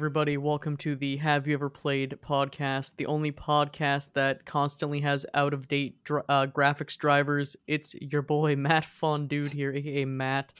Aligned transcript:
Everybody, 0.00 0.38
welcome 0.38 0.78
to 0.78 0.96
the 0.96 1.18
Have 1.18 1.46
You 1.46 1.52
Ever 1.52 1.68
Played 1.68 2.16
podcast, 2.26 2.96
the 2.96 3.04
only 3.04 3.32
podcast 3.32 4.14
that 4.14 4.46
constantly 4.46 5.00
has 5.00 5.26
out 5.34 5.52
of 5.52 5.68
date 5.68 5.98
uh, 6.08 6.46
graphics 6.46 6.96
drivers. 6.96 7.54
It's 7.66 7.94
your 7.96 8.22
boy, 8.22 8.56
Matt 8.56 8.86
Fun 8.86 9.26
Dude 9.26 9.52
here, 9.52 9.74
aka 9.74 10.06
Matt. 10.06 10.54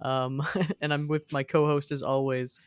Um, 0.00 0.42
and 0.80 0.94
I'm 0.94 1.06
with 1.06 1.30
my 1.30 1.42
co 1.42 1.66
host 1.66 1.92
as 1.92 2.02
always. 2.02 2.62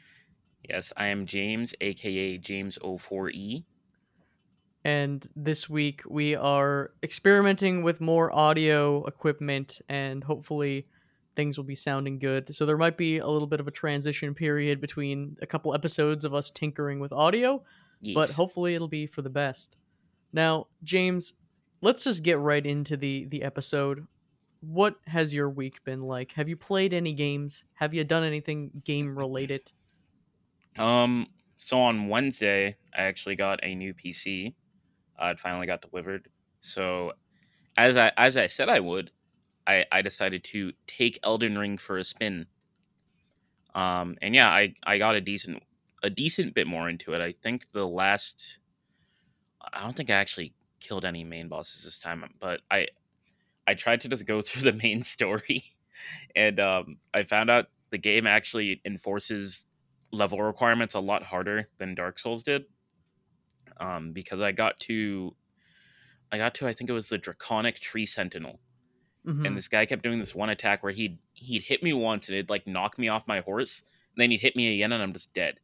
Yes, 0.70 0.94
I 0.96 1.10
am 1.10 1.26
James, 1.26 1.74
aka 1.82 2.38
James04E. 2.38 3.64
And 4.86 5.28
this 5.36 5.68
week 5.68 6.04
we 6.08 6.36
are 6.36 6.92
experimenting 7.02 7.82
with 7.82 8.00
more 8.00 8.32
audio 8.32 9.04
equipment 9.06 9.82
and 9.90 10.24
hopefully 10.24 10.86
things 11.36 11.58
will 11.58 11.66
be 11.66 11.76
sounding 11.76 12.20
good. 12.20 12.54
So 12.56 12.66
there 12.66 12.78
might 12.78 12.98
be 12.98 13.20
a 13.20 13.28
little 13.28 13.48
bit 13.48 13.60
of 13.60 13.68
a 13.68 13.72
transition 13.72 14.34
period 14.34 14.82
between 14.82 15.38
a 15.42 15.48
couple 15.48 15.74
episodes 15.74 16.26
of 16.26 16.34
us 16.34 16.50
tinkering 16.50 17.00
with 17.00 17.14
audio, 17.14 17.64
but 18.16 18.30
hopefully 18.32 18.76
it'll 18.76 18.88
be 18.88 19.08
for 19.08 19.22
the 19.22 19.30
best. 19.30 19.78
Now, 20.34 20.68
James, 20.84 21.34
let's 21.82 22.04
just 22.04 22.24
get 22.24 22.40
right 22.40 22.66
into 22.66 22.98
the 22.98 23.26
the 23.26 23.44
episode. 23.44 24.08
What 24.62 24.96
has 25.08 25.34
your 25.34 25.50
week 25.50 25.84
been 25.84 26.02
like? 26.02 26.34
Have 26.34 26.48
you 26.48 26.56
played 26.56 26.94
any 26.94 27.14
games? 27.14 27.64
Have 27.74 27.94
you 27.94 28.04
done 28.04 28.24
anything 28.24 28.72
game 28.84 29.18
related? 29.18 29.72
Um. 30.78 31.28
So 31.58 31.80
on 31.80 32.08
Wednesday, 32.08 32.76
I 32.98 33.04
actually 33.04 33.36
got 33.36 33.60
a 33.64 33.76
new 33.76 33.94
PC. 33.94 34.54
Uh, 35.22 35.28
it 35.28 35.40
finally 35.40 35.68
got 35.68 35.82
delivered. 35.82 36.28
So, 36.62 37.14
as 37.78 37.98
I 37.98 38.12
as 38.18 38.38
I 38.38 38.48
said 38.48 38.70
I 38.70 38.80
would, 38.80 39.12
I 39.80 39.86
I 39.92 40.02
decided 40.02 40.44
to 40.46 40.74
take 40.88 41.20
Elden 41.24 41.58
Ring 41.58 41.78
for 41.78 41.98
a 41.98 42.04
spin. 42.04 42.48
Um. 43.76 44.18
And 44.22 44.36
yeah, 44.36 44.50
I 44.50 44.76
I 44.84 44.98
got 44.98 45.16
a 45.16 45.22
decent 45.22 45.64
a 46.04 46.10
decent 46.10 46.54
bit 46.54 46.68
more 46.68 46.90
into 46.90 47.14
it. 47.14 47.22
I 47.22 47.34
think 47.44 47.66
the 47.72 47.88
last. 47.88 48.60
I 49.74 49.84
don't 49.84 49.96
think 49.96 50.10
I 50.10 50.16
actually 50.16 50.54
killed 50.80 51.06
any 51.06 51.24
main 51.24 51.48
bosses 51.48 51.84
this 51.86 52.00
time, 52.00 52.24
but 52.40 52.62
I 52.70 52.88
I 53.68 53.76
tried 53.76 54.02
to 54.02 54.10
just 54.10 54.26
go 54.26 54.42
through 54.44 54.64
the 54.64 54.78
main 54.78 55.04
story, 55.04 55.64
and 56.36 56.60
um, 56.60 56.98
I 57.14 57.24
found 57.24 57.50
out 57.50 57.68
the 57.92 57.98
game 57.98 58.26
actually 58.28 58.82
enforces 58.86 59.66
level 60.12 60.42
requirements 60.42 60.96
a 60.96 61.00
lot 61.00 61.24
harder 61.24 61.70
than 61.78 61.96
Dark 61.96 62.20
Souls 62.20 62.44
did. 62.44 62.66
Um, 63.80 64.12
because 64.14 64.42
I 64.42 64.52
got 64.52 64.80
to, 64.82 65.36
I 66.32 66.38
got 66.38 66.54
to 66.56 66.68
I 66.68 66.74
think 66.74 66.90
it 66.90 66.94
was 66.94 67.10
the 67.10 67.18
Draconic 67.18 67.80
Tree 67.80 68.06
Sentinel, 68.06 68.60
Mhm. 69.26 69.46
and 69.46 69.56
this 69.58 69.68
guy 69.68 69.86
kept 69.86 70.02
doing 70.02 70.18
this 70.20 70.34
one 70.34 70.50
attack 70.50 70.82
where 70.82 70.92
he'd 70.92 71.18
he'd 71.34 71.62
hit 71.62 71.84
me 71.84 71.94
once 71.94 72.28
and 72.28 72.36
it'd 72.36 72.50
like 72.50 72.66
knock 72.66 72.98
me 72.98 73.08
off 73.08 73.28
my 73.28 73.40
horse, 73.42 73.84
and 74.16 74.22
then 74.22 74.32
he'd 74.32 74.42
hit 74.42 74.56
me 74.56 74.74
again 74.76 74.92
and 74.92 75.02
I'm 75.04 75.14
just 75.14 75.34
dead. 75.34 75.60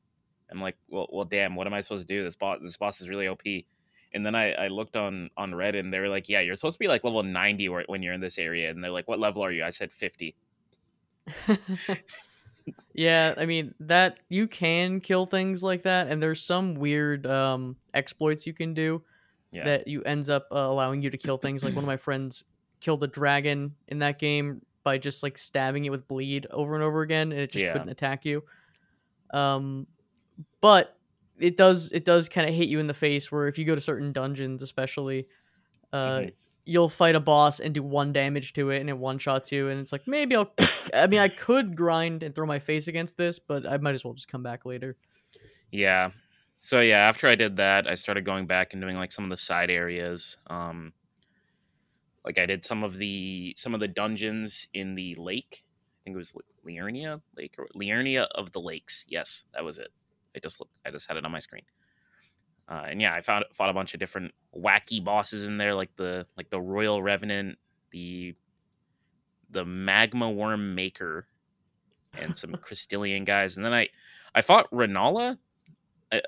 I'm 0.51 0.61
like, 0.61 0.77
well, 0.89 1.07
well, 1.11 1.25
damn, 1.25 1.55
what 1.55 1.67
am 1.67 1.73
I 1.73 1.81
supposed 1.81 2.07
to 2.07 2.13
do? 2.13 2.23
This 2.23 2.35
boss, 2.35 2.59
this 2.61 2.77
boss 2.77 3.01
is 3.01 3.09
really 3.09 3.27
OP. 3.27 3.41
And 4.13 4.25
then 4.25 4.35
I, 4.35 4.53
I 4.53 4.67
looked 4.69 4.95
on 4.95 5.29
on 5.35 5.51
Reddit 5.51 5.79
and 5.79 5.91
they 5.93 5.99
were 5.99 6.07
like, 6.07 6.29
yeah, 6.29 6.39
you're 6.39 6.55
supposed 6.55 6.75
to 6.75 6.79
be 6.79 6.87
like 6.87 7.03
level 7.03 7.21
90 7.23 7.67
when 7.87 8.01
you're 8.03 8.13
in 8.13 8.21
this 8.21 8.37
area, 8.37 8.69
and 8.69 8.83
they're 8.83 8.91
like, 8.91 9.07
what 9.07 9.19
level 9.19 9.43
are 9.43 9.51
you? 9.51 9.63
I 9.65 9.71
said 9.71 9.91
50. 9.91 10.35
yeah, 12.93 13.33
I 13.37 13.45
mean 13.45 13.73
that 13.79 14.17
you 14.29 14.47
can 14.47 14.99
kill 14.99 15.25
things 15.25 15.63
like 15.63 15.83
that, 15.83 16.07
and 16.07 16.21
there's 16.21 16.41
some 16.41 16.75
weird 16.75 17.25
um, 17.25 17.75
exploits 17.93 18.45
you 18.47 18.53
can 18.53 18.73
do 18.73 19.01
Yeah. 19.51 19.65
that 19.65 19.87
you 19.87 20.03
ends 20.03 20.29
up 20.29 20.47
uh, 20.51 20.55
allowing 20.55 21.01
you 21.01 21.09
to 21.09 21.17
kill 21.17 21.37
things. 21.37 21.63
Like 21.63 21.75
one 21.75 21.83
of 21.83 21.87
my 21.87 21.97
friends 22.07 22.43
killed 22.79 23.03
a 23.03 23.07
dragon 23.07 23.75
in 23.87 23.99
that 23.99 24.19
game 24.19 24.61
by 24.83 24.97
just 24.97 25.23
like 25.23 25.37
stabbing 25.37 25.85
it 25.85 25.89
with 25.89 26.07
bleed 26.07 26.47
over 26.51 26.73
and 26.75 26.83
over 26.83 27.01
again, 27.01 27.31
and 27.31 27.41
it 27.41 27.51
just 27.51 27.65
Yeah. 27.65 27.73
couldn't 27.73 27.89
attack 27.89 28.25
you. 28.25 28.43
Um, 29.33 29.87
but 30.61 30.97
it 31.39 31.57
does 31.57 31.91
it 31.91 32.05
does 32.05 32.29
kind 32.29 32.49
of 32.49 32.55
hit 32.55 32.67
you 32.69 32.79
in 32.79 32.87
the 32.87 32.93
face 32.93 33.31
where 33.31 33.47
if 33.47 33.57
you 33.57 33.65
go 33.65 33.75
to 33.75 33.81
certain 33.81 34.11
dungeons, 34.11 34.61
especially, 34.61 35.27
uh, 35.93 36.19
Mhm. 36.19 36.33
you'll 36.65 36.89
fight 36.89 37.15
a 37.15 37.19
boss 37.19 37.59
and 37.59 37.73
do 37.73 37.83
one 37.83 38.11
damage 38.13 38.53
to 38.53 38.69
it, 38.71 38.79
and 38.79 38.89
it 38.89 38.97
one 38.97 39.17
shots 39.19 39.51
you, 39.51 39.69
and 39.69 39.79
it's 39.79 39.91
like 39.91 40.07
maybe 40.07 40.35
I'll. 40.35 40.53
I 40.93 41.07
mean, 41.07 41.19
I 41.19 41.27
could 41.27 41.75
grind 41.75 42.23
and 42.23 42.33
throw 42.33 42.45
my 42.45 42.59
face 42.59 42.87
against 42.87 43.17
this, 43.17 43.39
but 43.39 43.65
I 43.67 43.77
might 43.77 43.93
as 43.93 44.03
well 44.05 44.13
just 44.13 44.27
come 44.29 44.41
back 44.43 44.65
later. 44.65 44.95
Yeah. 45.71 46.11
So 46.59 46.79
yeah, 46.81 46.99
after 47.07 47.27
I 47.27 47.35
did 47.35 47.57
that, 47.57 47.87
I 47.87 47.95
started 47.95 48.23
going 48.25 48.47
back 48.47 48.73
and 48.73 48.81
doing 48.81 48.95
like 48.97 49.11
some 49.11 49.23
of 49.25 49.29
the 49.29 49.37
side 49.37 49.69
areas. 49.69 50.37
Um 50.47 50.93
like 52.25 52.37
I 52.37 52.45
did 52.45 52.65
some 52.65 52.83
of 52.83 52.97
the 52.97 53.53
some 53.57 53.73
of 53.73 53.79
the 53.79 53.87
dungeons 53.87 54.67
in 54.73 54.95
the 54.95 55.15
lake. 55.15 55.63
I 55.63 55.99
think 56.03 56.15
it 56.15 56.17
was 56.17 56.33
Liurnia 56.65 57.21
Lake 57.35 57.55
or 57.57 57.67
Liurnia 57.75 58.27
of 58.35 58.51
the 58.51 58.61
Lakes. 58.61 59.05
Yes, 59.07 59.45
that 59.53 59.63
was 59.63 59.77
it. 59.77 59.89
I 60.35 60.39
just 60.39 60.59
looked, 60.59 60.73
I 60.85 60.91
just 60.91 61.07
had 61.07 61.17
it 61.17 61.25
on 61.25 61.31
my 61.31 61.39
screen. 61.39 61.63
Uh, 62.69 62.83
and 62.89 63.01
yeah, 63.01 63.13
I 63.13 63.21
found 63.21 63.45
fought 63.53 63.69
a 63.69 63.73
bunch 63.73 63.93
of 63.93 63.99
different 63.99 64.33
wacky 64.55 65.03
bosses 65.03 65.45
in 65.45 65.57
there, 65.57 65.73
like 65.73 65.95
the 65.95 66.25
like 66.35 66.49
the 66.49 66.59
Royal 66.59 67.01
Revenant, 67.01 67.57
the 67.91 68.35
the 69.49 69.63
Magma 69.63 70.25
Wyrm 70.25 70.75
Makar, 70.75 71.27
and 72.13 72.37
some 72.37 72.51
Crystallian 72.61 73.23
guys. 73.23 73.55
And 73.55 73.65
then 73.65 73.73
I 73.73 73.87
I 74.35 74.41
fought 74.41 74.69
Renala. 74.71 75.37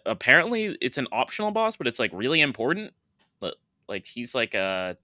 Apparently, 0.05 0.77
it's 0.81 0.97
an 0.97 1.07
optional 1.11 1.51
boss, 1.51 1.75
but 1.77 1.87
it's 1.87 1.99
like 1.99 2.11
really 2.13 2.41
important. 2.41 2.93
But 3.39 3.55
like 3.87 4.05
he's 4.05 4.33
like 4.33 4.53
a 4.53 4.97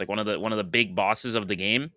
like 0.00 0.08
one 0.08 0.20
of 0.20 0.26
the 0.26 0.40
one 0.40 0.52
of 0.52 0.58
the 0.58 0.64
big 0.64 0.96
bosses 0.96 1.36
of 1.36 1.48
the 1.48 1.56
game. 1.56 1.92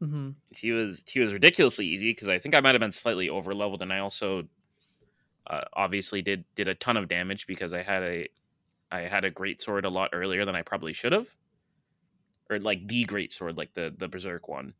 hmm 0.00 0.36
She 0.52 0.70
was 0.70 1.04
she 1.06 1.20
was 1.20 1.32
ridiculously 1.34 1.86
easy 1.86 2.10
because 2.10 2.28
I 2.28 2.38
think 2.38 2.54
I 2.54 2.60
might 2.60 2.74
have 2.74 2.80
been 2.80 2.92
slightly 2.92 3.28
over 3.28 3.54
leveled, 3.54 3.82
and 3.82 3.92
I 3.92 3.98
also 3.98 4.48
uh, 5.46 5.64
obviously 5.74 6.22
did 6.22 6.44
did 6.54 6.68
a 6.68 6.74
ton 6.74 6.96
of 6.96 7.08
damage 7.08 7.46
because 7.46 7.74
I 7.74 7.82
had 7.82 8.02
a 8.02 8.28
I 8.92 9.02
had 9.02 9.24
a 9.24 9.30
great 9.30 9.60
sword 9.60 9.84
a 9.84 9.90
lot 9.90 10.10
earlier 10.12 10.44
than 10.44 10.56
I 10.56 10.62
probably 10.62 10.92
should 10.94 11.12
have, 11.12 11.36
or 12.50 12.58
like 12.58 12.86
the 12.88 13.04
great 13.04 13.32
sword, 13.32 13.56
like 13.56 13.74
the 13.74 13.94
the 13.96 14.08
berserk 14.08 14.48
one 14.48 14.74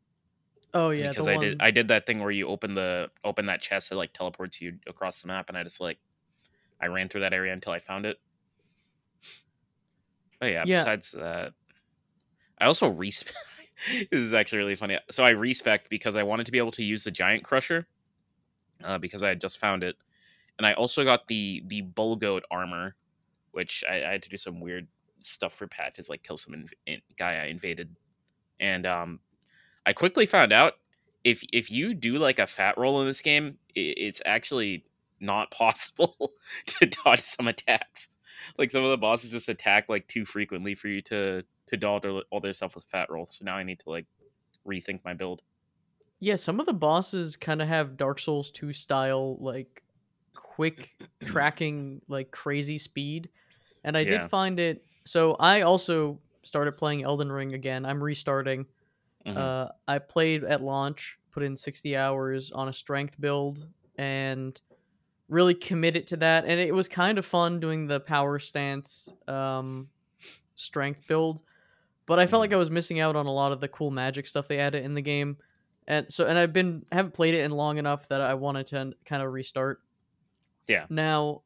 Oh 0.73 0.89
yeah, 0.91 1.09
because 1.09 1.27
I 1.27 1.33
one... 1.33 1.41
did 1.41 1.57
I 1.61 1.71
did 1.71 1.87
that 1.89 2.05
thing 2.05 2.19
where 2.19 2.31
you 2.31 2.47
open 2.47 2.73
the 2.75 3.11
open 3.23 3.45
that 3.47 3.61
chest 3.61 3.89
that 3.89 3.95
like 3.95 4.13
teleports 4.13 4.61
you 4.61 4.79
across 4.87 5.21
the 5.21 5.27
map, 5.27 5.49
and 5.49 5.57
I 5.57 5.63
just 5.63 5.79
like 5.81 5.99
I 6.81 6.87
ran 6.87 7.09
through 7.09 7.21
that 7.21 7.33
area 7.33 7.53
until 7.53 7.73
I 7.73 7.79
found 7.79 8.05
it. 8.05 8.19
But 10.39 10.47
yeah, 10.47 10.65
Yeah. 10.65 10.83
besides 10.85 11.11
that, 11.11 11.53
I 12.59 12.65
also 12.65 12.87
respec. 12.87 13.33
this 14.11 14.21
is 14.21 14.33
actually 14.33 14.59
really 14.59 14.75
funny. 14.75 14.97
So 15.11 15.23
I 15.23 15.31
respec 15.31 15.89
because 15.89 16.15
I 16.15 16.23
wanted 16.23 16.45
to 16.45 16.51
be 16.51 16.57
able 16.57 16.71
to 16.71 16.83
use 16.83 17.03
the 17.03 17.11
giant 17.11 17.43
crusher, 17.43 17.87
uh, 18.83 18.97
because 18.97 19.23
I 19.23 19.29
had 19.29 19.41
just 19.41 19.57
found 19.57 19.83
it, 19.83 19.95
and 20.57 20.65
I 20.65 20.73
also 20.73 21.03
got 21.03 21.27
the 21.27 21.63
the 21.67 21.81
bull 21.81 22.15
goat 22.15 22.43
armor, 22.51 22.95
which 23.51 23.83
I, 23.89 24.03
I 24.03 24.11
had 24.13 24.23
to 24.23 24.29
do 24.29 24.37
some 24.37 24.59
weird 24.59 24.87
stuff 25.23 25.53
for 25.53 25.67
patches, 25.67 26.09
like 26.09 26.23
kill 26.23 26.37
some 26.37 26.53
inv- 26.53 26.73
in, 26.85 27.01
guy 27.17 27.43
I 27.43 27.45
invaded, 27.45 27.95
and 28.59 28.85
um, 28.85 29.19
I 29.85 29.93
quickly 29.93 30.25
found 30.25 30.51
out 30.51 30.73
if 31.23 31.43
if 31.51 31.69
you 31.71 31.93
do 31.93 32.17
like 32.17 32.39
a 32.39 32.47
fat 32.47 32.77
roll 32.77 33.01
in 33.01 33.07
this 33.07 33.21
game, 33.21 33.57
i 33.75 33.79
it's 33.97 34.21
actually 34.25 34.85
not 35.19 35.51
possible 35.51 36.33
to 36.67 36.85
dodge 36.85 37.21
some 37.21 37.47
attacks. 37.47 38.09
Like 38.57 38.71
some 38.71 38.83
of 38.83 38.91
the 38.91 38.97
bosses 38.97 39.31
just 39.31 39.49
attack 39.49 39.89
like 39.89 40.07
too 40.07 40.25
frequently 40.25 40.75
for 40.75 40.87
you 40.87 41.01
to 41.03 41.43
to 41.67 41.77
dodge 41.77 42.05
all 42.05 42.23
all 42.31 42.41
their 42.41 42.53
stuff 42.53 42.75
with 42.75 42.85
fat 42.85 43.09
roll. 43.11 43.25
So 43.27 43.45
now 43.45 43.57
I 43.57 43.63
need 43.63 43.79
to 43.81 43.89
like 43.89 44.07
rethink 44.67 45.03
my 45.05 45.13
build. 45.13 45.43
Yeah, 46.19 46.35
some 46.37 46.59
of 46.59 46.65
the 46.65 46.73
bosses 46.73 47.35
kind 47.35 47.61
of 47.61 47.67
have 47.67 47.97
Dark 47.97 48.19
Souls 48.19 48.51
2 48.51 48.73
style 48.73 49.37
like 49.39 49.83
quick 50.33 50.95
tracking 51.23 52.01
like 52.07 52.31
crazy 52.31 52.77
speed. 52.77 53.29
And 53.83 53.97
I 53.97 54.03
Yeah. 54.03 54.05
did 54.05 54.25
find 54.25 54.59
it 54.59 54.85
so 55.05 55.35
I 55.35 55.61
also 55.61 56.21
started 56.43 56.73
playing 56.77 57.03
Elden 57.03 57.31
Ring 57.31 57.53
again. 57.53 57.85
I'm 57.85 58.03
restarting. 58.03 58.67
Mhm. 59.25 59.55
Uh 59.55 59.69
I 59.87 59.99
played 59.99 60.43
at 60.45 60.61
launch, 60.61 61.17
put 61.31 61.43
in 61.43 61.57
60 61.57 61.97
hours 61.97 62.51
on 62.51 62.69
a 62.69 62.73
strength 62.73 63.19
build 63.19 63.67
and 63.97 64.59
really 65.29 65.55
committed 65.55 66.07
to 66.07 66.17
that 66.17 66.45
and 66.45 66.59
it 66.59 66.73
was 66.75 66.87
kind 66.87 67.17
of 67.17 67.25
fun 67.25 67.59
doing 67.59 67.87
the 67.87 67.99
power 67.99 68.39
stance 68.39 69.13
um 69.27 69.89
strength 70.55 71.01
build. 71.07 71.41
But 72.07 72.19
I 72.19 72.27
felt 72.27 72.41
like 72.41 72.51
mm. 72.51 72.55
I 72.55 72.57
was 72.57 72.69
missing 72.69 72.99
out 72.99 73.15
on 73.15 73.25
a 73.25 73.31
lot 73.31 73.51
of 73.51 73.59
the 73.59 73.67
cool 73.67 73.91
magic 73.91 74.27
stuff 74.27 74.47
they 74.47 74.59
added 74.59 74.83
in 74.83 74.93
the 74.93 75.01
game 75.01 75.37
and 75.87 76.11
so 76.11 76.25
and 76.25 76.37
I've 76.37 76.53
been 76.53 76.85
haven't 76.91 77.13
played 77.13 77.35
it 77.35 77.41
in 77.41 77.51
long 77.51 77.77
enough 77.77 78.07
that 78.09 78.21
I 78.21 78.33
wanted 78.33 78.67
to 78.67 78.93
kind 79.05 79.21
of 79.21 79.31
restart. 79.31 79.81
Yeah. 80.67 80.85
Now, 80.89 81.41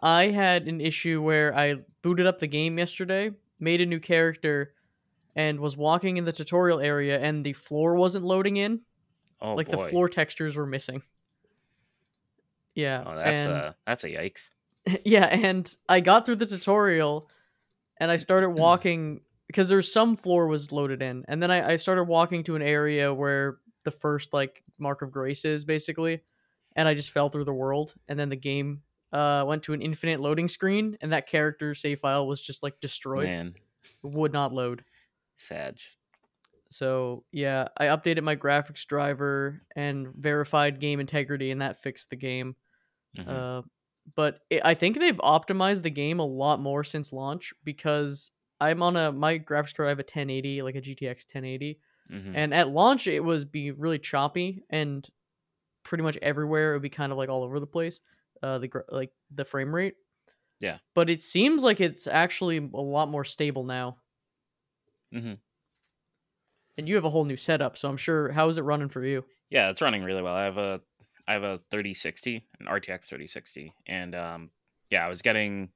I 0.00 0.28
had 0.28 0.68
an 0.68 0.80
issue 0.80 1.20
where 1.20 1.56
I 1.56 1.76
booted 2.02 2.26
up 2.26 2.38
the 2.38 2.46
game 2.46 2.78
yesterday, 2.78 3.32
made 3.58 3.80
a 3.80 3.86
new 3.86 3.98
character, 3.98 4.72
and 5.34 5.58
was 5.58 5.76
walking 5.76 6.16
in 6.16 6.24
the 6.24 6.32
tutorial 6.32 6.80
area, 6.80 7.18
and 7.18 7.44
the 7.44 7.54
floor 7.54 7.96
wasn't 7.96 8.24
loading 8.24 8.56
in. 8.56 8.80
oh 9.40 9.54
like 9.54 9.70
boy. 9.70 9.84
the 9.84 9.90
floor 9.90 10.08
textures 10.08 10.54
were 10.54 10.66
missing. 10.66 11.02
Yeah, 12.74 13.02
Oh, 13.06 13.16
that's 13.16 13.42
and, 13.42 13.52
a 13.52 13.76
that's 13.86 14.04
a 14.04 14.08
yikes. 14.08 14.50
yeah, 15.04 15.24
and 15.24 15.74
I 15.88 16.00
got 16.00 16.24
through 16.24 16.36
the 16.36 16.46
tutorial, 16.46 17.28
and 17.98 18.12
I 18.12 18.16
started 18.16 18.50
walking 18.50 19.22
because 19.46 19.68
there's 19.68 19.92
some 19.92 20.16
floor 20.16 20.46
was 20.48 20.72
loaded 20.72 21.02
in, 21.02 21.24
and 21.28 21.42
then 21.42 21.50
I, 21.50 21.72
I 21.72 21.76
started 21.76 22.04
walking 22.04 22.44
to 22.44 22.56
an 22.56 22.62
area 22.62 23.12
where 23.14 23.58
the 23.84 23.90
first 23.90 24.32
like 24.32 24.64
mark 24.78 25.02
of 25.02 25.12
grace 25.12 25.44
is 25.44 25.64
basically, 25.64 26.22
and 26.74 26.88
I 26.88 26.94
just 26.94 27.10
fell 27.12 27.28
through 27.28 27.44
the 27.44 27.54
world, 27.54 27.94
and 28.08 28.18
then 28.18 28.28
the 28.28 28.36
game 28.36 28.82
uh 29.12 29.44
went 29.46 29.62
to 29.64 29.72
an 29.72 29.82
infinite 29.82 30.20
loading 30.20 30.48
screen, 30.48 30.96
and 31.00 31.12
that 31.12 31.26
character 31.28 31.74
save 31.74 32.00
file 32.00 32.26
was 32.26 32.42
just 32.42 32.62
like 32.62 32.80
destroyed, 32.80 33.28
Man, 33.28 33.54
would 34.02 34.32
not 34.32 34.52
load. 34.52 34.84
sad. 35.36 35.78
So 36.70 37.24
yeah, 37.32 37.68
I 37.76 37.86
updated 37.86 38.22
my 38.24 38.36
graphics 38.36 38.86
driver 38.86 39.62
and 39.76 40.08
verified 40.14 40.80
game 40.80 41.00
integrity, 41.00 41.50
and 41.50 41.62
that 41.62 41.80
fixed 41.80 42.10
the 42.10 42.16
game. 42.16 42.56
Mhm. 43.14 43.26
Uh, 43.26 43.62
but 44.16 44.40
it, 44.50 44.62
I 44.64 44.74
think 44.74 44.98
they've 44.98 45.16
optimized 45.18 45.82
the 45.82 45.90
game 45.90 46.20
a 46.20 46.26
lot 46.26 46.60
more 46.60 46.84
since 46.84 47.12
launch 47.12 47.54
because 47.64 48.32
I'm 48.60 48.82
on 48.82 48.96
a 48.96 49.12
my 49.12 49.38
graphics 49.38 49.74
card. 49.74 49.86
I 49.86 49.90
have 49.90 49.98
a 49.98 50.02
1080, 50.04 50.62
like 50.62 50.74
a 50.76 50.80
GTX 50.80 51.24
1080, 51.26 51.80
Mhm. 52.10 52.32
and 52.34 52.54
at 52.54 52.68
launch 52.68 53.06
it 53.06 53.20
was 53.20 53.44
be 53.44 53.70
really 53.70 53.98
choppy 53.98 54.62
and 54.70 55.08
pretty 55.82 56.02
much 56.02 56.16
everywhere 56.18 56.70
it 56.72 56.76
would 56.76 56.82
be 56.82 56.88
kind 56.90 57.12
of 57.12 57.18
like 57.18 57.28
all 57.28 57.42
over 57.42 57.60
the 57.60 57.66
place. 57.66 58.00
Uh, 58.42 58.58
the 58.58 58.70
like 58.90 59.10
the 59.34 59.44
frame 59.44 59.74
rate. 59.74 59.94
Yeah. 60.60 60.78
But 60.94 61.10
it 61.10 61.22
seems 61.22 61.62
like 61.62 61.80
it's 61.80 62.06
actually 62.06 62.58
a 62.58 62.80
lot 62.80 63.08
more 63.08 63.24
stable 63.24 63.64
now. 63.64 63.98
Mm-hmm. 65.14 65.34
And 66.78 66.88
you 66.88 66.94
have 66.96 67.04
a 67.04 67.10
whole 67.10 67.24
new 67.24 67.36
setup, 67.36 67.78
so 67.78 67.88
I'm 67.88 67.96
sure. 67.96 68.32
How 68.32 68.48
is 68.48 68.58
it 68.58 68.62
running 68.62 68.88
for 68.88 69.04
you? 69.04 69.24
Yeah, 69.50 69.70
it's 69.70 69.80
running 69.80 70.02
really 70.02 70.22
well. 70.22 70.34
I 70.34 70.44
have 70.44 70.58
a 70.58 70.80
I 71.28 71.32
have 71.32 71.42
a 71.42 71.60
3060, 71.70 72.46
an 72.60 72.66
RTX 72.66 73.06
3060, 73.06 73.72
and 73.86 74.14
um, 74.14 74.50
yeah, 74.90 75.04
I 75.04 75.08
was 75.08 75.22
getting 75.22 75.70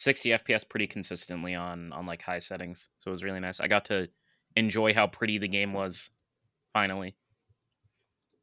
60 0.00 0.30
FPS 0.30 0.68
pretty 0.68 0.86
consistently 0.86 1.54
on 1.54 1.92
on 1.92 2.06
like 2.06 2.22
high 2.22 2.38
settings, 2.38 2.88
so 2.98 3.10
it 3.10 3.12
was 3.12 3.22
really 3.22 3.40
nice. 3.40 3.60
I 3.60 3.68
got 3.68 3.84
to 3.86 4.08
enjoy 4.56 4.94
how 4.94 5.06
pretty 5.06 5.38
the 5.38 5.48
game 5.48 5.72
was. 5.72 6.10
Finally, 6.72 7.16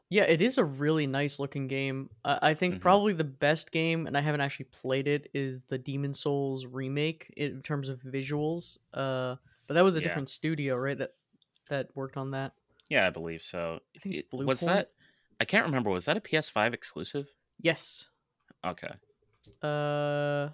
Yeah, 0.10 0.24
it 0.24 0.42
is 0.42 0.58
a 0.58 0.64
really 0.64 1.06
nice 1.08 1.40
looking 1.40 1.68
game. 1.68 2.10
Uh, 2.24 2.40
I 2.42 2.54
think 2.54 2.76
Mhm. 2.76 2.80
probably 2.82 3.14
the 3.14 3.24
best 3.26 3.72
game, 3.72 4.06
and 4.08 4.18
I 4.18 4.22
haven't 4.22 4.40
actually 4.42 4.66
played 4.66 5.08
it, 5.08 5.30
is 5.34 5.64
the 5.64 5.78
Demon's 5.78 6.20
Souls 6.20 6.66
remake 6.66 7.34
in 7.36 7.62
terms 7.62 7.90
of 7.90 8.00
visuals. 8.02 8.78
Uh, 8.94 9.36
but 9.66 9.74
that 9.74 9.84
was 9.84 9.96
a 9.96 10.00
Yeah. 10.00 10.08
different 10.08 10.30
studio, 10.30 10.76
right? 10.76 10.98
That 10.98 11.14
that 11.70 11.94
worked 11.96 12.16
on 12.18 12.32
that. 12.32 12.54
yeah, 12.90 13.06
I 13.06 13.10
believe 13.10 13.42
so. 13.42 13.82
I 13.96 14.00
think 14.00 14.16
it's 14.16 14.22
It- 14.22 14.30
Blue 14.30 14.46
was 14.46 14.62
Point. 14.62 14.72
that? 14.72 14.92
I 15.42 15.46
can't 15.46 15.66
remember. 15.66 15.90
Was 15.90 16.06
that 16.06 16.16
a 16.16 16.22
PS5 16.22 16.74
exclusive? 16.74 17.34
Yes. 17.60 18.08
Okay. 18.64 18.94
Uh, 19.62 20.50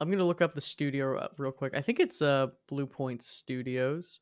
I'm 0.00 0.10
gonna 0.10 0.24
look 0.24 0.40
up 0.40 0.54
the 0.54 0.60
studio 0.60 1.28
real 1.36 1.52
quick. 1.52 1.74
I 1.76 1.80
think 1.82 2.00
it's 2.00 2.22
uh 2.22 2.48
Bluepoint 2.70 3.22
Studios. 3.22 4.20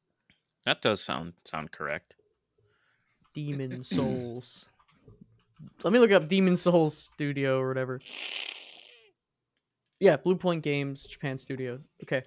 That 0.64 0.82
does 0.82 1.00
sound 1.00 1.34
sound 1.44 1.70
correct. 1.72 2.16
Demon 3.34 3.82
Souls. 3.84 4.66
Let 5.84 5.92
me 5.92 5.98
look 5.98 6.12
up 6.12 6.28
Demon's 6.28 6.62
Souls 6.62 6.96
Studio 6.96 7.58
or 7.60 7.68
whatever. 7.68 8.00
Yeah, 10.00 10.16
Bluepoint 10.16 10.62
Games, 10.62 11.06
Japan 11.06 11.38
Studio. 11.38 11.80
Okay. 12.04 12.22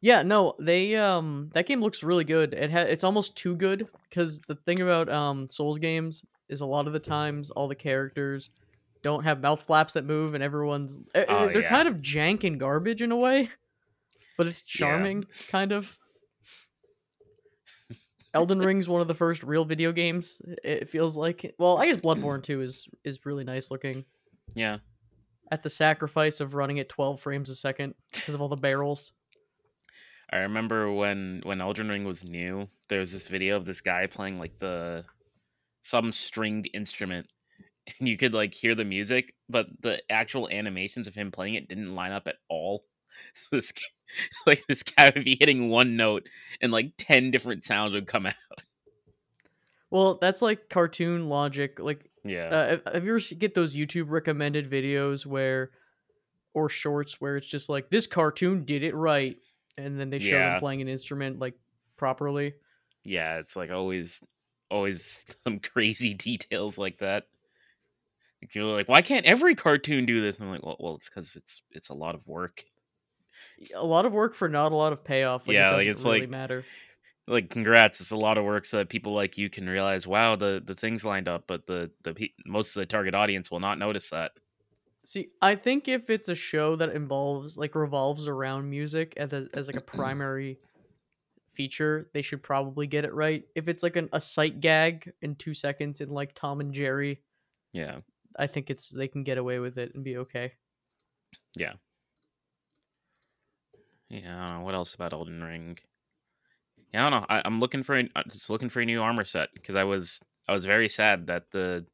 Yeah, 0.00 0.22
no, 0.22 0.54
they 0.58 0.96
um 0.96 1.50
that 1.54 1.66
game 1.66 1.80
looks 1.80 2.02
really 2.02 2.24
good. 2.24 2.54
It 2.54 2.70
ha- 2.70 2.78
it's 2.80 3.04
almost 3.04 3.36
too 3.36 3.56
good 3.56 3.88
cuz 4.12 4.40
the 4.42 4.56
thing 4.56 4.80
about 4.80 5.08
um 5.08 5.48
Souls 5.48 5.78
games 5.78 6.24
is 6.48 6.60
a 6.60 6.66
lot 6.66 6.86
of 6.86 6.92
the 6.92 6.98
times 6.98 7.50
all 7.50 7.68
the 7.68 7.74
characters 7.74 8.50
don't 9.02 9.24
have 9.24 9.40
mouth 9.40 9.62
flaps 9.62 9.94
that 9.94 10.04
move 10.04 10.34
and 10.34 10.42
everyone's 10.42 10.98
eh, 11.14 11.20
eh, 11.20 11.24
Oh, 11.28 11.46
they're 11.48 11.62
yeah. 11.62 11.68
kind 11.68 11.88
of 11.88 11.96
jank 11.96 12.44
and 12.44 12.58
garbage 12.60 13.02
in 13.02 13.10
a 13.12 13.16
way, 13.16 13.50
but 14.38 14.46
it's 14.46 14.62
Yeah. 14.66 14.86
charming 14.86 15.24
kind 15.48 15.72
of. 15.72 15.98
Elden 18.34 18.60
Ring's 18.60 18.88
one 18.88 19.00
of 19.02 19.08
the 19.08 19.14
first 19.14 19.42
real 19.42 19.64
video 19.64 19.92
games. 19.92 20.40
It 20.64 20.88
feels 20.88 21.16
like. 21.16 21.54
Well, 21.58 21.78
I 21.78 21.86
guess 21.86 21.96
Bloodborne 21.96 22.42
2 22.42 22.62
is 22.62 22.88
is 23.04 23.24
really 23.26 23.44
nice 23.44 23.70
looking. 23.70 24.04
Yeah. 24.54 24.78
At 25.50 25.62
the 25.62 25.70
sacrifice 25.70 26.40
of 26.40 26.54
running 26.54 26.78
at 26.80 26.88
12 26.88 27.20
frames 27.20 27.50
a 27.50 27.54
second 27.54 27.94
because 28.10 28.34
of 28.34 28.40
all 28.40 28.48
the 28.48 28.56
barrels. 28.56 29.12
I 30.30 30.38
remember 30.38 30.90
when 30.90 31.42
when 31.44 31.60
Elden 31.60 31.90
Ring 31.90 32.04
was 32.04 32.24
new, 32.24 32.68
there 32.88 33.00
was 33.00 33.12
this 33.12 33.28
video 33.28 33.56
of 33.56 33.66
this 33.66 33.82
guy 33.82 34.06
playing 34.06 34.38
like 34.38 34.58
the 34.58 35.04
some 35.82 36.10
stringed 36.10 36.70
instrument 36.72 37.26
and 37.98 38.08
you 38.08 38.16
could 38.16 38.34
like 38.34 38.54
hear 38.54 38.74
the 38.74 38.84
music, 38.84 39.34
but 39.48 39.66
the 39.80 40.00
actual 40.10 40.48
animations 40.48 41.08
of 41.08 41.14
him 41.14 41.30
playing 41.30 41.54
it 41.54 41.68
didn't 41.68 41.94
line 41.94 42.12
up 42.12 42.28
at 42.28 42.36
all. 42.48 42.84
So 43.34 43.48
this 43.56 43.72
like 44.46 44.62
this 44.68 44.82
guy 44.82 45.10
would 45.14 45.24
be 45.24 45.36
hitting 45.38 45.68
one 45.68 45.96
note 45.96 46.28
and 46.60 46.70
like 46.72 46.92
10 46.98 47.30
different 47.30 47.64
sounds 47.64 47.92
would 47.94 48.06
come 48.06 48.26
out. 48.26 48.34
Well, 49.90 50.14
that's 50.20 50.40
like 50.42 50.68
cartoon 50.68 51.28
logic. 51.28 51.78
Like, 51.78 52.10
Yeah. 52.24 52.48
uh, 52.48 52.68
have- 52.68 52.82
have 52.94 53.04
you 53.04 53.16
ever 53.16 53.34
get 53.36 53.54
those 53.54 53.74
YouTube 53.76 54.06
recommended 54.08 54.70
videos 54.70 55.26
where, 55.26 55.70
or 56.54 56.68
shorts 56.68 57.20
where 57.20 57.36
it's 57.36 57.46
just 57.48 57.68
like 57.68 57.90
this 57.90 58.06
cartoon 58.06 58.64
did 58.64 58.82
it 58.82 58.94
right, 58.94 59.36
and 59.76 59.98
then 59.98 60.10
they 60.10 60.18
show 60.18 60.36
Yeah. 60.36 60.50
them 60.52 60.60
playing 60.60 60.80
an 60.82 60.88
instrument 60.88 61.38
like 61.38 61.54
properly. 61.96 62.54
yeah, 63.04 63.38
it's 63.38 63.56
like 63.56 63.70
always 63.70 64.20
always 64.70 65.24
some 65.44 65.58
crazy 65.58 66.14
details 66.14 66.78
like 66.78 66.98
that. 66.98 67.24
You're 68.52 68.64
like, 68.64 68.88
why 68.88 69.02
can't 69.02 69.24
every 69.26 69.54
cartoon 69.54 70.04
do 70.06 70.20
this? 70.20 70.38
I'm 70.40 70.50
like, 70.50 70.64
well, 70.64 70.76
well, 70.80 70.94
it's 70.96 71.08
because 71.08 71.36
it's 71.36 71.62
it's 71.70 71.88
a 71.90 71.94
lot 71.94 72.14
of 72.14 72.26
work. 72.26 72.64
A 73.74 73.84
lot 73.84 74.04
of 74.06 74.12
work 74.12 74.34
for 74.34 74.48
not 74.48 74.72
a 74.72 74.74
lot 74.76 74.92
of 74.92 75.04
payoff. 75.04 75.46
Like, 75.46 75.54
Yeah, 75.54 75.70
it 75.70 75.72
like, 75.72 75.78
doesn't 75.80 75.90
it's 75.92 76.04
really 76.04 76.20
like- 76.20 76.30
matter. 76.30 76.64
like 77.28 77.50
congrats 77.50 78.00
it's 78.00 78.10
a 78.10 78.16
lot 78.16 78.36
of 78.36 78.44
work 78.44 78.64
so 78.64 78.78
that 78.78 78.88
people 78.88 79.14
like 79.14 79.38
you 79.38 79.48
can 79.48 79.68
realize 79.68 80.08
wow 80.08 80.34
the 80.34 80.60
the 80.66 80.74
things 80.74 81.04
lined 81.04 81.28
up 81.28 81.44
but 81.46 81.64
the 81.68 81.88
the 82.02 82.14
most 82.44 82.74
of 82.74 82.80
the 82.80 82.86
target 82.86 83.14
audience 83.14 83.48
will 83.48 83.60
not 83.60 83.78
notice 83.78 84.10
that 84.10 84.32
See, 85.04 85.28
I 85.40 85.54
think 85.56 85.86
if 85.88 86.10
it's 86.10 86.28
a 86.28 86.34
show 86.34 86.76
that 86.76 86.90
involves 86.94 87.56
like 87.56 87.74
revolves 87.76 88.26
around 88.28 88.68
music 88.70 89.14
as 89.16 89.32
a, 89.32 89.48
as 89.54 89.66
like 89.68 89.76
a 89.76 89.80
primary 89.96 90.58
feature, 91.54 92.08
they 92.14 92.22
should 92.22 92.42
probably 92.42 92.86
get 92.86 93.04
it 93.04 93.12
right. 93.12 93.44
If 93.54 93.68
it's 93.68 93.82
like 93.82 93.96
an, 93.96 94.08
a 94.12 94.20
sight 94.20 94.60
gag 94.60 95.12
in 95.20 95.34
two 95.36 95.54
seconds 95.54 96.00
in 96.00 96.08
like 96.10 96.34
Tom 96.34 96.60
and 96.60 96.72
Jerry, 96.72 97.20
yeah 97.72 97.98
I 98.38 98.46
think 98.46 98.70
it's 98.70 98.88
they 98.90 99.08
can 99.08 99.24
get 99.24 99.38
away 99.38 99.58
with 99.58 99.78
it 99.78 99.94
and 99.94 100.04
be 100.04 100.16
okay. 100.18 100.52
yeah. 101.54 101.74
Yeah, 104.08 104.18
i 104.36 104.48
don't 104.50 104.58
know 104.58 104.64
what 104.64 104.74
else 104.74 104.94
about 104.94 105.12
elden 105.12 105.42
ring? 105.42 105.78
Yeah 106.92 107.06
i 107.06 107.10
don't 107.10 107.20
know 107.20 107.26
I, 107.28 107.42
i'm 107.44 107.60
looking 107.60 107.82
for 107.82 107.98
a, 107.98 108.08
uh, 108.14 108.22
just 108.30 108.50
looking 108.50 108.68
for 108.68 108.80
a 108.80 108.84
new 108.86 109.00
armor 109.00 109.24
set 109.24 109.48
because 109.54 109.74
i 109.76 109.84
was 109.84 110.20
i 110.48 110.52
was 110.52 110.64
very 110.66 110.88
sad 110.88 111.26
that 111.28 111.50
the 111.50 111.86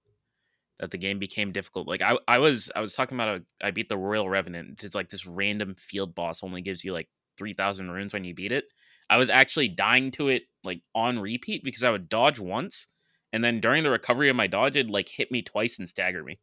that 0.80 0.90
the 0.90 0.98
game 0.98 1.18
became 1.18 1.52
difficult 1.52 1.86
like 1.86 2.02
i 2.02 2.18
i 2.26 2.38
was 2.38 2.70
i 2.74 2.80
was 2.80 2.94
talking 2.94 3.16
about 3.16 3.38
a, 3.40 3.66
i 3.66 3.70
beat 3.70 3.88
the 3.88 3.96
royal 3.96 4.28
revenant 4.28 4.82
it's 4.84 4.94
like 4.94 5.08
this 5.08 5.26
random 5.26 5.74
field 5.76 6.14
boss 6.14 6.42
only 6.42 6.62
gives 6.62 6.84
you 6.84 6.92
like 6.92 7.08
3000 7.36 7.90
runes 7.90 8.12
when 8.12 8.24
you 8.24 8.34
beat 8.34 8.52
it. 8.52 8.64
I 9.10 9.16
was 9.16 9.30
actually 9.30 9.68
dying 9.68 10.10
to 10.12 10.28
it 10.28 10.42
like 10.64 10.82
on 10.94 11.18
repeat 11.18 11.64
because 11.64 11.84
i 11.84 11.90
would 11.90 12.08
dodge 12.08 12.38
once 12.38 12.88
and 13.32 13.42
then 13.44 13.60
during 13.60 13.82
the 13.84 13.90
recovery 13.90 14.28
of 14.28 14.36
my 14.36 14.46
dodge 14.46 14.76
it'd 14.76 14.90
like 14.90 15.08
hit 15.08 15.30
me 15.30 15.42
twice 15.42 15.78
and 15.78 15.88
stagger 15.88 16.22
me 16.24 16.40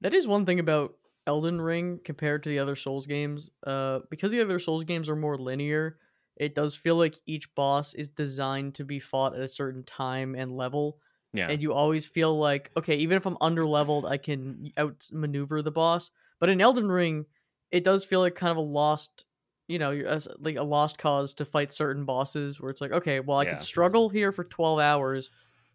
That 0.00 0.14
is 0.14 0.26
one 0.26 0.46
thing 0.46 0.60
about 0.60 0.96
Elden 1.26 1.60
Ring 1.60 2.00
compared 2.04 2.42
to 2.42 2.48
the 2.48 2.58
other 2.58 2.76
Souls 2.76 3.06
games. 3.06 3.50
Uh, 3.66 4.00
because 4.10 4.32
the 4.32 4.40
other 4.40 4.60
Souls 4.60 4.84
games 4.84 5.08
are 5.08 5.16
more 5.16 5.38
linear, 5.38 5.98
it 6.36 6.54
does 6.54 6.74
feel 6.76 6.96
like 6.96 7.14
each 7.26 7.54
boss 7.54 7.94
is 7.94 8.08
designed 8.08 8.74
to 8.76 8.84
be 8.84 8.98
fought 9.00 9.34
at 9.34 9.40
a 9.40 9.48
certain 9.48 9.84
time 9.84 10.34
and 10.34 10.56
level. 10.56 10.98
yeah 11.32 11.46
and 11.48 11.62
you 11.62 11.72
always 11.72 12.06
feel 12.06 12.38
like 12.38 12.70
okay 12.76 12.94
even 12.96 13.16
if 13.16 13.26
i'm 13.26 13.36
under 13.40 13.66
leveled 13.66 14.06
i 14.06 14.16
can 14.16 14.70
outmaneuver 14.78 15.62
the 15.62 15.70
boss 15.72 16.10
but 16.38 16.48
in 16.48 16.60
elden 16.60 16.88
ring 16.88 17.26
it 17.72 17.82
does 17.84 18.04
feel 18.04 18.20
like 18.20 18.36
kind 18.36 18.52
of 18.52 18.56
a 18.56 18.60
lost 18.60 19.26
you 19.68 19.78
know 19.78 19.90
you're 19.90 20.08
as- 20.08 20.28
like 20.38 20.56
a 20.56 20.62
lost 20.62 20.98
cause 20.98 21.34
to 21.34 21.44
fight 21.44 21.72
certain 21.72 22.04
bosses 22.04 22.60
where 22.60 22.70
it's 22.70 22.80
like 22.80 22.92
okay 22.92 23.20
well 23.20 23.38
i 23.38 23.44
Yeah. 23.44 23.50
could 23.50 23.62
struggle 23.62 24.08
here 24.08 24.32
for 24.32 24.44
12 24.44 24.78
hours 24.78 25.30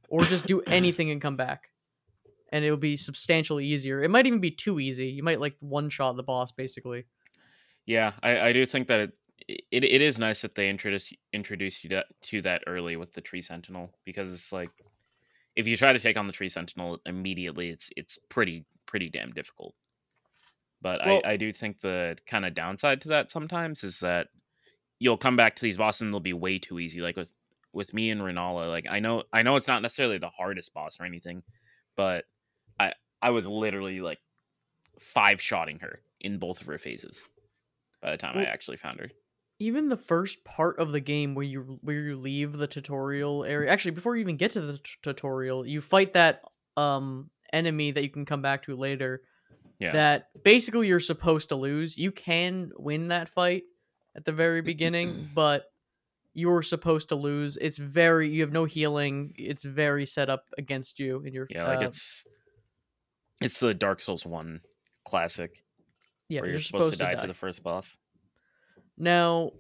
or 0.10 0.22
just 0.24 0.46
do 0.46 0.62
anything 0.68 1.12
and 1.12 1.22
come 1.22 1.38
back 1.38 1.70
and 2.52 2.66
it 2.66 2.70
will 2.70 2.78
be 2.78 2.98
substantially 2.98 3.66
easier 3.66 4.02
it 4.04 4.10
might 4.10 4.28
even 4.28 4.40
be 4.40 4.52
too 4.52 4.80
easy 4.80 5.08
you 5.08 5.24
might 5.24 5.40
like 5.40 5.56
one 5.60 5.90
shot 5.90 6.16
the 6.16 6.24
boss 6.24 6.52
basically 6.52 7.06
Yeah, 7.86 8.14
I, 8.22 8.40
I 8.50 8.54
do 8.54 8.66
think 8.66 8.88
that 8.88 9.00
it, 9.48 9.62
it 9.72 9.84
it 9.84 10.02
is 10.02 10.20
nice 10.20 10.42
that 10.42 10.54
they 10.56 10.70
introduce 10.70 11.12
introduce 11.34 11.84
you 11.84 11.90
to, 11.92 12.04
to 12.24 12.42
that 12.44 12.64
early 12.68 12.96
with 12.98 13.14
the 13.14 13.22
tree 13.22 13.42
sentinel 13.42 13.90
because 14.06 14.32
it's 14.34 14.52
like 14.52 14.70
if 15.56 15.68
you 15.68 15.76
try 15.76 15.94
to 15.94 16.00
take 16.00 16.18
on 16.18 16.28
the 16.28 16.34
tree 16.34 16.50
sentinel 16.50 17.00
immediately, 17.06 17.70
it's 17.70 17.90
it's 17.98 18.18
pretty 18.30 18.66
pretty 18.86 19.10
damn 19.10 19.32
difficult. 19.32 19.74
But 20.82 21.02
Well- 21.06 21.22
I, 21.26 21.32
I 21.32 21.38
do 21.38 21.52
think 21.52 21.80
the 21.82 22.18
kind 22.26 22.46
of 22.46 22.54
downside 22.54 23.02
to 23.02 23.10
that 23.10 23.32
sometimes 23.32 23.84
is 23.84 24.00
that 24.00 24.28
you'll 25.00 25.18
come 25.18 25.36
back 25.36 25.56
to 25.56 25.62
these 25.62 25.78
bosses 25.78 26.02
and 26.02 26.14
they'll 26.14 26.20
be 26.20 26.34
way 26.34 26.60
too 26.60 26.80
easy. 26.80 27.02
Like 27.02 27.16
with 27.18 27.34
with 27.72 27.94
me 27.94 28.10
and 28.10 28.22
Renala, 28.22 28.68
like 28.70 28.86
I 28.90 29.00
know 29.00 29.24
I 29.32 29.42
know 29.44 29.56
it's 29.56 29.68
not 29.68 29.82
necessarily 29.82 30.18
the 30.18 30.30
hardest 30.30 30.74
boss 30.74 31.00
or 31.00 31.06
anything, 31.06 31.44
but 31.96 32.26
I 32.80 32.94
I 33.22 33.30
was 33.32 33.46
literally 33.48 34.02
like 34.02 34.20
five 35.00 35.42
shotting 35.42 35.80
her 35.80 36.02
in 36.22 36.40
both 36.40 36.62
of 36.62 36.68
her 36.68 36.78
phases 36.78 37.22
by 38.02 38.12
the 38.12 38.18
time 38.18 38.38
I 38.38 38.44
actually 38.46 38.78
found 38.78 39.00
her. 39.00 39.10
even 39.60 39.90
the 39.90 39.98
first 39.98 40.44
part 40.46 40.80
of 40.80 40.92
the 40.92 41.00
game 41.00 41.36
where 41.36 41.46
you 41.46 41.80
where 41.82 41.96
you 42.00 42.18
leave 42.18 42.54
the 42.54 42.68
tutorial 42.68 43.44
area 43.46 43.70
actually 43.72 43.92
before 43.92 44.16
you 44.16 44.22
even 44.22 44.38
get 44.38 44.52
to 44.52 44.62
the 44.62 44.78
t- 44.78 44.84
tutorial 45.02 45.66
you 45.66 45.80
fight 45.82 46.14
that 46.14 46.42
um 46.78 47.30
enemy 47.54 47.92
that 47.92 48.04
you 48.04 48.10
can 48.10 48.26
come 48.26 48.42
back 48.42 48.64
to 48.64 48.76
later 48.76 49.22
Yeah. 49.80 49.94
that 49.94 50.28
basically 50.44 50.88
you're 50.88 51.00
supposed 51.00 51.50
to 51.50 51.56
lose. 51.56 51.98
You 51.98 52.12
can 52.12 52.72
win 52.78 53.08
that 53.10 53.30
fight 53.30 53.64
at 54.16 54.26
the 54.26 54.34
very 54.34 54.62
beginning, 54.62 55.30
but 55.36 55.66
you're 56.34 56.62
supposed 56.64 57.10
to 57.10 57.16
lose. 57.16 57.58
It's 57.58 57.78
very 57.78 58.30
you 58.30 58.42
have 58.42 58.52
no 58.52 58.66
healing. 58.66 59.34
It's 59.38 59.64
very 59.64 60.06
set 60.06 60.30
up 60.30 60.46
against 60.58 61.00
you 61.00 61.24
in 61.26 61.34
your 61.34 61.48
yeah, 61.50 61.68
like 61.68 61.80
uh, 61.80 61.88
it's 61.88 62.28
it's 63.42 63.60
the 63.60 63.74
Dark 63.74 64.02
Souls 64.02 64.26
one 64.26 64.62
classic 65.06 65.64
yeah, 66.28 66.42
where 66.42 66.50
you're, 66.50 66.56
you're, 66.56 66.62
supposed, 66.62 66.94
to 66.94 67.00
die, 67.00 67.16
to 67.16 67.28
the 67.28 67.34
first 67.34 67.64
boss. 67.64 67.98
Now, 68.98 69.52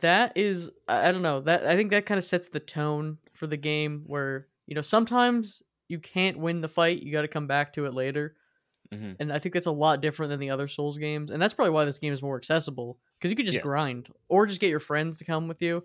that 0.00 0.32
is 0.36 0.70
I 0.88 1.12
don't 1.12 1.22
know. 1.22 1.40
That 1.40 1.66
I 1.66 1.76
think 1.76 1.90
that 1.90 2.06
kind 2.06 2.18
of 2.18 2.24
sets 2.24 2.48
the 2.48 2.60
tone 2.60 3.18
for 3.34 3.46
the 3.46 3.56
game 3.56 4.04
where, 4.06 4.48
you 4.66 4.74
know, 4.74 4.80
sometimes 4.80 5.62
you 5.88 5.98
can't 5.98 6.38
win 6.38 6.60
the 6.60 6.68
fight, 6.68 7.02
you 7.02 7.12
got 7.12 7.22
to 7.22 7.28
come 7.28 7.46
back 7.46 7.74
to 7.74 7.86
it 7.86 7.94
later. 7.94 8.34
Hmm 8.92 9.14
And 9.18 9.32
I 9.32 9.38
think 9.38 9.54
that's 9.54 9.66
a 9.66 9.72
lot 9.72 10.00
different 10.00 10.30
than 10.30 10.40
the 10.40 10.50
other 10.50 10.68
Souls 10.68 10.98
games. 10.98 11.30
And 11.30 11.40
that's 11.40 11.54
probably 11.54 11.70
why 11.72 11.84
this 11.84 11.98
game 11.98 12.12
is 12.12 12.22
more 12.22 12.36
accessible 12.36 12.98
because 13.18 13.30
you 13.30 13.36
could 13.36 13.46
just 13.46 13.60
Yeah. 13.60 13.62
grind 13.62 14.08
or 14.28 14.46
just 14.46 14.60
get 14.60 14.70
your 14.70 14.80
friends 14.80 15.16
to 15.18 15.24
come 15.24 15.48
with 15.48 15.62
you. 15.62 15.84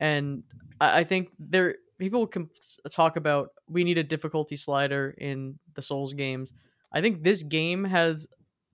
And 0.00 0.44
I, 0.80 1.00
I 1.00 1.04
think 1.04 1.30
there 1.38 1.76
people 1.98 2.26
can 2.26 2.50
talk 2.90 3.16
about 3.16 3.50
we 3.68 3.84
need 3.84 3.98
a 3.98 4.04
difficulty 4.04 4.56
slider 4.56 5.14
in 5.18 5.58
the 5.74 5.82
Souls 5.82 6.14
games. 6.14 6.52
I 6.92 7.00
think 7.00 7.22
this 7.22 7.42
game 7.42 7.84
has 7.84 8.26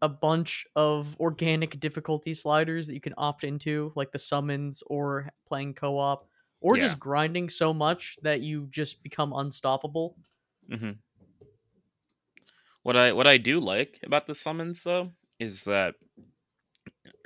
a 0.03 0.09
bunch 0.09 0.65
of 0.77 1.17
organic 1.21 1.81
difficulty 1.81 2.35
sliders 2.35 2.87
that 2.87 2.95
you 2.95 3.01
can 3.01 3.15
opt 3.19 3.45
into, 3.45 3.93
like 3.97 4.13
the 4.13 4.19
summons 4.19 4.83
or 4.87 5.29
playing 5.47 5.75
co-op 5.75 6.27
or 6.61 6.77
Yeah. 6.77 6.79
just 6.79 6.99
grinding 6.99 7.49
so 7.49 7.75
much 7.75 8.17
that 8.23 8.41
you 8.41 8.69
just 8.71 9.03
become 9.03 9.33
unstoppable. 9.33 10.17
hmm 10.71 11.01
What 12.89 12.97
I 12.97 13.13
what 13.13 13.27
I 13.27 13.37
do 13.37 13.61
like 13.61 14.01
about 14.03 14.27
the 14.27 14.35
summons 14.35 14.83
though 14.83 15.13
is 15.39 15.65
that, 15.65 15.97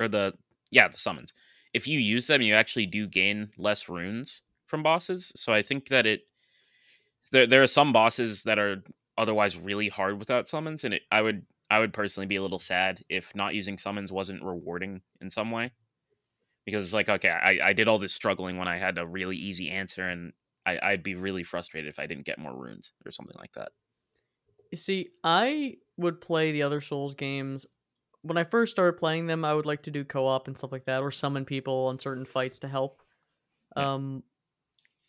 or 0.01 0.09
the 0.09 0.33
yeah 0.73 0.89
the 0.89 0.99
summons. 0.99 1.33
If 1.73 1.87
you 1.87 2.01
use 2.01 2.27
them, 2.27 2.43
you 2.43 2.55
actually 2.55 2.87
do 2.87 3.07
gain 3.07 3.49
less 3.57 3.89
runes 3.89 4.43
from 4.67 4.83
bosses. 4.83 5.31
So 5.37 5.53
I 5.53 5.63
think 5.63 5.87
that 5.91 6.05
it 6.05 6.23
there 7.31 7.47
there 7.47 7.63
are 7.63 7.67
some 7.69 7.93
bosses 7.93 8.43
that 8.43 8.59
are 8.59 8.83
otherwise 9.17 9.57
really 9.57 9.89
hard 9.89 10.19
without 10.19 10.49
summons, 10.49 10.83
and 10.83 10.95
it, 10.95 11.03
I 11.13 11.23
would 11.23 11.47
I 11.71 11.79
would 11.79 11.93
personally 11.93 12.27
be 12.27 12.37
a 12.37 12.43
little 12.43 12.59
sad 12.59 13.01
if 13.09 13.33
not 13.37 13.55
using 13.55 13.79
summons 13.79 14.11
wasn't 14.11 14.43
rewarding 14.43 15.01
in 15.21 15.31
some 15.31 15.53
way. 15.53 15.71
Because 16.67 16.85
it's 16.85 16.95
like, 16.95 17.09
okay, 17.09 17.31
I, 17.31 17.71
I 17.71 17.73
did 17.73 17.89
all 17.89 17.99
this 17.99 18.15
struggling 18.15 18.59
when 18.59 18.69
I 18.69 18.79
had 18.79 18.99
a 18.99 19.07
really 19.07 19.37
easy 19.37 19.71
answer, 19.71 20.09
and 20.09 20.33
I, 20.67 20.79
I'd 20.83 21.03
be 21.03 21.15
really 21.15 21.45
frustrated 21.45 21.89
if 21.89 22.01
I 22.01 22.07
didn't 22.07 22.27
get 22.27 22.39
more 22.39 22.55
runes 22.57 22.93
or 23.07 23.13
something 23.13 23.37
like 23.39 23.53
that. 23.55 23.73
You 24.73 24.79
see, 24.79 25.11
I 25.25 25.77
would 25.99 26.23
play 26.23 26.53
the 26.53 26.65
other 26.65 26.83
Souls 26.83 27.15
games. 27.15 27.67
When 28.23 28.39
I 28.39 28.45
first 28.45 28.73
started 28.73 28.99
playing 28.99 29.27
them, 29.27 29.45
I 29.45 29.55
would 29.55 29.67
like 29.67 29.85
to 29.85 29.93
do 29.93 30.05
co-op 30.05 30.49
and 30.49 30.57
stuff 30.59 30.73
like 30.73 30.87
that, 30.87 31.03
or 31.03 31.13
summon 31.13 31.45
people 31.45 31.87
on 31.87 31.99
certain 31.99 32.27
fights 32.27 32.61
to 32.61 32.69
help. 32.69 33.03
Yeah. 33.77 33.89
Um, 33.95 34.25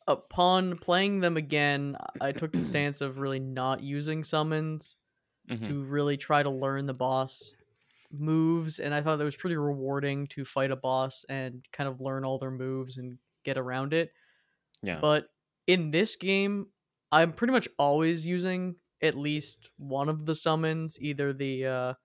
upon 0.07 0.77
playing 0.79 1.21
them 1.21 1.37
again, 1.37 1.97
I 2.21 2.33
took 2.33 2.55
the 2.55 2.61
stance 2.61 3.01
of 3.01 3.19
really 3.19 3.39
not 3.39 3.83
using 3.83 4.23
summons 4.23 4.97
Mhm. 5.49 5.65
to 5.65 5.83
really 5.83 6.17
try 6.17 6.43
to 6.43 6.49
learn 6.51 6.87
the 6.87 6.93
boss 6.95 7.55
moves, 8.11 8.79
and 8.79 8.93
I 8.93 9.01
thought 9.01 9.17
that 9.17 9.25
was 9.25 9.35
pretty 9.37 9.57
rewarding 9.57 10.27
to 10.29 10.45
fight 10.45 10.71
a 10.71 10.77
boss 10.77 11.25
and 11.29 11.65
kind 11.73 11.89
of 11.89 12.01
learn 12.01 12.25
all 12.25 12.39
their 12.39 12.51
moves 12.51 12.97
and 12.97 13.19
get 13.45 13.57
around 13.57 13.93
it. 13.93 14.13
Yeah. 14.83 15.01
But 15.01 15.27
in 15.67 15.91
this 15.91 16.15
game, 16.15 16.67
I'm 17.11 17.33
pretty 17.33 17.53
much 17.53 17.67
always 17.77 18.25
using 18.25 18.77
at 19.03 19.15
least 19.17 19.71
one 19.77 20.09
of 20.09 20.25
the 20.27 20.35
summons, 20.35 20.99
either 21.01 21.33
the 21.33 21.67
uh 21.67 21.95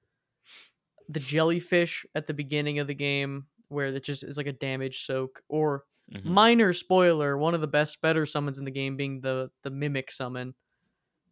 the 1.08 1.20
jellyfish 1.20 2.04
at 2.14 2.26
the 2.26 2.34
beginning 2.34 2.78
of 2.78 2.86
the 2.86 2.94
game 2.94 3.46
where 3.68 3.86
it 3.86 4.04
just 4.04 4.22
is 4.22 4.36
like 4.36 4.46
a 4.46 4.52
damage 4.52 5.04
soak 5.04 5.42
or 5.48 5.84
Mhm. 6.08 6.38
minor 6.48 6.72
spoiler, 6.72 7.36
one 7.38 7.54
of 7.54 7.60
the 7.60 7.66
best 7.66 8.00
better 8.02 8.26
summons 8.26 8.58
in 8.58 8.64
the 8.64 8.70
game 8.70 8.96
being 8.96 9.20
the 9.20 9.50
the 9.62 9.70
mimic 9.70 10.10
summon, 10.10 10.54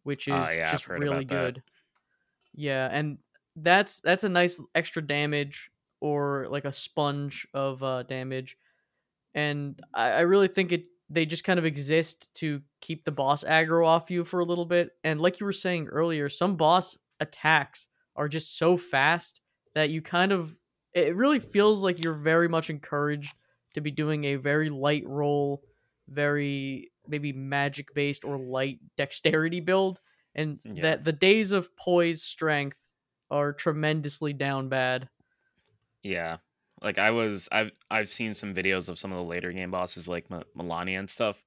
which 0.03 0.27
is 0.27 0.49
Ah, 0.49 0.51
yeah, 0.51 0.79
just 0.79 0.87
really 0.95 1.03
about 1.03 1.27
that. 1.29 1.53
good. 1.53 1.63
Yeah, 2.53 2.89
and 2.91 3.19
that's 3.55 4.01
that's 4.01 4.23
a 4.25 4.29
nice 4.29 4.61
extra 4.75 5.05
damage 5.05 5.71
or 6.01 6.47
like 6.49 6.65
a 6.65 6.73
sponge 6.73 7.47
of 7.53 7.83
uh 7.83 8.03
damage. 8.03 8.57
And 9.35 9.79
I, 9.93 10.11
I 10.11 10.19
really 10.21 10.47
think 10.47 10.71
it 10.71 10.87
they 11.09 11.25
just 11.25 11.43
kind 11.43 11.59
of 11.59 11.65
exist 11.65 12.33
to 12.35 12.61
keep 12.81 13.05
the 13.05 13.11
boss 13.11 13.43
aggro 13.43 13.85
off 13.85 14.11
you 14.11 14.23
for 14.25 14.39
a 14.39 14.45
little 14.45 14.65
bit. 14.65 14.91
And 15.03 15.21
like 15.21 15.39
you 15.39 15.45
were 15.45 15.53
saying 15.53 15.87
earlier, 15.87 16.29
some 16.29 16.55
boss 16.57 16.97
attacks 17.19 17.87
are 18.15 18.27
just 18.27 18.57
so 18.57 18.77
fast 18.77 19.41
that 19.75 19.89
you 19.89 20.01
kind 20.01 20.31
of 20.31 20.57
it 20.93 21.15
really 21.15 21.39
feels 21.39 21.83
like 21.83 22.03
you're 22.03 22.13
very 22.13 22.47
much 22.49 22.69
encouraged 22.69 23.33
to 23.75 23.81
be 23.81 23.91
doing 23.91 24.23
a 24.25 24.35
very 24.35 24.69
light 24.69 25.03
roll, 25.05 25.61
very 26.09 26.91
maybe 27.07 27.31
magic 27.31 27.93
based 27.93 28.25
or 28.25 28.37
light 28.37 28.79
dexterity 28.97 29.59
build, 29.59 29.99
and 30.35 30.59
Yeah. 30.65 30.81
that 30.83 31.03
the 31.03 31.13
days 31.13 31.51
of 31.51 31.75
poise 31.77 32.23
strength 32.23 32.77
are 33.29 33.53
tremendously 33.53 34.33
down 34.33 34.69
bad. 34.69 35.09
Yeah. 36.03 36.37
Like 36.81 36.99
I 36.99 37.11
was 37.11 37.49
I've 37.51 37.71
I've 37.89 38.09
seen 38.09 38.33
some 38.33 38.53
videos 38.53 38.89
of 38.89 38.99
some 38.99 39.11
of 39.11 39.19
the 39.19 39.25
later 39.25 39.51
game 39.51 39.71
bosses 39.71 40.07
like 40.07 40.25
M- 40.31 40.43
Malenia 40.57 40.99
and 40.99 41.09
stuff. 41.09 41.43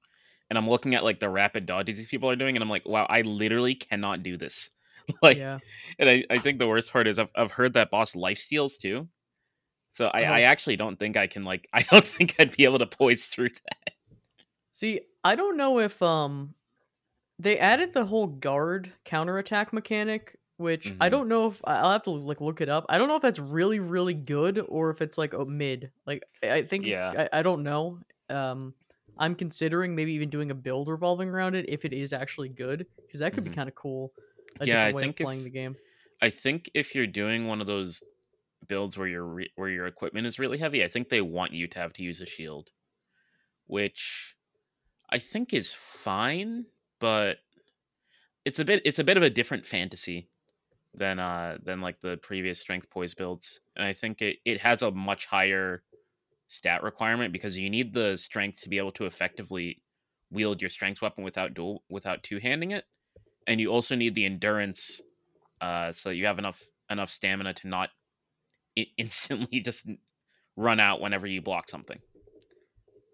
And 0.49 0.57
I'm 0.57 0.69
looking 0.69 0.95
at 0.95 1.03
like 1.03 1.19
the 1.19 1.29
rapid 1.29 1.65
dodges 1.65 1.97
these 1.97 2.07
people 2.07 2.29
are 2.29 2.35
doing 2.35 2.55
and 2.55 2.63
I'm 2.63 2.69
like, 2.69 2.85
wow, 2.85 3.05
I 3.09 3.21
literally 3.21 3.75
cannot 3.75 4.23
do 4.23 4.37
this. 4.37 4.69
like 5.23 5.37
yeah, 5.37 5.59
and 5.99 6.09
I, 6.09 6.25
I 6.29 6.39
think 6.39 6.59
the 6.59 6.67
worst 6.67 6.91
part 6.91 7.07
is 7.07 7.19
I've 7.19 7.29
I've 7.35 7.51
heard 7.51 7.73
that 7.73 7.91
boss 7.91 8.15
life 8.15 8.37
steals 8.39 8.77
too. 8.77 9.07
So 9.91 10.07
I, 10.07 10.21
Uh-huh. 10.21 10.33
I 10.37 10.41
actually 10.41 10.77
don't 10.77 10.99
think 10.99 11.17
I 11.17 11.27
can 11.27 11.43
like 11.45 11.67
I 11.73 11.83
don't 11.83 12.07
think 12.07 12.35
I'd 12.39 12.55
be 12.55 12.65
able 12.65 12.79
to 12.79 12.87
poise 12.87 13.27
through 13.27 13.49
that. 13.69 13.93
See, 14.71 15.01
I 15.23 15.35
don't 15.35 15.57
know 15.57 15.79
if 15.79 16.01
um 16.01 16.55
they 17.39 17.59
added 17.59 17.93
the 17.93 18.05
whole 18.05 18.27
guard 18.27 18.93
counterattack 19.05 19.73
mechanic, 19.73 20.37
which 20.61 20.93
I 21.01 21.07
Mhm. 21.07 21.11
don't 21.11 21.27
know 21.27 21.47
if 21.47 21.61
I- 21.65 21.77
I'll 21.77 21.91
have 21.91 22.03
to 22.03 22.11
like 22.11 22.41
look 22.41 22.61
it 22.61 22.69
up. 22.69 22.85
I 22.89 22.97
don't 22.97 23.07
know 23.09 23.15
if 23.17 23.21
that's 23.21 23.39
really 23.39 23.79
really 23.79 24.13
good 24.13 24.59
or 24.69 24.89
if 24.91 25.01
it's 25.01 25.17
like 25.17 25.33
a 25.33 25.45
mid. 25.45 25.91
Like 26.05 26.23
I 26.43 26.51
I 26.59 26.63
think 26.65 26.85
Yeah. 26.85 27.27
I, 27.33 27.39
I 27.39 27.43
don't 27.43 27.63
know. 27.63 27.99
Um 28.29 28.75
I'm 29.17 29.35
considering 29.35 29.93
maybe 29.95 30.13
even 30.13 30.29
doing 30.29 30.51
a 30.51 30.55
build 30.55 30.87
revolving 30.87 31.29
around 31.29 31.55
it 31.55 31.65
if 31.69 31.85
it 31.85 31.93
is 31.93 32.13
actually 32.13 32.49
good 32.49 32.87
because 33.05 33.19
that 33.19 33.33
could 33.33 33.43
be 33.43 33.51
Mhm. 33.51 33.55
kind 33.55 33.69
of 33.69 33.75
cool. 33.75 34.13
Yeah, 34.61 34.85
I 34.85 34.91
way 34.93 35.01
think 35.03 35.19
of 35.19 35.25
playing 35.25 35.41
if- 35.41 35.45
the 35.45 35.49
game. 35.51 35.75
I 36.21 36.29
think 36.29 36.69
if 36.73 36.93
you're 36.95 37.07
doing 37.07 37.47
one 37.47 37.61
of 37.61 37.67
those 37.67 38.03
builds 38.67 38.97
where 38.97 39.07
your 39.07 39.25
re- 39.25 39.51
where 39.55 39.69
your 39.69 39.87
equipment 39.87 40.27
is 40.27 40.39
really 40.39 40.57
heavy, 40.59 40.83
I 40.83 40.87
think 40.87 41.09
they 41.09 41.21
want 41.21 41.51
you 41.53 41.67
to 41.67 41.79
have 41.79 41.93
to 41.93 42.03
use 42.03 42.21
a 42.21 42.25
shield, 42.27 42.71
which 43.67 44.35
I 45.09 45.19
think 45.19 45.53
is 45.53 45.73
fine, 45.73 46.67
but 46.99 47.39
it's 48.45 48.59
a 48.59 48.65
bit 48.65 48.81
it's 48.85 48.99
a 48.99 49.03
bit 49.03 49.17
of 49.17 49.23
a 49.23 49.29
different 49.29 49.65
fantasy 49.65 50.29
than 50.93 51.19
uh 51.19 51.57
than 51.63 51.81
like 51.81 51.99
the 52.01 52.17
previous 52.17 52.59
strength 52.59 52.89
poise 52.89 53.13
builds, 53.13 53.59
and 53.75 53.85
I 53.85 53.93
think 53.93 54.21
it 54.21 54.37
it 54.45 54.61
has 54.61 54.81
a 54.81 54.91
much 54.91 55.25
higher 55.25 55.83
stat 56.47 56.83
requirement 56.83 57.31
because 57.31 57.57
you 57.57 57.69
need 57.69 57.93
the 57.93 58.17
strength 58.17 58.61
to 58.61 58.69
be 58.69 58.77
able 58.77 58.91
to 58.93 59.05
effectively 59.05 59.81
wield 60.31 60.61
your 60.61 60.69
strength 60.69 61.01
weapon 61.01 61.23
without 61.23 61.53
dual 61.53 61.83
without 61.89 62.23
two 62.23 62.39
handing 62.39 62.71
it, 62.71 62.85
and 63.47 63.61
you 63.61 63.69
also 63.69 63.95
need 63.95 64.15
the 64.15 64.25
endurance 64.25 65.01
uh, 65.61 65.91
so 65.91 66.09
you 66.09 66.25
have 66.25 66.39
enough 66.39 66.61
enough 66.89 67.09
stamina 67.09 67.53
to 67.53 67.67
not 67.67 67.89
instantly 68.97 69.59
just 69.61 69.87
run 70.57 70.79
out 70.79 71.01
whenever 71.01 71.27
you 71.27 71.41
block 71.41 71.69
something. 71.69 71.99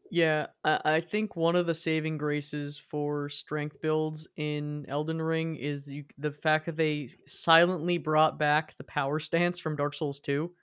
Yeah, 0.10 0.48
I, 0.64 0.82
I 0.86 1.02
think 1.02 1.36
one 1.36 1.56
of 1.56 1.66
the 1.66 1.74
saving 1.74 2.18
graces 2.18 2.78
for 2.78 3.30
strength 3.30 3.82
builds 3.82 4.28
in 4.38 4.86
Elden 4.88 5.22
Ring 5.22 5.56
is 5.56 5.88
you, 5.88 6.06
the 6.18 6.32
fact 6.32 6.66
that 6.68 6.78
they 6.78 7.10
silently 7.26 7.98
brought 7.98 8.38
back 8.38 8.78
the 8.78 8.84
power 8.84 9.20
stance 9.20 9.60
from 9.60 9.76
Dark 9.76 9.94
Souls 9.94 10.20
2. 10.20 10.54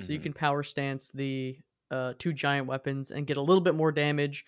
So 0.00 0.12
you 0.12 0.18
Mhm. 0.18 0.22
can 0.22 0.32
power 0.32 0.62
stance 0.62 1.10
the 1.10 1.58
uh, 1.90 2.14
two 2.18 2.32
giant 2.32 2.66
weapons 2.66 3.10
and 3.10 3.26
get 3.26 3.36
a 3.36 3.42
little 3.42 3.60
bit 3.60 3.74
more 3.74 3.92
damage. 3.92 4.44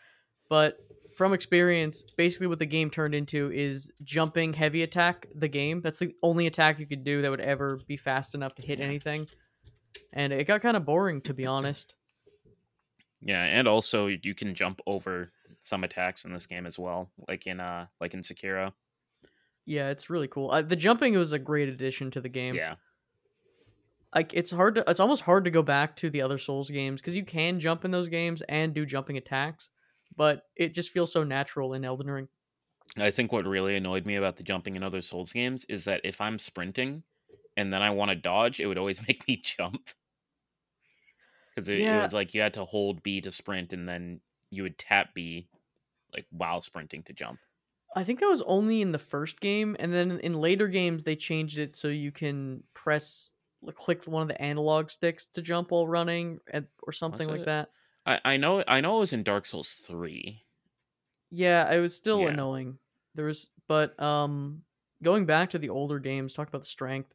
But 0.49 0.79
from 1.17 1.33
experience, 1.33 2.03
basically 2.17 2.47
what 2.49 2.59
the 2.59 2.67
game 2.67 2.91
turned 2.91 3.15
into 3.15 3.53
is 3.53 3.91
jumping 4.03 4.53
heavy 4.55 4.83
attack 4.83 5.27
the 5.35 5.49
game. 5.49 5.81
That's 5.81 5.99
the 5.99 6.15
only 6.23 6.47
attack 6.47 6.79
you 6.81 6.87
could 6.87 7.05
do 7.05 7.23
that 7.23 7.31
would 7.31 7.41
ever 7.41 7.77
be 7.87 7.97
fast 7.97 8.35
enough 8.35 8.55
to 8.57 8.63
hit 8.63 8.81
anything. 8.81 9.29
And 10.13 10.33
it 10.33 10.47
got 10.47 10.63
kind 10.63 10.77
of 10.77 10.85
boring, 10.85 11.21
to 11.23 11.35
be 11.35 11.47
honest. 11.47 11.95
Yeah, 13.25 13.43
and 13.43 13.67
also 13.67 14.07
you 14.07 14.35
can 14.35 14.55
jump 14.55 14.81
over 14.87 15.33
some 15.63 15.83
attacks 15.83 16.25
in 16.25 16.33
this 16.33 16.47
game 16.47 16.67
as 16.67 16.79
well, 16.79 17.11
like 17.29 17.47
in 17.47 17.61
uh 17.61 17.87
like 18.01 18.15
in 18.15 18.23
Sekiro. 18.23 18.73
Yeah, 19.67 19.89
it's 19.89 20.11
really 20.11 20.29
cool. 20.29 20.51
Uh, 20.51 20.61
the 20.61 20.77
jumping 20.77 21.17
was 21.17 21.33
a 21.33 21.39
great 21.39 21.71
addition 21.71 22.11
to 22.13 22.21
the 22.21 22.29
game. 22.29 22.55
Yeah, 22.55 22.75
like 24.15 24.33
it's 24.35 24.51
hard 24.51 24.77
to 24.77 24.85
it's 24.89 25.01
almost 25.01 25.23
hard 25.23 25.45
to 25.45 25.51
go 25.51 25.63
back 25.63 25.97
to 25.97 26.11
the 26.11 26.23
other 26.23 26.39
souls 26.39 26.71
games 26.71 27.01
because 27.01 27.17
you 27.17 27.25
can 27.25 27.61
jump 27.61 27.85
in 27.85 27.91
those 27.91 28.09
games 28.09 28.43
and 28.49 28.75
do 28.75 28.87
jumping 28.87 29.17
attacks 29.17 29.71
but 30.17 30.43
it 30.57 30.75
just 30.75 30.91
feels 30.91 31.13
so 31.13 31.25
natural 31.25 31.75
in 31.75 31.85
elden 31.85 32.11
ring 32.11 32.29
I 32.97 33.11
think 33.11 33.33
what 33.33 33.47
really 33.47 33.77
annoyed 33.77 34.07
me 34.07 34.17
about 34.17 34.37
the 34.37 34.43
jumping 34.43 34.77
in 34.77 34.83
other 34.83 35.01
Souls 35.01 35.33
games 35.33 35.65
is 35.69 35.85
that 35.87 36.03
if 36.05 36.21
I'm 36.21 36.39
sprinting 36.39 37.03
and 37.57 37.73
then 37.73 37.83
I 37.83 37.91
want 37.91 38.11
to 38.11 38.15
dodge, 38.15 38.61
it 38.61 38.67
would 38.67 38.79
always 38.79 39.01
make 39.09 39.27
me 39.27 39.37
jump. 39.43 39.89
Because 41.55 41.69
it, 41.69 41.89
it 41.89 41.99
was 41.99 42.13
like 42.13 42.35
you 42.35 42.41
had 42.41 42.55
to 42.55 42.65
hold 42.65 43.03
B 43.03 43.21
to 43.21 43.33
sprint 43.33 43.73
and 43.73 43.89
then 43.89 44.21
you 44.51 44.63
would 44.65 44.79
tap 44.79 45.15
B 45.15 45.49
like 46.15 46.27
while 46.31 46.63
sprinting 46.63 47.05
to 47.05 47.13
jump. 47.15 47.43
I 47.97 48.03
think 48.05 48.21
that 48.21 48.27
was 48.29 48.43
only 48.43 48.83
in 48.83 48.93
the 48.93 48.99
first 48.99 49.41
game, 49.41 49.77
and 49.79 49.93
then 49.93 50.19
in 50.21 50.35
later 50.35 50.67
games 50.69 51.05
they 51.05 51.15
changed 51.17 51.59
it 51.59 51.75
so 51.75 51.89
you 51.89 52.11
can 52.11 52.65
press 52.75 53.31
click 53.75 54.05
one 54.07 54.23
of 54.23 54.29
the 54.29 54.41
analog 54.43 54.91
sticks 54.91 55.29
to 55.29 55.41
jump 55.43 55.71
while 55.71 55.87
running, 55.87 56.41
and, 56.53 56.67
or 56.83 56.93
something 56.93 57.29
like 57.29 57.45
it? 57.45 57.45
that. 57.45 57.71
I, 58.07 58.21
I 58.25 58.37
know 58.37 58.65
I 58.69 58.81
know 58.81 58.97
it 58.99 59.01
was 59.01 59.13
in 59.13 59.23
Dark 59.23 59.47
Souls 59.47 59.71
3. 59.73 60.47
Yeah, 61.31 61.71
it 61.73 61.81
was 61.81 61.95
still 61.95 62.27
Yeah. 62.27 62.29
annoying. 62.29 62.79
There 63.15 63.27
was, 63.27 63.51
but 63.69 63.99
um, 64.01 64.65
going 65.03 65.27
back 65.27 65.51
to 65.51 65.59
the 65.59 65.71
older 65.71 65.99
games, 65.99 66.33
talk 66.35 66.49
about 66.49 66.63
the 66.63 66.67
strength. 66.69 67.15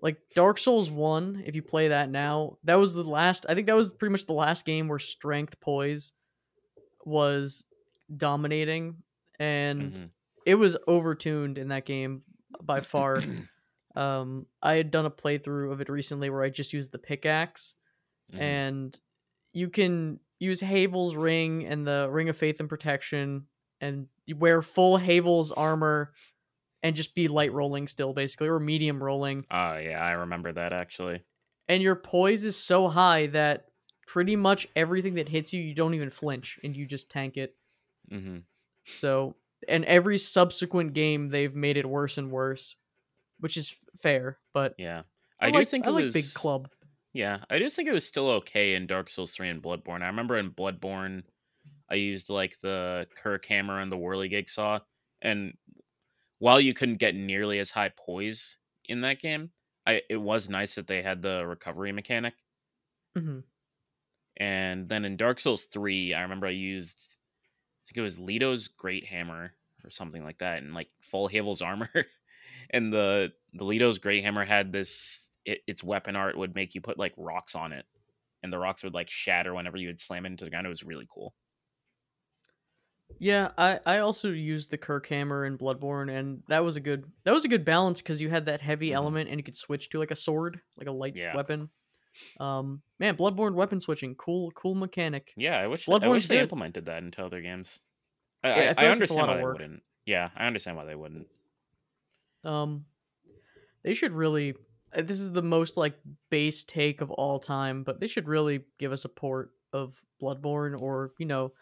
Like 0.00 0.18
Dark 0.34 0.58
Souls 0.58 0.90
One, 0.90 1.42
if 1.44 1.54
you 1.56 1.62
play 1.62 1.88
that 1.88 2.08
now, 2.10 2.58
that 2.64 2.76
was 2.76 2.94
the 2.94 3.02
last. 3.04 3.46
I 3.48 3.54
think 3.54 3.66
that 3.66 3.76
was 3.76 3.92
pretty 3.92 4.12
much 4.12 4.26
the 4.26 4.32
last 4.32 4.64
game 4.64 4.86
where 4.88 4.98
strength 4.98 5.58
poise 5.60 6.12
was 7.04 7.64
dominating, 8.16 9.02
and 9.38 9.92
Mhm. 9.92 10.10
it 10.46 10.54
was 10.54 10.76
overtuned 10.86 11.58
in 11.58 11.68
that 11.68 11.84
game 11.84 12.22
by 12.62 12.80
far. 12.80 13.22
um, 13.96 14.46
I 14.62 14.74
had 14.74 14.90
done 14.90 15.06
a 15.06 15.10
playthrough 15.10 15.72
of 15.72 15.80
it 15.80 15.88
recently 15.88 16.30
where 16.30 16.42
I 16.42 16.50
just 16.50 16.72
used 16.72 16.92
the 16.92 16.98
pickaxe, 16.98 17.74
Mhm. 18.32 18.40
and 18.40 19.00
you 19.52 19.68
can 19.68 20.20
use 20.38 20.60
Havel's 20.60 21.16
ring 21.16 21.66
and 21.66 21.86
the 21.86 22.08
ring 22.10 22.28
of 22.28 22.36
faith 22.36 22.60
and 22.60 22.68
protection, 22.68 23.46
and 23.80 24.06
you 24.26 24.36
wear 24.36 24.62
full 24.62 24.96
Havel's 24.98 25.50
armor, 25.52 26.12
and 26.82 26.96
just 26.96 27.14
be 27.14 27.28
light 27.28 27.52
rolling 27.52 27.88
still, 27.88 28.12
basically, 28.12 28.48
or 28.48 28.60
medium 28.60 29.02
rolling. 29.02 29.46
Oh 29.50 29.76
yeah, 29.76 30.02
I 30.02 30.12
remember 30.12 30.52
that 30.52 30.72
actually. 30.72 31.24
And 31.68 31.82
your 31.82 31.96
poise 31.96 32.44
is 32.44 32.56
so 32.56 32.88
high 32.88 33.26
that 33.28 33.68
pretty 34.06 34.36
much 34.36 34.66
everything 34.74 35.14
that 35.14 35.28
hits 35.28 35.52
you, 35.52 35.62
you 35.62 35.74
don't 35.74 35.94
even 35.94 36.10
flinch, 36.10 36.58
and 36.64 36.76
you 36.76 36.86
just 36.86 37.10
tank 37.10 37.36
it. 37.36 37.56
hmm 38.10 38.38
So, 38.86 39.36
and 39.68 39.84
every 39.84 40.18
subsequent 40.18 40.94
game, 40.94 41.28
they've 41.28 41.54
made 41.54 41.76
it 41.76 41.86
worse 41.88 42.16
and 42.18 42.30
worse, 42.30 42.76
which 43.40 43.56
is 43.56 43.70
f- 43.70 44.00
fair. 44.00 44.38
But 44.52 44.76
Yeah. 44.78 45.02
I, 45.40 45.48
I, 45.48 45.50
do 45.50 45.58
like, 45.58 45.68
think 45.68 45.86
I 45.86 45.90
it 45.90 45.92
like 45.92 46.04
was 46.04 46.14
Big 46.14 46.34
Club. 46.34 46.70
Yeah, 47.12 47.44
I 47.50 47.58
just 47.58 47.76
think 47.76 47.88
it 47.88 47.92
was 47.92 48.06
still 48.06 48.28
okay 48.30 48.74
in 48.74 48.86
Dark 48.86 49.10
Souls 49.10 49.32
3 49.32 49.48
and 49.48 49.62
Bloodborne. 49.62 50.02
I 50.02 50.06
remember 50.08 50.36
in 50.38 50.50
Bloodborne, 50.52 51.24
I 51.90 51.94
used 51.96 52.30
like 52.30 52.60
the 52.60 53.08
Kirkhammer 53.22 53.82
and 53.82 53.90
the 53.92 53.96
Whirligig 53.96 54.50
saw, 54.50 54.80
and 55.22 55.56
while 56.38 56.60
you 56.60 56.74
couldn't 56.74 56.96
get 56.98 57.14
nearly 57.14 57.58
as 57.58 57.70
high 57.72 57.90
poise 57.90 58.58
in 58.86 59.02
that 59.02 59.20
game, 59.20 59.52
I 59.86 60.02
it 60.10 60.18
was 60.18 60.48
nice 60.48 60.74
that 60.76 60.86
they 60.86 61.02
had 61.02 61.22
the 61.22 61.46
recovery 61.46 61.92
mechanic. 61.92 62.34
hmm 63.16 63.40
And 64.36 64.88
then 64.88 65.04
in 65.04 65.16
Dark 65.16 65.40
Souls 65.40 65.66
3, 65.66 66.14
I 66.14 66.22
remember 66.22 66.46
I 66.46 66.50
used 66.50 67.18
I 67.84 67.88
think 67.88 67.98
it 67.98 68.02
was 68.02 68.18
Ledo's 68.20 68.68
Great 68.68 69.06
Hammer 69.06 69.54
or 69.84 69.90
something 69.90 70.24
like 70.24 70.38
that, 70.38 70.58
and 70.62 70.74
like 70.74 70.90
full 71.02 71.28
Havel's 71.28 71.62
armor. 71.62 71.90
and 72.70 72.92
the 72.92 73.32
the 73.54 73.64
Ledo's 73.64 73.98
Great 73.98 74.24
Hammer 74.24 74.44
had 74.44 74.72
this 74.72 75.30
it, 75.44 75.62
its 75.66 75.84
weapon 75.84 76.16
art 76.16 76.38
would 76.38 76.54
make 76.54 76.74
you 76.74 76.80
put 76.82 76.98
like 76.98 77.14
rocks 77.18 77.54
on 77.56 77.72
it, 77.72 77.86
and 78.42 78.52
the 78.52 78.58
rocks 78.58 78.84
would 78.84 78.94
like 78.94 79.10
shatter 79.10 79.54
whenever 79.54 79.78
you 79.78 79.88
would 79.88 80.00
slam 80.00 80.26
it 80.26 80.30
into 80.30 80.44
the 80.44 80.50
ground. 80.50 80.66
It 80.66 80.70
was 80.70 80.84
really 80.84 81.08
cool. 81.12 81.34
Yeah, 83.16 83.52
I, 83.58 83.80
I 83.84 83.98
also 83.98 84.30
used 84.30 84.70
the 84.70 84.78
Kirkhammer 84.78 85.46
in 85.46 85.58
Bloodborne, 85.58 86.10
and 86.10 86.42
that 86.48 86.60
was 86.60 86.76
a 86.76 86.80
good 86.80 87.10
that 87.24 87.32
was 87.32 87.44
a 87.44 87.48
good 87.48 87.64
balance 87.64 88.00
because 88.00 88.20
you 88.20 88.30
had 88.30 88.46
that 88.46 88.60
heavy 88.60 88.92
Mhm. 88.92 88.92
element, 88.92 89.28
and 89.28 89.38
you 89.40 89.44
could 89.44 89.56
switch 89.56 89.88
to 89.90 89.98
like 89.98 90.10
a 90.12 90.16
sword, 90.16 90.60
like 90.76 90.86
a 90.86 90.92
light 90.92 91.14
Yeah. 91.14 91.32
weapon. 91.32 91.70
Um, 92.40 92.82
man, 93.00 93.16
Bloodborne 93.16 93.54
weapon 93.54 93.80
switching, 93.80 94.16
cool, 94.16 94.52
cool 94.52 94.74
mechanic. 94.76 95.36
Yeah, 95.36 95.58
I 95.58 95.66
wish 95.68 95.90
I 96.00 96.08
wish 96.08 96.26
they 96.26 96.38
implemented 96.40 96.84
that 96.86 97.02
into 97.02 97.24
other 97.24 97.40
games. 97.40 97.80
I, 98.44 98.50
Yeah, 98.54 98.72
I 98.72 98.74
I, 98.76 98.86
I 98.86 98.90
like 99.00 99.10
understand 99.10 99.10
lot 99.10 99.28
why 99.28 99.34
of 99.34 99.38
they 99.38 99.46
wouldn't. 99.46 99.84
Yeah, 100.06 100.30
I 100.36 100.46
understand 100.46 100.76
why 100.76 100.84
they 100.86 100.96
wouldn't. 100.96 101.28
Um, 102.44 102.86
they 103.84 103.94
should 103.94 104.12
really. 104.12 104.54
uh, 104.94 105.02
This 105.02 105.20
is 105.20 105.32
the 105.32 105.42
most 105.42 105.76
like 105.76 105.98
base 106.30 106.64
take 106.64 107.00
of 107.00 107.10
all 107.12 107.38
time, 107.40 107.84
but 107.84 108.00
they 108.00 108.08
should 108.08 108.28
really 108.28 108.66
give 108.78 108.92
us 108.92 109.04
a 109.04 109.08
port 109.08 109.52
of 109.72 110.02
Bloodborne, 110.22 110.80
or 110.80 111.14
you 111.18 111.26
know, 111.26 111.52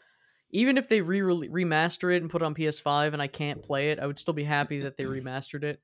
even 0.50 0.78
if 0.78 0.88
they 0.88 1.00
re 1.00 1.20
remaster 1.20 2.14
it 2.14 2.22
and 2.22 2.30
put 2.30 2.42
it 2.42 2.44
on 2.44 2.54
PS5 2.54 3.12
and 3.12 3.22
I 3.22 3.26
can't 3.26 3.62
play 3.62 3.90
it, 3.90 3.98
I 3.98 4.06
would 4.06 4.18
still 4.18 4.34
be 4.34 4.44
happy 4.44 4.80
that 4.82 4.96
they 4.96 5.04
remastered 5.04 5.64
it. 5.64 5.80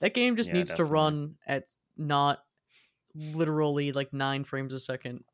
That 0.00 0.14
game 0.14 0.36
just 0.36 0.48
Yeah, 0.48 0.52
needs 0.52 0.74
to 0.74 0.84
run 0.84 1.36
at 1.46 1.64
not 1.96 2.40
literally 3.14 3.92
like 3.92 4.12
nine 4.12 4.44
frames 4.44 4.74
a 4.74 4.80
second. 4.80 5.24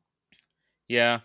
Yeah, 0.87 1.21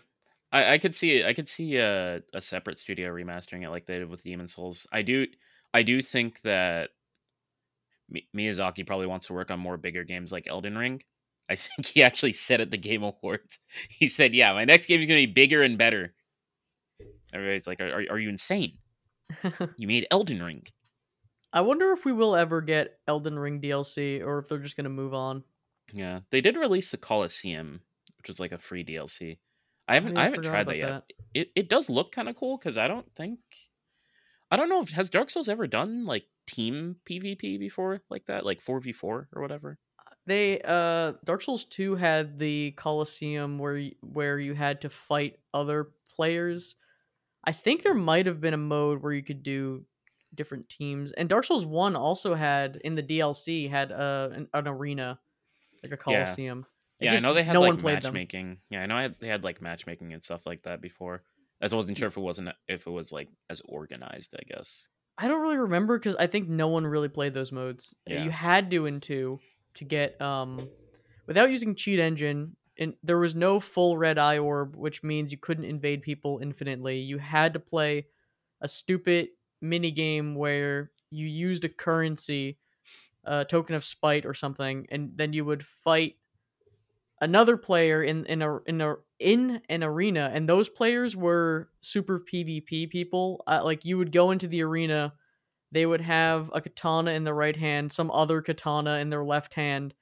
I, 0.51 0.73
I 0.73 0.77
could 0.77 0.95
see 0.95 1.23
I 1.23 1.33
could 1.33 1.49
see 1.49 1.77
a, 1.77 2.21
a 2.33 2.41
separate 2.41 2.79
studio 2.79 3.11
remastering 3.13 3.63
it 3.63 3.69
like 3.69 3.85
they 3.85 3.99
did 3.99 4.09
with 4.09 4.23
Demon's 4.23 4.53
Souls. 4.53 4.87
I 4.91 5.01
do 5.01 5.27
I 5.73 5.83
do 5.83 6.01
think 6.01 6.41
that 6.41 6.91
Miyazaki 8.35 8.85
probably 8.85 9.07
wants 9.07 9.27
to 9.27 9.33
work 9.33 9.51
on 9.51 9.59
more 9.59 9.77
bigger 9.77 10.03
games 10.03 10.31
like 10.31 10.47
Elden 10.47 10.77
Ring. 10.77 11.01
I 11.49 11.55
think 11.55 11.87
he 11.87 12.03
actually 12.03 12.33
said 12.33 12.61
at 12.61 12.71
the 12.71 12.77
Game 12.77 13.03
Awards, 13.03 13.59
he 13.89 14.07
said, 14.07 14.33
"Yeah, 14.35 14.53
my 14.53 14.65
next 14.65 14.87
game 14.87 15.01
is 15.01 15.07
going 15.07 15.21
to 15.21 15.27
be 15.27 15.33
bigger 15.33 15.63
and 15.63 15.77
better." 15.77 16.13
Everybody's 17.35 17.67
like, 17.67 17.81
"Are, 17.81 18.03
are, 18.09 18.19
you 18.19 18.29
insane? 18.29 18.77
You 19.77 19.87
made 19.87 20.07
Elden 20.09 20.41
Ring." 20.41 20.63
I 21.53 21.61
wonder 21.61 21.91
if 21.91 22.05
we 22.05 22.13
will 22.13 22.35
ever 22.35 22.61
get 22.61 22.99
Elden 23.07 23.37
Ring 23.37 23.61
DLC 23.61 24.21
or 24.21 24.39
if 24.39 24.49
they're 24.49 24.59
just 24.59 24.77
gonna 24.77 24.89
move 24.89 25.13
on. 25.13 25.43
Yeah, 25.93 26.21
they 26.31 26.41
did 26.41 26.57
release 26.57 26.91
the 26.91 26.97
Colosseum, 26.97 27.81
which 28.17 28.27
was 28.27 28.39
like 28.39 28.51
a 28.51 28.57
free 28.57 28.83
DLC. 28.83 29.37
I 29.87 29.95
haven't 29.95 30.17
I 30.17 30.25
haven't 30.25 30.43
tried 30.43 30.67
that 30.67 30.77
yet. 30.77 31.03
It 31.33 31.51
it 31.55 31.69
does 31.69 31.89
look 31.89 32.11
kind 32.11 32.29
of 32.29 32.35
cool 32.35 32.57
because 32.57 32.77
I 32.77 32.87
don't 32.87 33.09
think 33.15 33.39
I 34.49 34.57
don't 34.57 34.69
know 34.69 34.81
if 34.81 34.89
has 34.89 35.09
Dark 35.09 35.29
Souls 35.29 35.49
ever 35.49 35.67
done 35.67 36.05
like 36.05 36.25
team 36.47 36.95
PvP 37.09 37.59
before 37.59 38.01
like 38.09 38.25
that, 38.27 38.45
like 38.45 38.61
four 38.61 38.79
v 38.79 38.91
four 38.91 39.27
or 39.33 39.41
whatever. 39.41 39.77
They 40.25 40.59
uh 40.61 41.13
Dark 41.23 41.43
Souls 41.43 41.65
2 41.65 41.95
had 41.95 42.39
the 42.39 42.71
Colosseum 42.71 43.59
where 43.59 43.89
where 44.01 44.39
you 44.39 44.53
had 44.53 44.81
to 44.81 44.89
fight 44.89 45.37
other 45.53 45.91
players. 46.09 46.75
I 47.45 47.51
think 47.51 47.83
there 47.83 47.93
might 47.93 48.25
have 48.25 48.41
been 48.41 48.53
a 48.53 48.57
mode 48.57 49.01
where 49.03 49.13
you 49.13 49.23
could 49.23 49.43
do 49.43 49.85
different 50.33 50.69
teams. 50.69 51.11
And 51.11 51.29
Dark 51.29 51.45
Souls 51.45 51.65
1 51.65 51.95
also 51.95 52.33
had 52.33 52.77
in 52.83 52.95
the 52.95 53.03
DLC 53.03 53.69
had 53.69 53.91
uh, 53.91 54.29
an, 54.33 54.47
an 54.53 54.67
arena 54.67 55.19
like 55.83 55.91
a 55.91 56.11
Yeah. 56.11 56.25
Yeah, 56.99 57.11
just- 57.11 57.23
I 57.23 57.27
know 57.27 57.33
they 57.33 57.43
had 57.43 57.53
no 57.53 57.61
like 57.61 57.69
one 57.73 57.77
played 57.77 58.01
them. 58.01 58.13
matchmaking. 58.13 58.57
Yeah, 58.69 58.81
I 58.81 58.85
know 58.85 58.95
I 58.95 59.01
had, 59.03 59.15
they 59.19 59.27
had 59.27 59.43
like 59.43 59.61
matchmaking 59.61 60.13
and 60.13 60.23
stuff 60.23 60.45
like 60.45 60.63
that 60.63 60.81
before. 60.81 61.23
I 61.61 61.67
wasn't 61.75 61.97
sure 61.97 62.07
if 62.07 62.17
it 62.17 62.21
wasn't 62.21 62.49
if 62.67 62.85
it 62.85 62.89
was 62.91 63.11
like 63.11 63.29
as 63.49 63.61
organized. 63.65 64.35
I 64.37 64.43
guess. 64.43 64.87
I 65.17 65.27
don't 65.27 65.41
really 65.41 65.57
remember 65.57 65.97
because 65.97 66.15
I 66.15 66.27
think 66.27 66.49
no 66.49 66.67
one 66.67 66.85
really 66.85 67.07
played 67.09 67.33
those 67.33 67.51
modes. 67.51 67.93
Yeah. 68.05 68.23
You 68.23 68.29
had 68.29 68.69
to 68.71 68.85
in 68.85 68.99
two 68.99 69.39
to 69.75 69.85
get 69.85 70.21
um 70.21 70.67
without 71.27 71.49
using 71.51 71.75
cheat 71.75 71.99
engine. 71.99 72.55
And 72.77 72.95
there 73.03 73.17
was 73.17 73.35
no 73.35 73.59
full 73.59 73.97
red 73.97 74.17
eye 74.17 74.37
orb, 74.37 74.75
which 74.75 75.03
means 75.03 75.31
you 75.31 75.37
couldn't 75.37 75.65
invade 75.65 76.01
people 76.01 76.39
infinitely. 76.41 76.99
You 76.99 77.17
had 77.17 77.53
to 77.53 77.59
play 77.59 78.07
a 78.61 78.67
stupid 78.67 79.29
mini 79.61 79.91
game 79.91 80.35
where 80.35 80.91
you 81.09 81.27
used 81.27 81.63
a 81.63 81.69
currency, 81.69 82.57
a 83.23 83.45
token 83.45 83.75
of 83.75 83.85
spite 83.85 84.25
or 84.25 84.33
something, 84.33 84.87
and 84.89 85.11
then 85.15 85.33
you 85.33 85.45
would 85.45 85.65
fight 85.65 86.17
another 87.21 87.57
player 87.57 88.03
in 88.03 88.25
in 88.25 88.41
a 88.41 88.61
in 88.63 88.81
a 88.81 88.95
in 89.19 89.61
an 89.69 89.83
arena, 89.83 90.29
and 90.33 90.47
those 90.47 90.69
players 90.69 91.15
were 91.15 91.69
super 91.81 92.19
PvP 92.19 92.89
people. 92.89 93.43
Uh, 93.47 93.61
like 93.63 93.85
you 93.85 93.97
would 93.97 94.11
go 94.11 94.31
into 94.31 94.47
the 94.47 94.63
arena, 94.63 95.13
they 95.71 95.85
would 95.85 96.01
have 96.01 96.51
a 96.53 96.61
katana 96.61 97.11
in 97.11 97.23
their 97.23 97.33
right 97.33 97.55
hand, 97.55 97.91
some 97.91 98.11
other 98.11 98.41
katana 98.41 98.99
in 98.99 99.09
their 99.09 99.23
left 99.23 99.53
hand. 99.53 99.93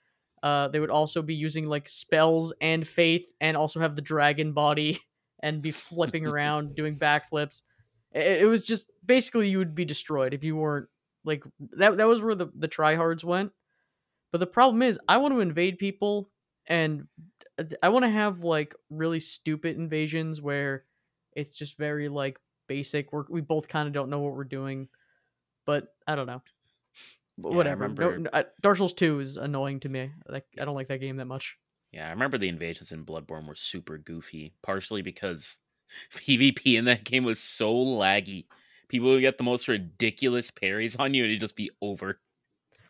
Uh, 0.44 0.70
they 0.70 0.82
would 0.82 0.92
also 0.92 1.24
be 1.24 1.36
using 1.36 1.68
like 1.68 1.90
spells 1.90 2.54
and 2.62 2.88
faith, 2.88 3.34
and 3.42 3.58
also 3.58 3.82
have 3.82 3.96
the 3.98 4.04
dragon 4.04 4.54
body 4.54 5.00
and 5.42 5.64
be 5.64 5.72
flipping 5.72 6.28
around 6.28 6.76
doing 6.78 7.00
backflips. 7.00 7.64
It, 8.14 8.44
it 8.44 8.48
was 8.48 8.66
just 8.66 8.92
basically 9.06 9.50
you 9.50 9.60
would 9.60 9.76
be 9.76 9.86
destroyed 9.86 10.36
if 10.36 10.44
you 10.44 10.58
weren't 10.58 10.90
like 11.26 11.44
that. 11.78 11.98
That 11.98 12.08
was 12.10 12.22
where 12.22 12.36
the 12.36 12.50
the 12.56 12.70
tryhards 12.70 13.24
went. 13.24 13.54
But 14.32 14.40
the 14.40 14.48
problem 14.48 14.82
is, 14.82 15.00
I 15.08 15.18
want 15.18 15.34
to 15.34 15.42
invade 15.42 15.78
people, 15.78 16.32
and 16.68 17.08
I 17.82 17.90
want 17.90 18.04
to 18.04 18.10
have 18.10 18.44
like 18.44 18.76
really 18.90 19.20
stupid 19.20 19.78
invasions 19.78 20.42
where 20.42 20.86
it's 21.34 21.56
just 21.56 21.78
very 21.78 22.10
like 22.10 22.40
basic. 22.68 23.14
We're, 23.14 23.26
we 23.30 23.42
both 23.42 23.68
kind 23.68 23.88
of 23.88 23.94
don't 23.94 24.10
know 24.10 24.20
what 24.20 24.36
we're 24.36 24.44
doing, 24.44 24.90
but 25.66 25.90
I 26.08 26.16
don't 26.16 26.28
know. 26.28 26.42
Yeah, 27.38 27.50
Whatever. 27.50 27.88
No- 27.88 27.94
remember- 28.08 28.20
no, 28.20 28.30
I- 28.34 28.46
Dark 28.62 28.78
Souls 28.78 28.94
Two 28.94 29.20
is 29.20 29.38
annoying 29.38 29.80
to 29.82 29.90
me. 29.90 30.12
Like 30.28 30.46
I 30.60 30.66
don't 30.66 30.76
like 30.76 30.88
that 30.90 31.00
game 31.00 31.18
that 31.18 31.26
much. 31.26 31.58
Yeah, 31.92 32.08
I 32.08 32.12
remember 32.12 32.38
the 32.38 32.50
invasions 32.50 32.92
in 32.92 33.06
Bloodborne 33.06 33.48
were 33.48 33.56
super 33.56 33.98
goofy, 33.98 34.54
partially 34.64 35.02
because 35.02 35.58
PvP 36.18 36.78
in 36.78 36.86
that 36.86 37.04
game 37.04 37.24
was 37.24 37.40
so 37.40 37.74
laggy. 37.74 38.46
People 38.88 39.10
would 39.10 39.22
get 39.22 39.38
the 39.38 39.44
most 39.44 39.68
ridiculous 39.68 40.52
parries 40.52 40.96
on 40.96 41.14
you, 41.14 41.24
and 41.24 41.32
it'd 41.32 41.42
just 41.42 41.56
be 41.56 41.72
over. 41.82 42.20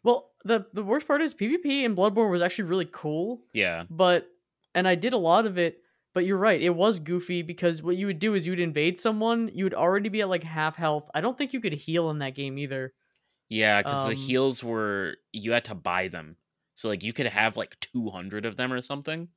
Well, 0.04 0.32
the 0.44 0.66
the 0.74 0.84
worst 0.84 1.08
part 1.08 1.22
is 1.22 1.34
PvP 1.34 1.84
in 1.84 1.96
Bloodborne 1.96 2.32
was 2.32 2.42
actually 2.42 2.66
really 2.66 2.90
cool, 2.92 3.42
Yeah, 3.54 3.86
but 3.90 4.28
and 4.76 4.88
I 4.88 4.96
did 4.96 5.14
a 5.14 5.18
lot 5.18 5.46
of 5.46 5.58
it. 5.58 5.80
But 6.14 6.26
you're 6.26 6.38
right, 6.38 6.62
it 6.62 6.70
was 6.70 7.00
goofy 7.00 7.42
because 7.42 7.82
what 7.82 7.96
you 7.96 8.06
would 8.06 8.20
do 8.20 8.36
is 8.36 8.46
you 8.46 8.52
would 8.52 8.60
invade 8.60 9.00
someone, 9.00 9.50
you 9.52 9.64
would 9.66 9.74
already 9.74 10.10
be 10.10 10.22
at 10.22 10.30
like 10.30 10.44
half 10.44 10.76
health. 10.76 11.10
I 11.16 11.22
don't 11.22 11.36
think 11.36 11.54
you 11.54 11.60
could 11.60 11.74
heal 11.74 12.12
in 12.12 12.20
that 12.20 12.36
game 12.36 12.60
either. 12.60 12.94
Yeah, 13.54 13.82
because 13.82 14.06
the 14.06 14.12
Um, 14.12 14.18
heals 14.18 14.64
were 14.64 15.18
you 15.32 15.52
had 15.52 15.66
to 15.66 15.76
buy 15.76 16.08
them, 16.08 16.38
so 16.76 16.90
like 16.90 17.04
you 17.04 17.14
could 17.14 17.28
have 17.28 17.56
like 17.56 17.80
two 17.80 18.10
hundred 18.10 18.46
of 18.46 18.56
them 18.58 18.74
or 18.74 18.82
something, 18.82 19.28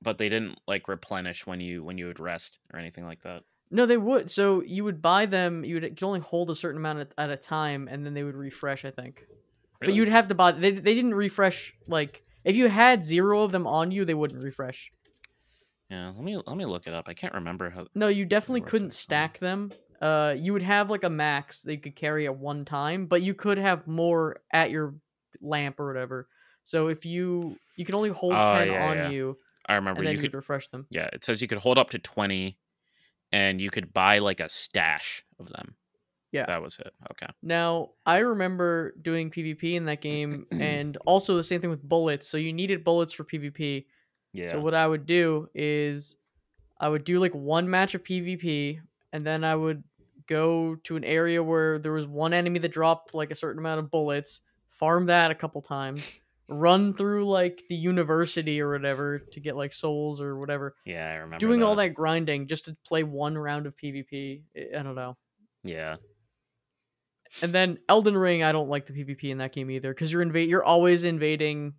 but 0.00 0.18
they 0.18 0.28
didn't 0.28 0.58
like 0.68 0.86
replenish 0.86 1.44
when 1.46 1.60
you 1.60 1.82
when 1.82 1.98
you 1.98 2.06
would 2.06 2.20
rest 2.20 2.58
or 2.72 2.78
anything 2.78 3.04
like 3.04 3.22
that. 3.22 3.42
No, 3.70 3.84
they 3.84 3.96
would. 3.96 4.30
So 4.30 4.62
you 4.62 4.84
would 4.84 5.02
buy 5.02 5.26
them. 5.26 5.64
You 5.64 5.74
would 5.74 5.82
you 5.82 5.90
could 5.90 6.04
only 6.04 6.20
hold 6.20 6.50
a 6.50 6.54
certain 6.54 6.78
amount 6.80 7.00
at, 7.00 7.12
at 7.18 7.30
a 7.30 7.36
time, 7.36 7.88
and 7.90 8.06
then 8.06 8.14
they 8.14 8.22
would 8.22 8.36
refresh. 8.36 8.84
I 8.84 8.90
think, 8.90 9.26
but 9.80 9.92
you'd 9.92 10.08
have 10.08 10.28
to 10.28 10.34
buy. 10.34 10.52
They 10.52 10.70
they 10.70 10.94
didn't 10.94 11.14
refresh. 11.14 11.74
Like 11.86 12.22
if 12.44 12.54
you 12.54 12.68
had 12.68 13.04
zero 13.04 13.42
of 13.42 13.50
them 13.52 13.66
on 13.66 13.90
you, 13.90 14.04
they 14.04 14.14
wouldn't 14.14 14.42
refresh. 14.42 14.92
yeah. 15.90 16.12
Let 16.14 16.22
me 16.22 16.36
let 16.46 16.56
me 16.56 16.64
look 16.64 16.86
it 16.86 16.94
up. 16.94 17.06
I 17.08 17.14
can't 17.14 17.34
remember 17.34 17.70
how. 17.70 17.88
No, 17.94 18.08
you 18.08 18.24
definitely 18.24 18.60
couldn't 18.62 18.92
stack 18.94 19.38
them. 19.40 19.72
Uh, 20.00 20.34
you 20.36 20.52
would 20.52 20.62
have 20.62 20.90
like 20.90 21.04
a 21.04 21.10
max 21.10 21.62
that 21.62 21.72
you 21.72 21.80
could 21.80 21.96
carry 21.96 22.26
at 22.26 22.36
one 22.36 22.64
time, 22.64 23.06
but 23.06 23.20
you 23.22 23.34
could 23.34 23.58
have 23.58 23.86
more 23.86 24.40
at 24.52 24.70
your 24.70 24.94
lamp 25.40 25.80
or 25.80 25.86
whatever. 25.88 26.28
So 26.64 26.88
if 26.88 27.04
you 27.04 27.56
you 27.76 27.84
can 27.84 27.94
only 27.94 28.10
hold 28.10 28.34
Oh, 28.34 28.58
ten 28.58 28.68
yeah, 28.68 28.88
on 28.90 28.96
yeah. 28.96 29.08
you, 29.10 29.38
I 29.66 29.74
remember 29.74 30.02
you 30.04 30.10
you 30.10 30.18
could 30.18 30.34
refresh 30.34 30.68
them. 30.68 30.86
Yeah, 30.90 31.08
it 31.12 31.24
says 31.24 31.42
you 31.42 31.48
could 31.48 31.58
hold 31.58 31.78
up 31.78 31.90
to 31.90 31.98
20 31.98 32.56
and 33.32 33.60
you 33.60 33.70
could 33.70 33.92
buy 33.92 34.18
like 34.18 34.40
a 34.40 34.48
stash 34.48 35.24
of 35.38 35.48
them. 35.48 35.74
Yeah. 36.32 36.44
That 36.46 36.62
was 36.62 36.78
it. 36.78 36.92
Okay. 37.12 37.26
Now, 37.42 37.90
I 38.04 38.18
remember 38.18 38.92
doing 39.00 39.30
PvP 39.30 39.74
in 39.74 39.86
that 39.86 40.02
game, 40.02 40.46
and 40.50 40.96
also 41.06 41.36
the 41.36 41.42
same 41.44 41.60
thing 41.62 41.70
with 41.70 41.82
bullets. 41.82 42.28
So 42.28 42.36
you 42.36 42.52
needed 42.52 42.84
bullets 42.84 43.14
for 43.14 43.24
PvP. 43.24 43.86
Yeah. 44.34 44.52
So 44.52 44.60
what 44.60 44.74
I 44.74 44.86
would 44.86 45.06
do 45.06 45.48
is 45.54 46.16
I 46.78 46.88
would 46.90 47.04
do 47.04 47.18
like 47.18 47.34
one 47.34 47.68
match 47.70 47.94
of 47.94 48.04
PvP, 48.04 48.78
and 49.12 49.26
then 49.26 49.42
I 49.42 49.54
would 49.56 49.82
go 50.28 50.76
to 50.84 50.96
an 50.96 51.04
area 51.04 51.42
where 51.42 51.78
there 51.78 51.92
was 51.92 52.06
one 52.06 52.32
enemy 52.32 52.58
that 52.60 52.72
dropped 52.72 53.14
like 53.14 53.30
a 53.30 53.34
certain 53.34 53.58
amount 53.58 53.80
of 53.80 53.90
bullets, 53.90 54.40
farm 54.70 55.06
that 55.06 55.30
a 55.30 55.34
couple 55.34 55.60
times, 55.62 56.02
run 56.48 56.94
through 56.94 57.28
like 57.28 57.62
the 57.68 57.74
university 57.74 58.60
or 58.60 58.70
whatever 58.72 59.18
to 59.18 59.40
get 59.40 59.56
like 59.56 59.72
souls 59.72 60.20
or 60.20 60.38
whatever. 60.38 60.76
yeah, 60.86 61.06
I 61.10 61.14
remember 61.16 61.38
Doing 61.38 61.62
all 61.62 61.74
that 61.76 61.94
grinding 61.94 62.46
just 62.46 62.66
to 62.66 62.76
play 62.86 63.02
one 63.02 63.36
round 63.36 63.66
of 63.66 63.76
PvP. 63.76 64.42
I- 64.56 64.78
I 64.78 64.82
don't 64.82 64.94
know. 64.94 65.16
Yeah. 65.64 65.96
And 67.42 67.52
then 67.52 67.78
Elden 67.88 68.16
Ring, 68.16 68.42
I 68.42 68.52
don't 68.52 68.70
like 68.70 68.86
the 68.86 68.92
PvP 68.92 69.24
in 69.30 69.38
that 69.38 69.52
game 69.52 69.70
either 69.70 69.92
because 69.92 70.10
you're 70.10 70.22
invade 70.22 70.48
you're 70.48 70.64
always 70.64 71.04
invading 71.04 71.74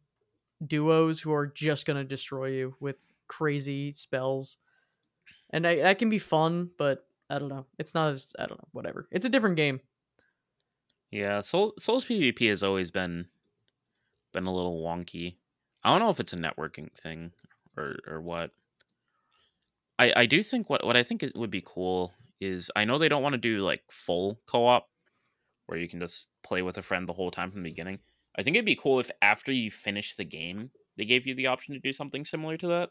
duos 0.66 1.20
who 1.20 1.32
are 1.34 1.48
just 1.48 1.86
gonna 1.88 2.04
destroy 2.04 2.48
you 2.50 2.76
with 2.80 2.98
crazy 3.28 3.94
spells, 3.94 4.58
and 5.52 5.66
I, 5.66 5.78
that 5.78 5.98
can 5.98 6.10
be 6.10 6.20
fun, 6.20 6.70
but 6.78 7.08
I 7.30 7.40
don't 7.40 7.50
know. 7.50 7.66
It's 7.78 7.94
not 7.94 8.14
as 8.14 8.34
I 8.40 8.46
don't 8.46 8.60
know. 8.60 8.68
Whatever. 8.72 9.08
It's 9.12 9.26
a 9.26 9.30
different 9.30 9.56
game. 9.56 9.82
Yeah, 11.12 11.42
Soul, 11.42 11.74
Souls 11.80 12.06
PvP 12.06 12.50
has 12.50 12.64
always 12.64 12.92
been 12.92 13.28
been 14.34 14.46
a 14.46 14.54
little 14.54 14.84
wonky. 14.84 15.38
I 15.84 15.92
don't 15.92 16.00
know 16.00 16.10
if 16.10 16.20
it's 16.20 16.34
a 16.34 16.38
networking 16.38 16.92
thing 16.94 17.32
or 17.78 17.98
or 18.08 18.22
what. 18.22 18.52
I 19.98 20.14
I 20.16 20.26
do 20.26 20.42
think 20.44 20.70
what 20.70 20.86
what 20.86 20.98
I 20.98 21.04
think 21.04 21.24
it 21.24 21.36
would 21.36 21.52
be 21.52 21.64
cool 21.66 22.14
is 22.40 22.72
I 22.76 22.86
know 22.86 22.98
they 22.98 23.10
don't 23.10 23.24
want 23.24 23.34
to 23.34 23.38
do 23.40 23.60
like 23.60 23.84
full 23.92 24.40
co-op 24.46 24.88
where 25.66 25.78
you 25.80 25.88
can 25.90 26.00
just 26.00 26.30
play 26.44 26.62
with 26.62 26.78
a 26.78 26.82
friend 26.82 27.08
the 27.08 27.14
whole 27.14 27.32
time 27.32 27.52
from 27.52 27.64
the 27.64 27.70
beginning. 27.70 28.00
I 28.38 28.44
think 28.44 28.56
it'd 28.56 28.66
be 28.66 28.76
cool 28.76 29.00
if 29.00 29.12
after 29.22 29.52
you 29.52 29.70
finish 29.70 30.16
the 30.16 30.26
game, 30.26 30.72
they 30.98 31.06
gave 31.06 31.28
you 31.28 31.36
the 31.36 31.48
option 31.48 31.74
to 31.74 31.80
do 31.80 31.94
something 31.94 32.26
similar 32.26 32.58
to 32.58 32.68
that. 32.68 32.90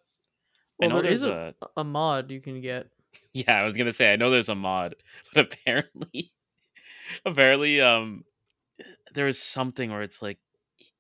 I 0.83 0.87
Well, 0.87 0.91
know 0.91 1.03
there 1.03 1.11
is 1.13 1.25
a, 1.25 1.55
a 1.77 1.85
mod 1.85 2.31
you 2.31 2.41
can 2.41 2.61
get. 2.61 2.89
yeah, 3.33 3.61
I 3.61 3.65
was 3.65 3.75
gonna 3.75 3.93
say 3.93 4.13
I 4.13 4.17
know 4.17 4.31
there's 4.31 4.49
a 4.49 4.55
mod, 4.55 4.95
but 5.35 5.53
apparently, 5.53 6.33
apparently, 7.27 7.81
um, 7.81 8.25
there 9.15 9.29
is 9.29 9.41
something 9.41 9.91
where 9.91 10.03
it's 10.03 10.23
like 10.23 10.39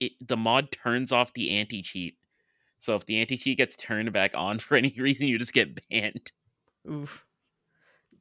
it, 0.01 0.13
the 0.27 0.37
mod 0.37 0.71
turns 0.71 1.13
off 1.13 1.33
the 1.35 1.51
anti 1.51 1.83
cheat. 1.83 2.17
So 2.81 2.95
if 2.95 3.07
the 3.07 3.21
anti 3.21 3.37
cheat 3.37 3.59
gets 3.59 3.77
turned 3.77 4.13
back 4.13 4.33
on 4.35 4.59
for 4.59 4.77
any 4.77 4.95
reason, 4.99 5.29
you 5.29 5.39
just 5.39 5.53
get 5.53 5.79
banned. 5.89 6.33
Oof. 6.91 7.25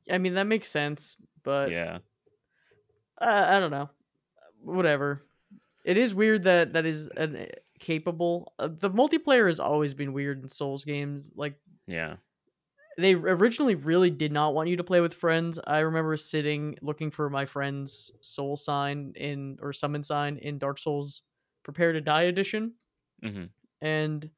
I 0.10 0.17
mean 0.17 0.36
that 0.36 0.47
makes 0.47 0.69
sense, 0.69 1.17
but 1.43 1.69
yeah, 1.69 2.00
uh, 3.19 3.45
I 3.47 3.60
don't 3.60 3.71
know. 3.71 3.89
Whatever. 4.62 5.21
It 5.84 5.97
is 5.97 6.13
weird 6.13 6.43
that 6.43 6.73
that 6.73 6.86
is 6.86 7.10
an 7.10 7.47
capable. 7.80 8.54
Uh, 8.60 8.69
the 8.71 8.89
multiplayer 8.89 9.47
has 9.47 9.60
always 9.60 9.93
been 9.93 10.13
weird 10.13 10.41
in 10.41 10.50
Souls 10.50 10.86
games. 10.86 11.32
Like 11.36 11.56
yeah, 11.88 12.15
they 12.97 13.13
originally 13.13 13.75
really 13.75 14.10
did 14.10 14.31
not 14.31 14.53
want 14.55 14.69
you 14.69 14.77
to 14.77 14.83
play 14.83 15.01
with 15.01 15.13
friends. 15.13 15.60
I 15.67 15.79
remember 15.79 16.17
sitting 16.17 16.77
looking 16.81 17.12
for 17.12 17.29
my 17.29 17.45
friend's 17.45 18.12
soul 18.21 18.55
sign 18.55 19.13
in 19.15 19.57
or 19.62 19.73
summon 19.73 20.03
sign 20.03 20.38
in 20.38 20.57
Dark 20.60 20.79
Souls 20.79 21.21
Prepare 21.63 21.93
to 21.93 22.01
Die 22.01 22.23
edition 22.23 22.75
hmm 23.21 23.57
and 23.81 24.29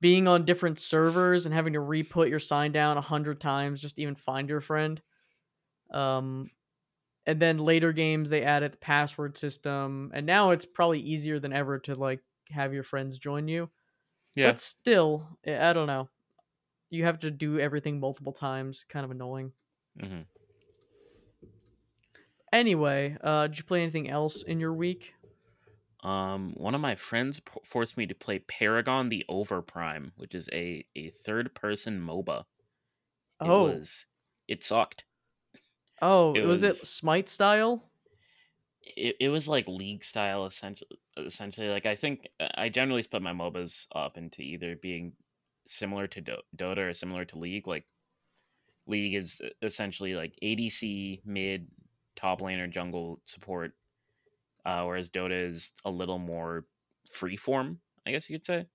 being 0.00 0.28
on 0.28 0.44
different 0.44 0.80
servers 0.80 1.46
and 1.46 1.54
having 1.54 1.74
to 1.74 1.80
re-put 1.80 2.28
your 2.28 2.40
sign 2.40 2.72
down 2.72 2.98
a 2.98 3.02
hundred 3.02 3.40
times 3.40 3.80
just 3.80 3.96
to 3.96 4.02
even 4.02 4.16
find 4.16 4.48
your 4.48 4.60
friend. 4.62 5.02
Um 5.92 6.50
and 7.26 7.40
then 7.40 7.58
later 7.58 7.92
games 7.92 8.30
they 8.30 8.42
added 8.44 8.72
the 8.74 8.78
password 8.78 9.38
system 9.38 10.12
and 10.14 10.26
now 10.26 10.50
it's 10.50 10.66
probably 10.66 11.00
easier 11.00 11.40
than 11.40 11.52
ever 11.52 11.78
to 11.80 11.94
like 11.96 12.22
have 12.50 12.74
your 12.74 12.84
friends 12.84 13.18
join 13.18 13.48
you. 13.48 13.70
yeah. 14.34 14.54
But 14.54 14.60
still, 14.60 15.38
I 15.46 15.72
don't 15.74 15.88
know. 15.88 16.10
You 16.90 17.04
have 17.04 17.18
to 17.20 17.30
do 17.30 17.58
everything 17.58 17.98
multiple 18.00 18.32
times, 18.32 18.84
kind 18.84 19.04
of 19.04 19.10
annoying. 19.10 19.54
hmm 20.00 20.22
Anyway, 22.52 23.16
uh, 23.22 23.46
did 23.46 23.58
you 23.58 23.64
play 23.64 23.82
anything 23.82 24.08
else 24.08 24.42
in 24.42 24.58
your 24.60 24.72
week? 24.72 25.14
Um, 26.00 26.52
one 26.54 26.74
of 26.74 26.80
my 26.80 26.94
friends 26.94 27.40
p- 27.40 27.60
forced 27.64 27.96
me 27.96 28.06
to 28.06 28.14
play 28.14 28.38
Paragon: 28.40 29.08
The 29.08 29.24
Overprime, 29.28 30.12
which 30.16 30.34
is 30.34 30.48
a 30.52 30.84
a 30.96 31.10
third 31.10 31.54
person 31.54 32.00
MOBA. 32.00 32.46
It 33.44 33.50
Oh, 33.50 33.56
was 33.56 34.06
it 34.48 34.62
sucked. 34.64 35.06
oh, 36.02 36.34
it 36.34 36.44
was, 36.44 36.62
it 36.62 36.86
Smite 36.86 37.28
style? 37.28 37.90
it, 38.82 39.16
it 39.20 39.28
was 39.28 39.48
like 39.48 39.66
league 39.68 40.04
style 40.04 40.46
essentially 40.46 40.98
essentially 41.16 41.68
like 41.68 41.86
i 41.86 41.94
think 41.94 42.28
uh, 42.40 42.48
i 42.54 42.68
generally 42.68 43.02
split 43.02 43.22
my 43.22 43.32
mobas 43.32 43.86
up 43.92 44.16
into 44.16 44.42
either 44.42 44.76
being 44.76 45.14
similar 45.68 46.06
to 46.08 46.20
Do- 46.20 46.42
dota 46.56 46.90
or 46.90 46.94
similar 46.94 47.24
to 47.26 47.38
league 47.38 47.66
like 47.66 47.86
league 48.86 49.14
is 49.14 49.40
essentially 49.62 50.14
like 50.14 50.34
adc 50.42 51.20
mid 51.24 51.68
top 52.16 52.40
laner 52.40 52.70
jungle 52.70 53.20
support 53.26 53.72
uh, 54.64 54.82
whereas 54.84 55.10
dota 55.10 55.50
is 55.50 55.72
a 55.84 55.90
little 55.90 56.18
more 56.18 56.66
freeform 57.12 57.76
i 58.06 58.10
guess 58.10 58.28
you 58.28 58.36
could 58.38 58.46
say. 58.46 58.66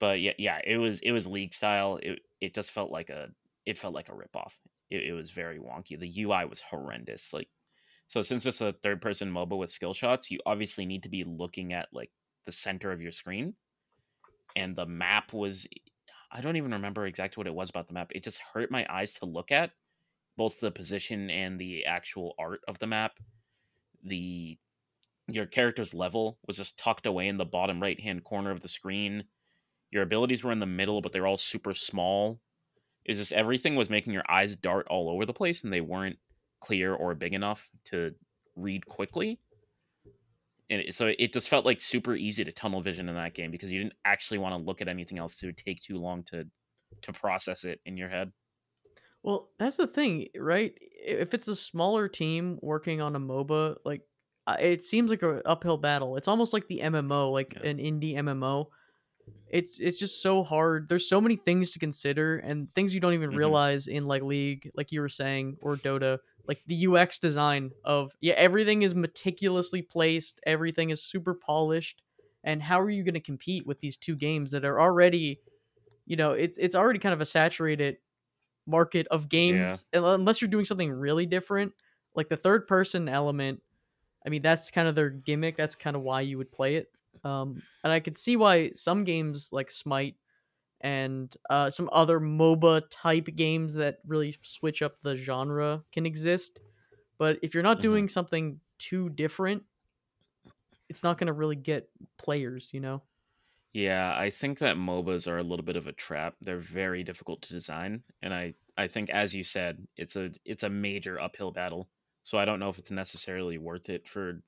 But 0.00 0.20
yeah 0.20 0.32
yeah 0.38 0.60
it 0.64 0.78
was 0.78 1.00
it 1.00 1.12
was 1.12 1.26
league 1.26 1.54
style. 1.54 1.98
It, 2.02 2.20
it 2.40 2.54
just 2.54 2.72
felt 2.72 2.90
like 2.90 3.08
a 3.10 3.30
it 3.66 3.78
felt 3.78 3.94
like 3.94 4.08
a 4.08 4.12
ripoff. 4.12 4.52
It, 4.90 5.04
it 5.04 5.12
was 5.12 5.30
very 5.30 5.58
wonky. 5.58 5.98
The 5.98 6.22
ui 6.22 6.44
was 6.46 6.60
horrendous 6.60 7.32
like 7.32 7.48
so 8.08 8.22
since 8.22 8.46
it's 8.46 8.60
a 8.60 8.74
third 8.74 9.00
person 9.00 9.30
mobile 9.30 9.58
with 9.58 9.70
skill 9.70 9.94
shots, 9.94 10.30
you 10.30 10.40
obviously 10.46 10.86
need 10.86 11.04
to 11.04 11.08
be 11.08 11.24
looking 11.24 11.72
at 11.72 11.88
like 11.92 12.10
the 12.46 12.52
center 12.52 12.92
of 12.92 13.00
your 13.00 13.12
screen. 13.12 13.54
And 14.56 14.76
the 14.76 14.86
map 14.86 15.32
was 15.32 15.66
I 16.30 16.40
don't 16.40 16.56
even 16.56 16.72
remember 16.72 17.06
exactly 17.06 17.40
what 17.40 17.46
it 17.46 17.54
was 17.54 17.70
about 17.70 17.88
the 17.88 17.94
map. 17.94 18.10
It 18.14 18.24
just 18.24 18.40
hurt 18.40 18.70
my 18.70 18.86
eyes 18.88 19.12
to 19.14 19.26
look 19.26 19.52
at 19.52 19.70
both 20.36 20.60
the 20.60 20.70
position 20.70 21.28
and 21.28 21.60
the 21.60 21.84
actual 21.84 22.34
art 22.38 22.60
of 22.68 22.78
the 22.78 22.86
map. 22.86 23.12
The 24.04 24.58
your 25.28 25.46
character's 25.46 25.94
level 25.94 26.38
was 26.46 26.56
just 26.56 26.78
tucked 26.78 27.06
away 27.06 27.28
in 27.28 27.36
the 27.36 27.44
bottom 27.44 27.80
right 27.80 28.00
hand 28.00 28.24
corner 28.24 28.50
of 28.50 28.60
the 28.60 28.68
screen. 28.68 29.24
Your 29.90 30.02
abilities 30.02 30.42
were 30.42 30.52
in 30.52 30.58
the 30.58 30.66
middle, 30.66 31.00
but 31.00 31.12
they're 31.12 31.26
all 31.26 31.36
super 31.36 31.74
small. 31.74 32.40
Is 33.04 33.18
this 33.18 33.32
everything 33.32 33.76
was 33.76 33.90
making 33.90 34.12
your 34.12 34.28
eyes 34.30 34.56
dart 34.56 34.86
all 34.88 35.10
over 35.10 35.26
the 35.26 35.32
place 35.32 35.64
and 35.64 35.72
they 35.72 35.80
weren't 35.80 36.18
clear 36.60 36.94
or 36.94 37.14
big 37.14 37.34
enough 37.34 37.68
to 37.86 38.14
read 38.56 38.86
quickly. 38.86 39.38
And 40.72 40.82
it, 40.82 40.94
so 40.96 41.08
it 41.18 41.32
just 41.34 41.48
felt 41.50 41.66
like 41.66 41.80
super 41.80 42.16
easy 42.16 42.44
to 42.44 42.52
tunnel 42.52 42.82
vision 42.82 43.08
in 43.08 43.14
that 43.16 43.34
game 43.34 43.52
because 43.52 43.70
you 43.70 43.80
didn't 43.80 43.94
actually 44.04 44.38
want 44.38 44.54
to 44.54 44.64
look 44.66 44.80
at 44.82 44.88
anything 44.88 45.18
else. 45.18 45.40
It 45.42 45.46
would 45.46 45.58
take 45.58 45.82
too 45.82 45.98
long 45.98 46.24
to 46.26 46.50
to 47.02 47.12
process 47.12 47.64
it 47.64 47.80
in 47.86 47.96
your 47.98 48.08
head. 48.10 48.32
Well, 49.22 49.52
that's 49.58 49.76
the 49.76 49.86
thing, 49.86 50.28
right? 50.36 50.76
If 50.80 51.32
it's 51.34 51.48
a 51.48 51.56
smaller 51.56 52.08
team 52.08 52.58
working 52.62 53.00
on 53.00 53.14
a 53.14 53.20
MOBA, 53.20 53.76
like 53.84 54.02
it 54.58 54.82
seems 54.84 55.10
like 55.10 55.22
an 55.22 55.42
uphill 55.44 55.76
battle. 55.78 56.16
It's 56.16 56.28
almost 56.28 56.52
like 56.52 56.66
the 56.68 56.80
MMO, 56.80 57.30
like 57.30 57.56
Yeah. 57.56 57.62
an 57.62 57.78
indie 57.78 58.14
MMO. 58.14 58.70
It's 59.46 59.78
it's 59.78 59.98
just 59.98 60.22
so 60.22 60.42
hard. 60.42 60.88
There's 60.88 61.08
so 61.08 61.20
many 61.20 61.36
things 61.36 61.72
to 61.72 61.78
consider 61.78 62.38
and 62.38 62.74
things 62.74 62.94
you 62.94 63.00
don't 63.00 63.14
even 63.14 63.30
Mhm. 63.30 63.34
realize 63.34 63.86
in 63.86 64.06
like 64.06 64.22
League, 64.22 64.70
like 64.74 64.90
you 64.92 65.00
were 65.00 65.08
saying, 65.08 65.58
or 65.62 65.76
Dota, 65.78 66.18
like 66.46 66.62
the 66.66 66.74
UX 66.76 67.18
design 67.18 67.72
of 67.84 68.16
yeah, 68.20 68.34
everything 68.34 68.82
is 68.82 68.94
meticulously 68.94 69.82
placed, 69.82 70.40
everything 70.46 70.90
is 70.90 71.02
super 71.02 71.34
polished, 71.34 72.02
and 72.44 72.62
how 72.62 72.80
are 72.80 72.90
you 72.90 73.04
going 73.04 73.14
to 73.14 73.20
compete 73.20 73.66
with 73.66 73.80
these 73.80 73.96
two 73.96 74.16
games 74.16 74.50
that 74.52 74.64
are 74.64 74.80
already, 74.80 75.40
you 76.06 76.16
know, 76.16 76.32
it's 76.32 76.58
it's 76.58 76.74
already 76.74 76.98
kind 76.98 77.12
of 77.14 77.20
a 77.20 77.26
saturated 77.26 77.98
market 78.66 79.06
of 79.08 79.28
games 79.28 79.84
unless 79.92 80.40
you're 80.40 80.50
doing 80.50 80.64
something 80.64 80.90
really 80.92 81.26
different, 81.26 81.72
like 82.14 82.28
the 82.28 82.36
third 82.36 82.68
person 82.68 83.08
element. 83.08 83.62
I 84.24 84.30
mean, 84.30 84.42
that's 84.42 84.70
kind 84.70 84.88
of 84.88 84.94
their 84.94 85.10
gimmick. 85.10 85.56
That's 85.56 85.74
kind 85.74 85.96
of 85.96 86.02
why 86.02 86.20
you 86.22 86.38
would 86.38 86.52
play 86.52 86.76
it. 86.76 86.92
Um, 87.24 87.62
and 87.84 87.92
I 87.92 88.00
could 88.00 88.18
see 88.18 88.36
why 88.36 88.72
some 88.74 89.04
games 89.04 89.52
like 89.52 89.70
Smite 89.70 90.16
and 90.82 91.36
uh, 91.50 91.70
some 91.70 91.88
other 91.92 92.20
MOBA 92.20 92.82
type 92.90 93.26
games 93.36 93.74
that 93.74 93.98
really 94.06 94.36
switch 94.42 94.82
up 94.82 95.00
the 95.02 95.16
genre 95.16 95.84
can 95.92 96.06
exist. 96.06 96.60
But 97.18 97.38
if 97.42 97.54
you're 97.54 97.62
not 97.62 97.80
Mhm. 97.80 97.82
doing 97.82 98.08
something 98.08 98.60
too 98.78 99.10
different, 99.10 99.64
it's 100.88 101.02
not 101.02 101.18
going 101.18 101.26
to 101.26 101.32
really 101.32 101.56
get 101.56 101.90
players, 102.18 102.72
you 102.72 102.80
know? 102.80 103.02
Yeah, 103.72 104.14
I 104.18 104.28
think 104.30 104.58
that 104.58 104.76
MOBAs 104.76 105.26
are 105.26 105.38
a 105.38 105.42
little 105.42 105.64
bit 105.64 105.76
of 105.76 105.86
a 105.86 105.92
trap. 105.92 106.36
They're 106.40 106.58
very 106.58 107.02
difficult 107.02 107.40
to 107.42 107.52
design, 107.54 108.04
and 108.20 108.34
I 108.34 108.54
I 108.76 108.86
think 108.88 109.08
as 109.10 109.34
you 109.34 109.44
said, 109.44 109.86
it's 109.96 110.14
a 110.16 110.30
it's 110.44 110.62
a 110.62 110.68
major 110.68 111.18
uphill 111.20 111.52
battle. 111.52 111.90
So 112.24 112.36
I 112.38 112.44
don't 112.44 112.60
know 112.60 112.68
if 112.68 112.78
it's 112.78 112.90
necessarily 112.90 113.58
worth 113.58 113.88
it 113.88 114.06
for 114.06 114.42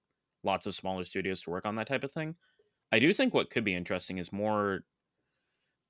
lots 0.44 0.66
of 0.66 0.74
smaller 0.74 1.04
studios 1.04 1.40
to 1.42 1.50
work 1.50 1.64
on 1.66 1.76
that 1.76 1.86
type 1.88 2.04
of 2.04 2.12
thing. 2.12 2.36
I 2.92 2.98
do 3.00 3.12
think 3.12 3.34
what 3.34 3.50
could 3.50 3.64
be 3.64 3.74
interesting 3.76 4.18
is 4.18 4.32
more 4.32 4.86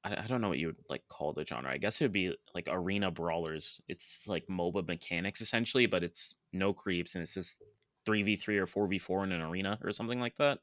I, 0.05 0.25
I 0.25 0.27
don't 0.27 0.41
know 0.41 0.49
what 0.49 0.59
you 0.59 0.69
would 0.69 0.85
like 0.89 1.03
call 1.09 1.33
the 1.33 1.45
genre. 1.47 1.71
I 1.71 1.79
guess 1.79 2.01
it 2.01 2.05
would 2.05 2.13
be 2.13 2.35
like 2.55 2.69
arena 2.71 3.11
brawlers. 3.11 3.81
It's 3.89 4.27
like 4.29 4.47
MOBA 4.49 4.87
mechanics 4.87 5.41
essentially, 5.41 5.87
but 5.87 6.05
it's 6.05 6.35
no 6.53 6.73
creeps 6.73 7.15
and 7.15 7.23
it's 7.23 7.35
just 7.35 7.63
3v3 8.07 8.59
or 8.59 8.67
4v4 8.67 9.25
in 9.25 9.33
an 9.33 9.41
arena 9.43 9.79
or 9.83 9.93
something 9.93 10.21
like 10.21 10.37
that. 10.39 10.61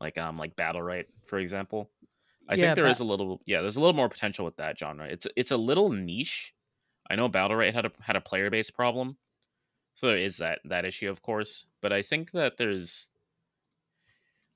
Like 0.00 0.18
um 0.18 0.38
like 0.38 0.56
Battlerite, 0.56 1.06
for 1.26 1.38
example. 1.38 1.90
I 2.48 2.56
Yeah, 2.56 2.62
think 2.62 2.74
there 2.74 2.86
is 2.86 3.00
a 3.00 3.04
little 3.04 3.42
yeah, 3.46 3.60
there's 3.62 3.76
a 3.76 3.80
little 3.80 3.94
more 3.96 4.08
potential 4.08 4.44
with 4.44 4.56
that 4.56 4.78
genre. 4.78 5.06
It's 5.06 5.26
it's 5.36 5.50
a 5.52 5.56
little 5.56 5.90
niche. 5.90 6.54
I 7.10 7.16
know 7.16 7.28
Battlerite 7.28 7.74
had 7.74 7.86
a 7.86 7.92
had 8.00 8.16
a 8.16 8.20
player 8.20 8.50
base 8.50 8.70
problem. 8.70 9.18
So 9.94 10.08
there 10.08 10.18
is 10.18 10.38
that 10.38 10.60
that 10.64 10.84
issue 10.84 11.10
of 11.10 11.22
course, 11.22 11.66
but 11.82 11.92
I 11.92 12.02
think 12.02 12.32
that 12.32 12.56
there's 12.56 13.10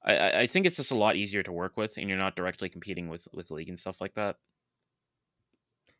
I, 0.02 0.42
I- 0.42 0.46
think 0.46 0.66
it's 0.66 0.76
just 0.76 0.90
a 0.92 0.96
lot 0.96 1.16
easier 1.16 1.42
to 1.42 1.52
work 1.52 1.76
with 1.76 1.96
and 1.98 2.08
you're 2.08 2.18
not 2.18 2.36
directly 2.36 2.68
competing 2.68 3.08
with 3.08 3.28
with 3.32 3.50
league 3.50 3.68
and 3.68 3.78
stuff 3.78 4.00
like 4.00 4.14
that. 4.14 4.36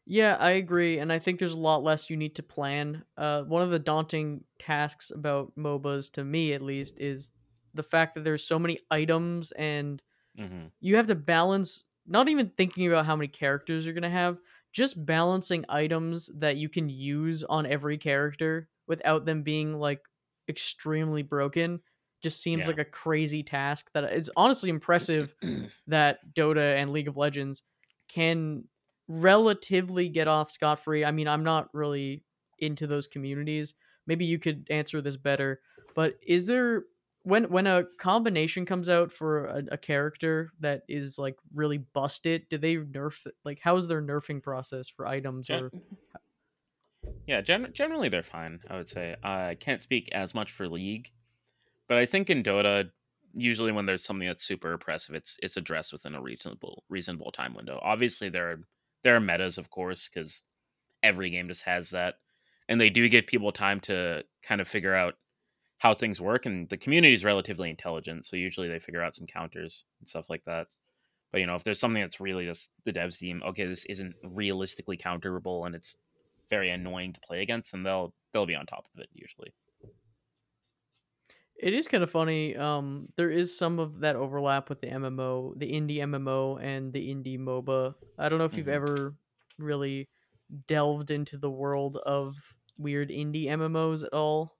Yeah, 0.06 0.36
I 0.40 0.50
agree, 0.52 0.98
and 0.98 1.12
I 1.12 1.18
think 1.18 1.38
there's 1.38 1.52
a 1.52 1.58
lot 1.58 1.82
less 1.82 2.10
you 2.10 2.16
need 2.16 2.34
to 2.36 2.42
plan. 2.42 3.04
Uh, 3.16 3.44
one 3.44 3.62
of 3.62 3.70
the 3.70 3.78
daunting 3.78 4.44
tasks 4.58 5.10
about 5.10 5.54
MOBAs, 5.56 6.10
to 6.12 6.24
me 6.24 6.52
at 6.52 6.62
least, 6.62 6.98
is 6.98 7.30
the 7.74 7.82
fact 7.82 8.14
that 8.14 8.24
there's 8.24 8.42
so 8.44 8.58
many 8.58 8.78
items, 8.90 9.52
and 9.52 10.02
hmm 10.36 10.72
you 10.80 10.96
have 10.96 11.08
to 11.08 11.16
balance. 11.16 11.84
Not 12.06 12.28
even 12.28 12.50
thinking 12.50 12.86
about 12.88 13.06
how 13.06 13.16
many 13.16 13.28
characters 13.28 13.84
you're 13.86 13.94
gonna 13.94 14.10
have, 14.10 14.38
just 14.72 15.04
balancing 15.06 15.64
items 15.68 16.28
that 16.36 16.56
you 16.58 16.68
can 16.68 16.88
use 16.90 17.44
on 17.44 17.66
every 17.66 17.98
character 17.98 18.70
without 18.88 19.26
them 19.26 19.42
being 19.42 19.74
like 19.78 20.02
extremely 20.48 21.22
broken. 21.22 21.82
Just 22.22 22.42
seems 22.42 22.60
Yeah. 22.60 22.66
like 22.68 22.78
a 22.78 22.84
crazy 22.84 23.42
task. 23.42 23.90
That 23.94 24.04
it's 24.04 24.30
honestly 24.36 24.70
impressive 24.70 25.34
that 25.86 26.18
Dota 26.34 26.76
and 26.76 26.92
League 26.92 27.08
of 27.08 27.16
Legends 27.16 27.62
can 28.08 28.64
relatively 29.08 30.08
get 30.08 30.28
off 30.28 30.50
scot 30.50 30.80
free. 30.84 31.04
I 31.04 31.10
mean, 31.10 31.28
I'm 31.28 31.44
not 31.44 31.68
really 31.74 32.24
into 32.58 32.86
those 32.86 33.06
communities. 33.06 33.74
Maybe 34.06 34.24
you 34.24 34.38
could 34.38 34.66
answer 34.70 35.00
this 35.00 35.16
better. 35.16 35.60
But 35.94 36.16
is 36.26 36.46
there 36.46 36.84
when 37.22 37.44
when 37.50 37.66
a 37.66 37.84
combination 37.98 38.64
comes 38.64 38.88
out 38.88 39.12
for 39.12 39.46
a, 39.46 39.62
a 39.72 39.76
character 39.78 40.50
that 40.60 40.82
is 40.88 41.18
like 41.18 41.36
really 41.54 41.78
busted, 41.78 42.48
do 42.48 42.58
they 42.58 42.76
nerf 42.76 43.26
it? 43.26 43.34
like 43.44 43.60
how 43.60 43.76
is 43.76 43.88
their 43.88 44.02
nerfing 44.02 44.42
process 44.42 44.88
for 44.88 45.06
items 45.06 45.48
Gen- 45.48 45.64
or 45.64 45.70
yeah, 47.26 47.40
gen- 47.40 47.72
generally 47.72 48.08
they're 48.08 48.22
fine. 48.22 48.60
I 48.68 48.76
would 48.76 48.88
say 48.88 49.16
I 49.22 49.56
can't 49.58 49.82
speak 49.82 50.08
as 50.12 50.34
much 50.34 50.52
for 50.52 50.68
League, 50.68 51.10
but 51.90 51.98
I 51.98 52.06
think 52.06 52.30
in 52.30 52.44
Dota, 52.44 52.88
usually 53.34 53.72
when 53.72 53.84
there's 53.84 54.04
something 54.04 54.28
that's 54.28 54.44
super 54.46 54.72
oppressive, 54.72 55.16
it's 55.16 55.36
it's 55.42 55.56
addressed 55.56 55.92
within 55.92 56.14
a 56.14 56.22
reasonable 56.22 56.84
reasonable 56.88 57.32
time 57.32 57.52
window. 57.52 57.80
Obviously, 57.82 58.28
there 58.28 58.52
are 58.52 58.60
there 59.02 59.16
are 59.16 59.20
metas, 59.20 59.58
of 59.58 59.70
course, 59.70 60.08
because 60.08 60.42
every 61.02 61.30
game 61.30 61.48
just 61.48 61.64
has 61.64 61.90
that, 61.90 62.14
and 62.68 62.80
they 62.80 62.90
do 62.90 63.08
give 63.08 63.26
people 63.26 63.50
time 63.50 63.80
to 63.80 64.22
kind 64.42 64.60
of 64.60 64.68
figure 64.68 64.94
out 64.94 65.16
how 65.78 65.92
things 65.92 66.20
work. 66.20 66.46
And 66.46 66.68
the 66.68 66.76
community 66.76 67.12
is 67.12 67.24
relatively 67.24 67.70
intelligent, 67.70 68.24
so 68.24 68.36
usually 68.36 68.68
they 68.68 68.78
figure 68.78 69.02
out 69.02 69.16
some 69.16 69.26
counters 69.26 69.84
and 69.98 70.08
stuff 70.08 70.30
like 70.30 70.44
that. 70.44 70.68
But 71.32 71.40
you 71.40 71.48
know, 71.48 71.56
if 71.56 71.64
there's 71.64 71.80
something 71.80 72.02
that's 72.02 72.20
really 72.20 72.46
just 72.46 72.70
the 72.84 72.92
devs 72.92 73.18
team, 73.18 73.42
okay, 73.44 73.66
this 73.66 73.84
isn't 73.86 74.14
realistically 74.22 74.96
counterable 74.96 75.66
and 75.66 75.74
it's 75.74 75.96
very 76.50 76.70
annoying 76.70 77.14
to 77.14 77.20
play 77.20 77.42
against, 77.42 77.74
and 77.74 77.84
they'll 77.84 78.14
they'll 78.32 78.46
be 78.46 78.54
on 78.54 78.66
top 78.66 78.86
of 78.94 79.00
it 79.00 79.08
usually. 79.12 79.52
It 81.62 81.74
is 81.74 81.88
kind 81.88 82.02
of 82.02 82.10
funny. 82.10 82.56
Um, 82.56 83.12
there 83.16 83.30
is 83.30 83.56
some 83.56 83.78
of 83.78 84.00
that 84.00 84.16
overlap 84.16 84.68
with 84.70 84.80
the 84.80 84.86
MMO, 84.88 85.52
the 85.58 85.70
indie 85.70 85.98
MMO, 85.98 86.56
and 86.62 86.92
the 86.92 87.14
indie 87.14 87.38
MOBA. 87.38 87.94
I 88.18 88.28
don't 88.28 88.38
know 88.38 88.46
if 88.46 88.56
you've 88.56 88.66
Mhm. 88.66 88.72
ever 88.74 89.16
really 89.58 90.08
delved 90.66 91.10
into 91.10 91.36
the 91.36 91.50
world 91.50 91.96
of 91.98 92.36
weird 92.78 93.10
indie 93.10 93.46
MMOs 93.46 94.02
at 94.02 94.14
all. 94.14 94.58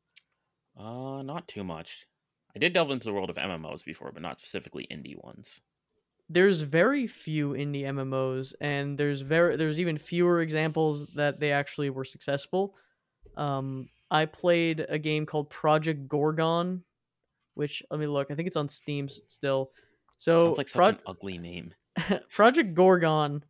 Uh, 0.77 1.23
not 1.23 1.47
too 1.49 1.63
much. 1.65 2.09
I 2.55 2.59
did 2.59 2.73
delve 2.73 2.91
into 2.91 3.05
the 3.07 3.13
world 3.13 3.31
of 3.31 3.39
MMOs 3.39 3.85
before, 3.85 4.11
but 4.13 4.23
not 4.23 4.41
specifically 4.41 4.87
indie 4.91 5.17
ones. 5.23 5.61
There's 6.29 6.61
very 6.61 7.07
few 7.07 7.51
indie 7.51 7.83
MMOs, 7.83 8.55
and 8.61 8.97
there's 8.97 9.21
very 9.21 9.57
there's 9.57 9.81
even 9.81 9.99
fewer 9.99 10.41
examples 10.41 11.09
that 11.15 11.41
they 11.41 11.51
actually 11.51 11.91
were 11.91 12.05
successful. 12.05 12.77
Um, 13.37 13.91
I 14.11 14.27
played 14.27 14.87
a 14.89 14.99
game 14.99 15.27
called 15.27 15.51
Project 15.51 16.09
Gorgon, 16.09 16.85
which 17.61 17.83
let 17.91 18.01
me 18.01 18.07
look. 18.07 18.31
I 18.31 18.35
think 18.35 18.47
it's 18.49 18.57
on 18.57 18.71
Steam 18.71 19.07
still. 19.27 19.71
So 20.17 20.47
Sounds 20.47 20.59
like 20.59 20.69
such 20.71 20.79
Pro- 20.79 20.89
an 20.89 20.99
ugly 21.07 21.37
name. 21.37 21.75
Project 22.31 22.73
Gorgon 22.75 23.45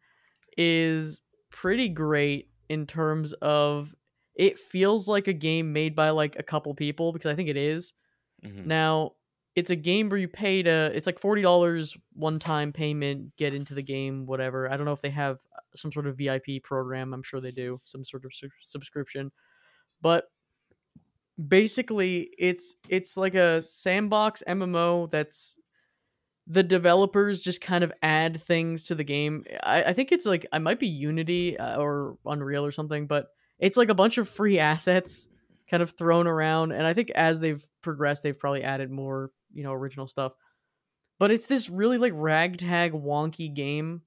is 0.56 1.20
pretty 1.50 1.88
great 1.88 2.48
in 2.68 2.86
terms 2.86 3.32
of 3.34 3.94
it 4.34 4.58
feels 4.58 5.06
like 5.06 5.28
a 5.28 5.32
game 5.32 5.72
made 5.72 5.94
by 5.94 6.10
like 6.10 6.36
a 6.38 6.42
couple 6.42 6.74
people 6.74 7.12
because 7.12 7.30
I 7.30 7.36
think 7.36 7.48
it 7.48 7.56
is. 7.56 7.92
Mhm. 8.44 8.66
Now, 8.66 9.12
it's 9.54 9.70
a 9.70 9.76
game 9.76 10.08
where 10.08 10.18
you 10.18 10.26
pay 10.28 10.62
to 10.62 10.90
it's 10.94 11.06
like 11.06 11.20
$40 11.20 11.96
one 12.14 12.40
time 12.40 12.72
payment, 12.72 13.36
get 13.36 13.54
into 13.54 13.74
the 13.74 13.82
game, 13.82 14.26
whatever. 14.26 14.68
I 14.72 14.76
don't 14.76 14.86
know 14.86 14.92
if 14.92 15.02
they 15.02 15.10
have 15.10 15.36
uh, 15.56 15.60
some 15.76 15.92
sort 15.92 16.06
of 16.08 16.16
VIP 16.16 16.62
program. 16.64 17.12
I'm 17.14 17.22
sure 17.22 17.40
they 17.40 17.50
do, 17.52 17.80
some 17.84 18.04
sort 18.04 18.24
of 18.24 18.32
su- 18.34 18.48
subscription. 18.62 19.30
But 20.00 20.24
basically 21.48 22.30
it's 22.38 22.76
it's 22.88 23.16
like 23.16 23.34
a 23.34 23.62
sandbox 23.62 24.42
MMO 24.46 25.10
that's 25.10 25.58
the 26.46 26.62
developers 26.62 27.42
just 27.42 27.60
kind 27.60 27.84
of 27.84 27.92
add 28.02 28.42
things 28.42 28.84
to 28.84 28.94
the 28.94 29.04
game. 29.04 29.44
I, 29.62 29.84
I 29.84 29.92
think 29.92 30.10
it's 30.10 30.26
like 30.26 30.46
I 30.52 30.58
might 30.58 30.80
be 30.80 30.88
Unity 30.88 31.58
uh, 31.58 31.80
or 31.80 32.16
Unreal 32.26 32.66
or 32.66 32.72
something, 32.72 33.06
but 33.06 33.28
it's 33.58 33.76
like 33.76 33.88
a 33.88 33.94
bunch 33.94 34.18
of 34.18 34.28
free 34.28 34.58
assets 34.70 35.28
kind 35.70 35.82
of 35.82 35.92
thrown 35.92 36.26
around. 36.26 36.72
And 36.72 36.86
I 36.86 36.92
think 36.92 37.10
as 37.10 37.40
they've 37.40 37.64
progressed, 37.82 38.22
they've 38.22 38.38
probably 38.38 38.64
added 38.64 38.90
more, 38.90 39.30
you 39.52 39.62
know, 39.62 39.72
original 39.72 40.08
stuff. 40.08 40.32
But 41.20 41.30
it's 41.30 41.46
this 41.46 41.68
really 41.70 41.98
like 41.98 42.12
ragtag 42.16 42.92
wonky 42.92 43.54
game. 43.54 44.02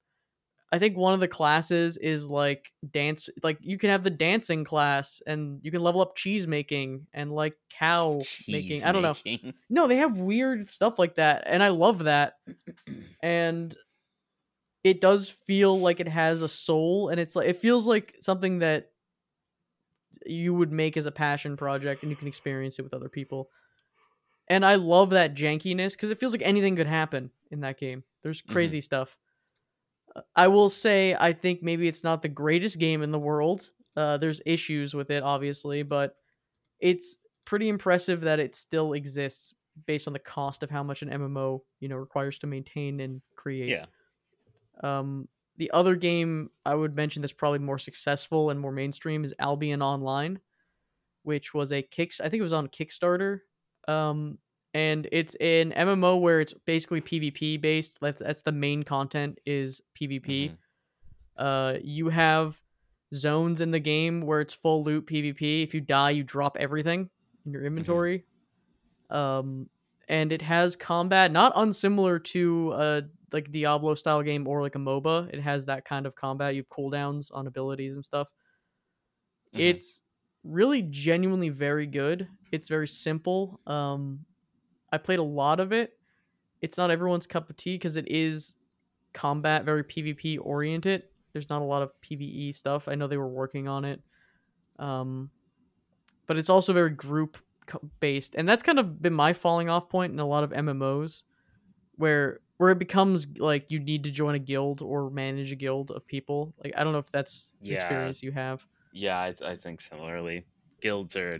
I 0.73 0.79
think 0.79 0.97
one 0.97 1.13
of 1.13 1.19
the 1.19 1.27
classes 1.27 1.97
is 1.97 2.31
like 2.31 2.73
dance, 2.89 3.29
like 3.43 3.59
you 3.61 3.77
can 3.77 3.91
have 3.91 4.03
the 4.03 4.09
dancing 4.09 4.63
class, 4.63 5.21
and 5.27 5.59
you 5.61 5.69
can 5.69 5.83
level 5.83 6.01
up 6.01 6.15
cheese 6.15 6.47
making 6.47 7.05
and 7.13 7.31
like 7.31 7.55
cow 7.69 8.23
making. 8.47 8.83
I 8.83 8.91
don't 8.91 9.03
know. 9.03 9.13
making. 9.23 9.53
No, 9.69 9.87
they 9.87 9.97
have 9.97 10.17
weird 10.17 10.71
stuff 10.71 10.97
like 10.97 11.17
that, 11.17 11.43
and 11.45 11.61
I 11.61 11.67
love 11.67 12.05
that. 12.05 12.33
And 13.21 13.73
it 14.83 14.99
does 14.99 15.29
feel 15.29 15.79
like 15.79 15.99
it 15.99 16.07
has 16.07 16.41
a 16.41 16.47
soul, 16.47 17.09
and 17.09 17.19
it's 17.19 17.35
like 17.35 17.47
it 17.47 17.57
feels 17.57 17.85
like 17.85 18.15
something 18.19 18.59
that 18.59 18.89
you 20.25 20.55
would 20.55 20.71
make 20.71 20.97
as 20.97 21.05
a 21.05 21.11
passion 21.11 21.55
project, 21.55 22.01
and 22.01 22.09
you 22.09 22.15
can 22.15 22.27
experience 22.27 22.79
it 22.79 22.81
with 22.81 22.95
other 22.95 23.09
people. 23.09 23.49
And 24.47 24.65
I 24.65 24.75
love 24.75 25.11
that 25.11 25.35
jankiness 25.35 25.91
because 25.91 26.09
it 26.09 26.17
feels 26.17 26.33
like 26.33 26.41
anything 26.41 26.75
could 26.75 26.87
happen 26.87 27.29
in 27.51 27.61
that 27.61 27.79
game. 27.79 28.03
There's 28.23 28.41
mm-hmm. 28.41 28.53
crazy 28.53 28.81
stuff. 28.81 29.15
I 30.35 30.47
will 30.47 30.69
say 30.69 31.15
I 31.19 31.33
think 31.33 31.63
maybe 31.63 31.87
it's 31.87 32.03
not 32.03 32.21
the 32.21 32.29
greatest 32.29 32.79
game 32.79 33.01
in 33.01 33.11
the 33.11 33.19
world. 33.19 33.71
Uh, 33.95 34.17
there's 34.17 34.41
issues 34.45 34.93
with 34.93 35.11
it, 35.11 35.23
obviously, 35.23 35.83
but 35.83 36.15
it's 36.79 37.17
pretty 37.45 37.69
impressive 37.69 38.21
that 38.21 38.39
it 38.39 38.55
still 38.55 38.93
exists 38.93 39.53
based 39.87 40.07
on 40.07 40.13
the 40.13 40.19
cost 40.19 40.63
of 40.63 40.69
how 40.69 40.83
much 40.83 41.01
an 41.01 41.09
MMO 41.09 41.65
you 41.79 41.87
know 41.89 41.95
requires 41.97 42.39
to 42.39 42.47
maintain 42.47 42.99
and 42.99 43.21
create. 43.35 43.69
Yeah. 43.69 43.85
Um, 44.83 45.27
the 45.57 45.71
other 45.71 45.95
game 45.95 46.49
I 46.65 46.75
would 46.75 46.95
mention 46.95 47.21
that's 47.21 47.31
probably 47.33 47.59
more 47.59 47.79
successful 47.79 48.49
and 48.49 48.59
more 48.59 48.71
mainstream 48.71 49.23
is 49.23 49.33
Albion 49.39 49.81
Online. 49.81 50.39
which 51.23 51.53
was 51.53 51.71
a 51.71 51.81
kick. 51.81 52.13
I 52.19 52.29
think 52.29 52.39
it 52.39 52.43
was 52.43 52.53
on 52.53 52.67
Kickstarter. 52.67 53.41
Um, 53.87 54.39
and 54.73 55.07
it's 55.11 55.35
an 55.35 55.71
MMO 55.71 56.19
where 56.19 56.39
it's 56.41 56.53
basically 56.65 57.01
PvP 57.01 57.61
based. 57.61 57.99
That's, 58.01 58.19
that's 58.19 58.41
the 58.41 58.51
main 58.51 58.83
content 58.83 59.39
is 59.45 59.81
PvP. 59.99 60.51
Mhm. 60.51 60.57
Uh, 61.37 61.77
you 61.83 62.09
have 62.09 62.59
zones 63.13 63.61
in 63.61 63.71
the 63.71 63.79
game 63.79 64.21
where 64.21 64.41
it's 64.41 64.53
full 64.53 64.83
loot 64.83 65.05
PvP. 65.05 65.63
If 65.63 65.73
you 65.73 65.81
die, 65.81 66.11
you 66.11 66.23
drop 66.23 66.57
everything 66.59 67.09
in 67.45 67.51
your 67.51 67.63
inventory. 67.65 68.23
Um, 69.09 69.69
and 70.09 70.31
it 70.31 70.41
has 70.41 70.75
combat 70.75 71.31
not 71.31 71.53
unsimilar 71.55 72.19
to 72.19 72.73
a 72.73 73.03
like 73.31 73.51
Diablo 73.51 73.95
style 73.95 74.21
game 74.21 74.47
or 74.47 74.61
like 74.61 74.75
a 74.75 74.79
MOBA. 74.79 75.33
It 75.33 75.39
has 75.41 75.65
that 75.65 75.85
kind 75.85 76.05
of 76.05 76.15
combat. 76.15 76.55
You 76.55 76.61
have 76.61 76.69
cooldowns 76.69 77.31
on 77.33 77.47
abilities 77.47 77.95
and 77.95 78.03
stuff. 78.03 78.27
Mhm. 79.53 79.59
It's 79.59 80.03
really 80.43 80.81
genuinely 80.83 81.49
very 81.49 81.87
good. 81.87 82.27
It's 82.51 82.67
very 82.67 82.87
simple. 82.87 83.59
Um, 83.65 84.25
I 84.93 84.97
played 84.99 85.19
a 85.19 85.23
lot 85.23 85.59
of 85.59 85.73
it. 85.73 85.97
It's 86.61 86.77
not 86.77 86.91
everyone's 86.91 87.27
cup 87.27 87.49
of 87.49 87.57
tea 87.57 87.75
because 87.75 87.97
it 87.97 88.07
is 88.09 88.53
combat, 89.13 89.65
very 89.65 89.83
PvP 89.83 90.37
oriented. 90.41 91.03
There's 91.33 91.49
not 91.49 91.61
a 91.61 91.65
lot 91.65 91.81
of 91.81 91.91
PvE 92.01 92.53
stuff. 92.55 92.87
I 92.87 92.95
know 92.95 93.07
they 93.07 93.17
were 93.17 93.27
working 93.27 93.67
on 93.67 93.83
it. 93.85 94.01
Um, 94.79 95.29
but 96.27 96.37
it's 96.37 96.49
also 96.49 96.71
very 96.73 96.91
group 96.91 97.37
based, 97.99 98.35
and 98.35 98.47
that's 98.47 98.63
kind 98.63 98.79
of 98.79 99.01
been 99.01 99.13
my 99.13 99.33
falling 99.33 99.67
off 99.69 99.89
point 99.89 100.13
in 100.13 100.19
a 100.19 100.25
lot 100.25 100.43
of 100.43 100.51
MMOs, 100.51 101.23
where 101.95 102.39
where 102.57 102.69
it 102.69 102.79
becomes 102.79 103.27
like 103.39 103.71
you 103.71 103.79
need 103.79 104.03
to 104.03 104.11
join 104.11 104.35
a 104.35 104.39
guild 104.39 104.81
or 104.81 105.09
manage 105.09 105.51
a 105.51 105.55
guild 105.55 105.91
of 105.91 106.05
people. 106.07 106.53
Like 106.63 106.73
I 106.77 106.83
don't 106.83 106.93
know 106.93 106.99
if 106.99 107.11
that's 107.11 107.55
an 107.61 107.67
Yeah. 107.67 107.75
experience 107.75 108.23
you 108.23 108.31
have. 108.31 108.65
Yeah, 108.93 109.17
I, 109.19 109.33
I 109.43 109.55
think 109.55 109.81
similarly. 109.81 110.45
Guilds 110.81 111.15
are. 111.15 111.39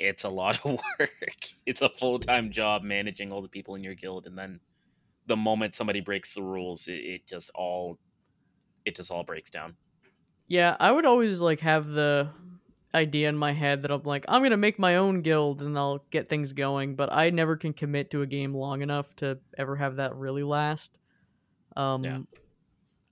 It's 0.00 0.24
a 0.24 0.28
lot 0.28 0.64
of 0.64 0.64
work. 0.98 1.36
It's 1.66 1.82
a 1.82 1.88
full 1.88 2.18
time 2.18 2.50
job 2.50 2.82
managing 2.82 3.30
all 3.30 3.42
the 3.42 3.48
people 3.48 3.74
in 3.74 3.84
your 3.84 3.94
guild, 3.94 4.26
and 4.26 4.36
then 4.36 4.60
the 5.26 5.36
moment 5.36 5.74
somebody 5.74 6.00
breaks 6.00 6.34
the 6.34 6.42
rules, 6.42 6.88
it, 6.88 6.92
it 6.92 7.26
just 7.26 7.50
all, 7.54 7.98
it 8.84 8.96
just 8.96 9.10
all 9.10 9.22
breaks 9.22 9.50
down. 9.50 9.76
Yeah, 10.48 10.76
I 10.80 10.90
would 10.90 11.06
always 11.06 11.40
like 11.40 11.60
have 11.60 11.86
the 11.86 12.30
idea 12.94 13.28
in 13.28 13.36
my 13.36 13.52
head 13.52 13.82
that 13.82 13.90
I'm 13.90 14.02
like, 14.02 14.24
I'm 14.28 14.42
gonna 14.42 14.56
make 14.56 14.78
my 14.78 14.96
own 14.96 15.22
guild 15.22 15.62
and 15.62 15.78
I'll 15.78 16.04
get 16.10 16.26
things 16.28 16.52
going, 16.52 16.96
but 16.96 17.12
I 17.12 17.30
never 17.30 17.56
can 17.56 17.72
commit 17.72 18.10
to 18.10 18.22
a 18.22 18.26
game 18.26 18.54
long 18.54 18.82
enough 18.82 19.14
to 19.16 19.38
ever 19.56 19.76
have 19.76 19.96
that 19.96 20.16
really 20.16 20.42
last. 20.42 20.98
Um 21.76 22.02
Yeah. 22.04 22.18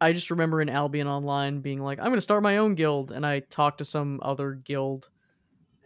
I 0.01 0.12
just 0.12 0.31
remember 0.31 0.61
in 0.61 0.68
Albion 0.68 1.09
Online 1.09 1.61
being 1.61 1.81
like, 1.81 1.98
I'm 1.98 2.07
gonna 2.07 2.20
start 2.20 2.42
my 2.42 2.57
own 2.59 2.74
guild, 2.74 3.12
and 3.12 3.27
I 3.27 3.40
talked 3.40 3.79
to 3.79 3.85
some 3.85 4.20
other 4.22 4.55
guild, 4.55 5.11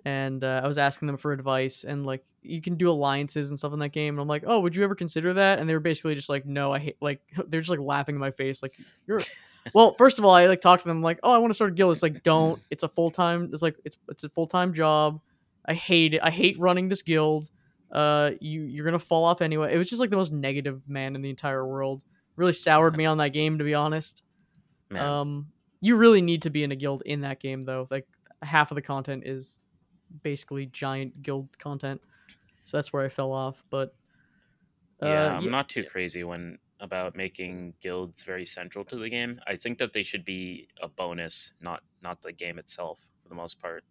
and 0.04 0.42
uh, 0.42 0.60
I 0.62 0.68
was 0.68 0.78
asking 0.78 1.06
them 1.06 1.16
for 1.16 1.32
advice, 1.32 1.84
and 1.84 2.04
like 2.04 2.24
you 2.42 2.60
can 2.60 2.76
do 2.76 2.90
alliances 2.90 3.50
and 3.50 3.58
stuff 3.58 3.72
in 3.72 3.78
that 3.80 3.90
game, 3.90 4.14
and 4.14 4.20
I'm 4.20 4.28
like, 4.28 4.44
oh, 4.46 4.60
would 4.60 4.74
you 4.74 4.82
ever 4.84 4.94
consider 4.94 5.34
that? 5.34 5.58
And 5.58 5.68
they 5.68 5.74
were 5.74 5.80
basically 5.80 6.14
just 6.14 6.28
like, 6.28 6.44
no, 6.44 6.72
I 6.72 6.78
hate 6.78 6.96
like 7.00 7.20
they're 7.48 7.60
just 7.60 7.70
like 7.70 7.80
laughing 7.80 8.14
in 8.16 8.20
my 8.20 8.30
face, 8.30 8.62
like 8.62 8.76
you're 9.06 9.20
well, 9.74 9.94
first 9.96 10.18
of 10.18 10.24
all, 10.24 10.32
I 10.32 10.46
like 10.46 10.60
talked 10.60 10.82
to 10.82 10.88
them 10.88 11.02
like, 11.02 11.20
"Oh, 11.22 11.32
I 11.32 11.38
want 11.38 11.50
to 11.50 11.54
start 11.54 11.70
a 11.70 11.74
guild." 11.74 11.92
It's 11.92 12.02
like, 12.02 12.22
"Don't. 12.22 12.60
It's 12.70 12.82
a 12.82 12.88
full 12.88 13.10
time. 13.10 13.50
It's 13.52 13.62
like 13.62 13.76
it's 13.84 13.96
it's 14.08 14.24
a 14.24 14.28
full 14.28 14.46
time 14.46 14.74
job. 14.74 15.20
I 15.66 15.74
hate 15.74 16.14
it. 16.14 16.20
I 16.22 16.30
hate 16.30 16.58
running 16.58 16.88
this 16.88 17.02
guild. 17.02 17.50
Uh, 17.92 18.32
you 18.40 18.62
you're 18.62 18.84
gonna 18.84 18.98
fall 18.98 19.24
off 19.24 19.40
anyway." 19.40 19.72
It 19.72 19.78
was 19.78 19.88
just 19.88 20.00
like 20.00 20.10
the 20.10 20.16
most 20.16 20.32
negative 20.32 20.82
man 20.88 21.14
in 21.14 21.22
the 21.22 21.30
entire 21.30 21.64
world. 21.66 22.02
Really 22.34 22.54
soured 22.54 22.96
me 22.96 23.04
on 23.04 23.18
that 23.18 23.28
game, 23.28 23.58
to 23.58 23.64
be 23.64 23.74
honest. 23.74 24.22
Man, 24.90 25.04
Um, 25.04 25.46
you 25.80 25.96
really 25.96 26.22
need 26.22 26.42
to 26.42 26.50
be 26.50 26.64
in 26.64 26.72
a 26.72 26.76
guild 26.76 27.02
in 27.06 27.20
that 27.20 27.38
game, 27.40 27.62
though. 27.62 27.86
Like 27.90 28.08
half 28.42 28.70
of 28.70 28.74
the 28.74 28.82
content 28.82 29.24
is 29.26 29.60
basically 30.22 30.66
giant 30.66 31.22
guild 31.22 31.59
content, 31.59 32.03
so 32.64 32.77
that's 32.79 32.92
where 32.92 33.05
I 33.05 33.11
fell 33.11 33.33
off. 33.33 33.64
But 33.70 33.96
uh, 35.01 35.05
yeah, 35.05 35.37
I'm 35.37 35.51
yeah- 35.51 35.51
not 35.51 35.68
too 35.68 35.85
crazy 35.85 36.25
when 36.25 36.59
about 36.81 37.14
making 37.14 37.75
guilds 37.81 38.22
very 38.25 38.44
central 38.44 38.85
to 38.87 38.96
the 38.96 39.09
game. 39.09 39.40
I 39.46 39.57
think 39.57 39.79
that 39.79 39.92
they 39.92 40.03
should 40.03 40.25
be 40.25 40.68
a 40.81 40.88
bonus, 40.88 41.53
not 41.61 41.83
not 42.01 42.22
the 42.22 42.33
game 42.33 42.59
itself 42.59 43.09
for 43.22 43.29
the 43.29 43.35
most 43.35 43.59
part. 43.61 43.85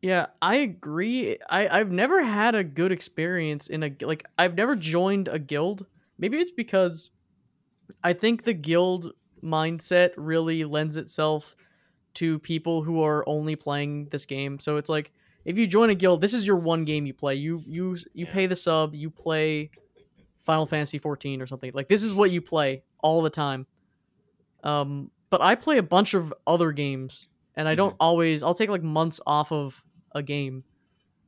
Yeah, 0.00 0.26
I 0.40 0.56
agree. 0.56 1.38
I 1.48 1.68
I've 1.68 1.92
never 1.92 2.22
had 2.22 2.54
a 2.54 2.64
good 2.64 2.90
experience 2.90 3.68
in 3.68 3.82
a 3.84 3.96
like 4.00 4.24
I've 4.36 4.54
never 4.56 4.74
joined 4.74 5.28
a 5.28 5.38
guild. 5.38 5.86
Maybe 6.18 6.38
it's 6.40 6.50
because 6.50 7.10
I 8.04 8.14
think 8.14 8.44
the 8.44 8.54
guild 8.54 9.12
mindset 9.42 10.12
really 10.16 10.64
lends 10.64 10.96
itself 10.96 11.56
to 12.14 12.38
people 12.40 12.82
who 12.82 13.02
are 13.02 13.26
only 13.28 13.56
playing 13.56 14.06
this 14.10 14.26
game. 14.26 14.58
So 14.58 14.76
it's 14.76 14.88
like 14.88 15.12
if 15.44 15.58
you 15.58 15.66
join 15.66 15.90
a 15.90 15.94
guild, 15.94 16.20
this 16.20 16.34
is 16.34 16.46
your 16.46 16.56
one 16.56 16.84
game 16.84 17.06
you 17.06 17.14
play. 17.14 17.34
You 17.34 17.62
you 17.66 17.96
you 18.14 18.26
Yeah. 18.26 18.32
pay 18.32 18.46
the 18.46 18.56
sub, 18.56 18.94
you 18.94 19.10
play 19.10 19.70
Final 20.44 20.66
Fantasy 20.66 20.98
14 20.98 21.40
or 21.40 21.46
something. 21.46 21.70
Like 21.74 21.88
this 21.88 22.02
is 22.02 22.14
what 22.14 22.30
you 22.30 22.40
play 22.42 22.82
all 23.00 23.22
the 23.22 23.30
time. 23.30 23.66
Um 24.62 25.10
but 25.30 25.40
I 25.40 25.54
play 25.54 25.78
a 25.78 25.82
bunch 25.82 26.14
of 26.14 26.32
other 26.46 26.72
games 26.72 27.28
and 27.56 27.66
I 27.68 27.74
don't 27.74 27.96
always 27.98 28.42
I'll 28.42 28.54
take 28.54 28.70
like 28.70 28.82
months 28.82 29.20
off 29.26 29.50
of 29.52 29.82
a 30.14 30.22
game. 30.22 30.64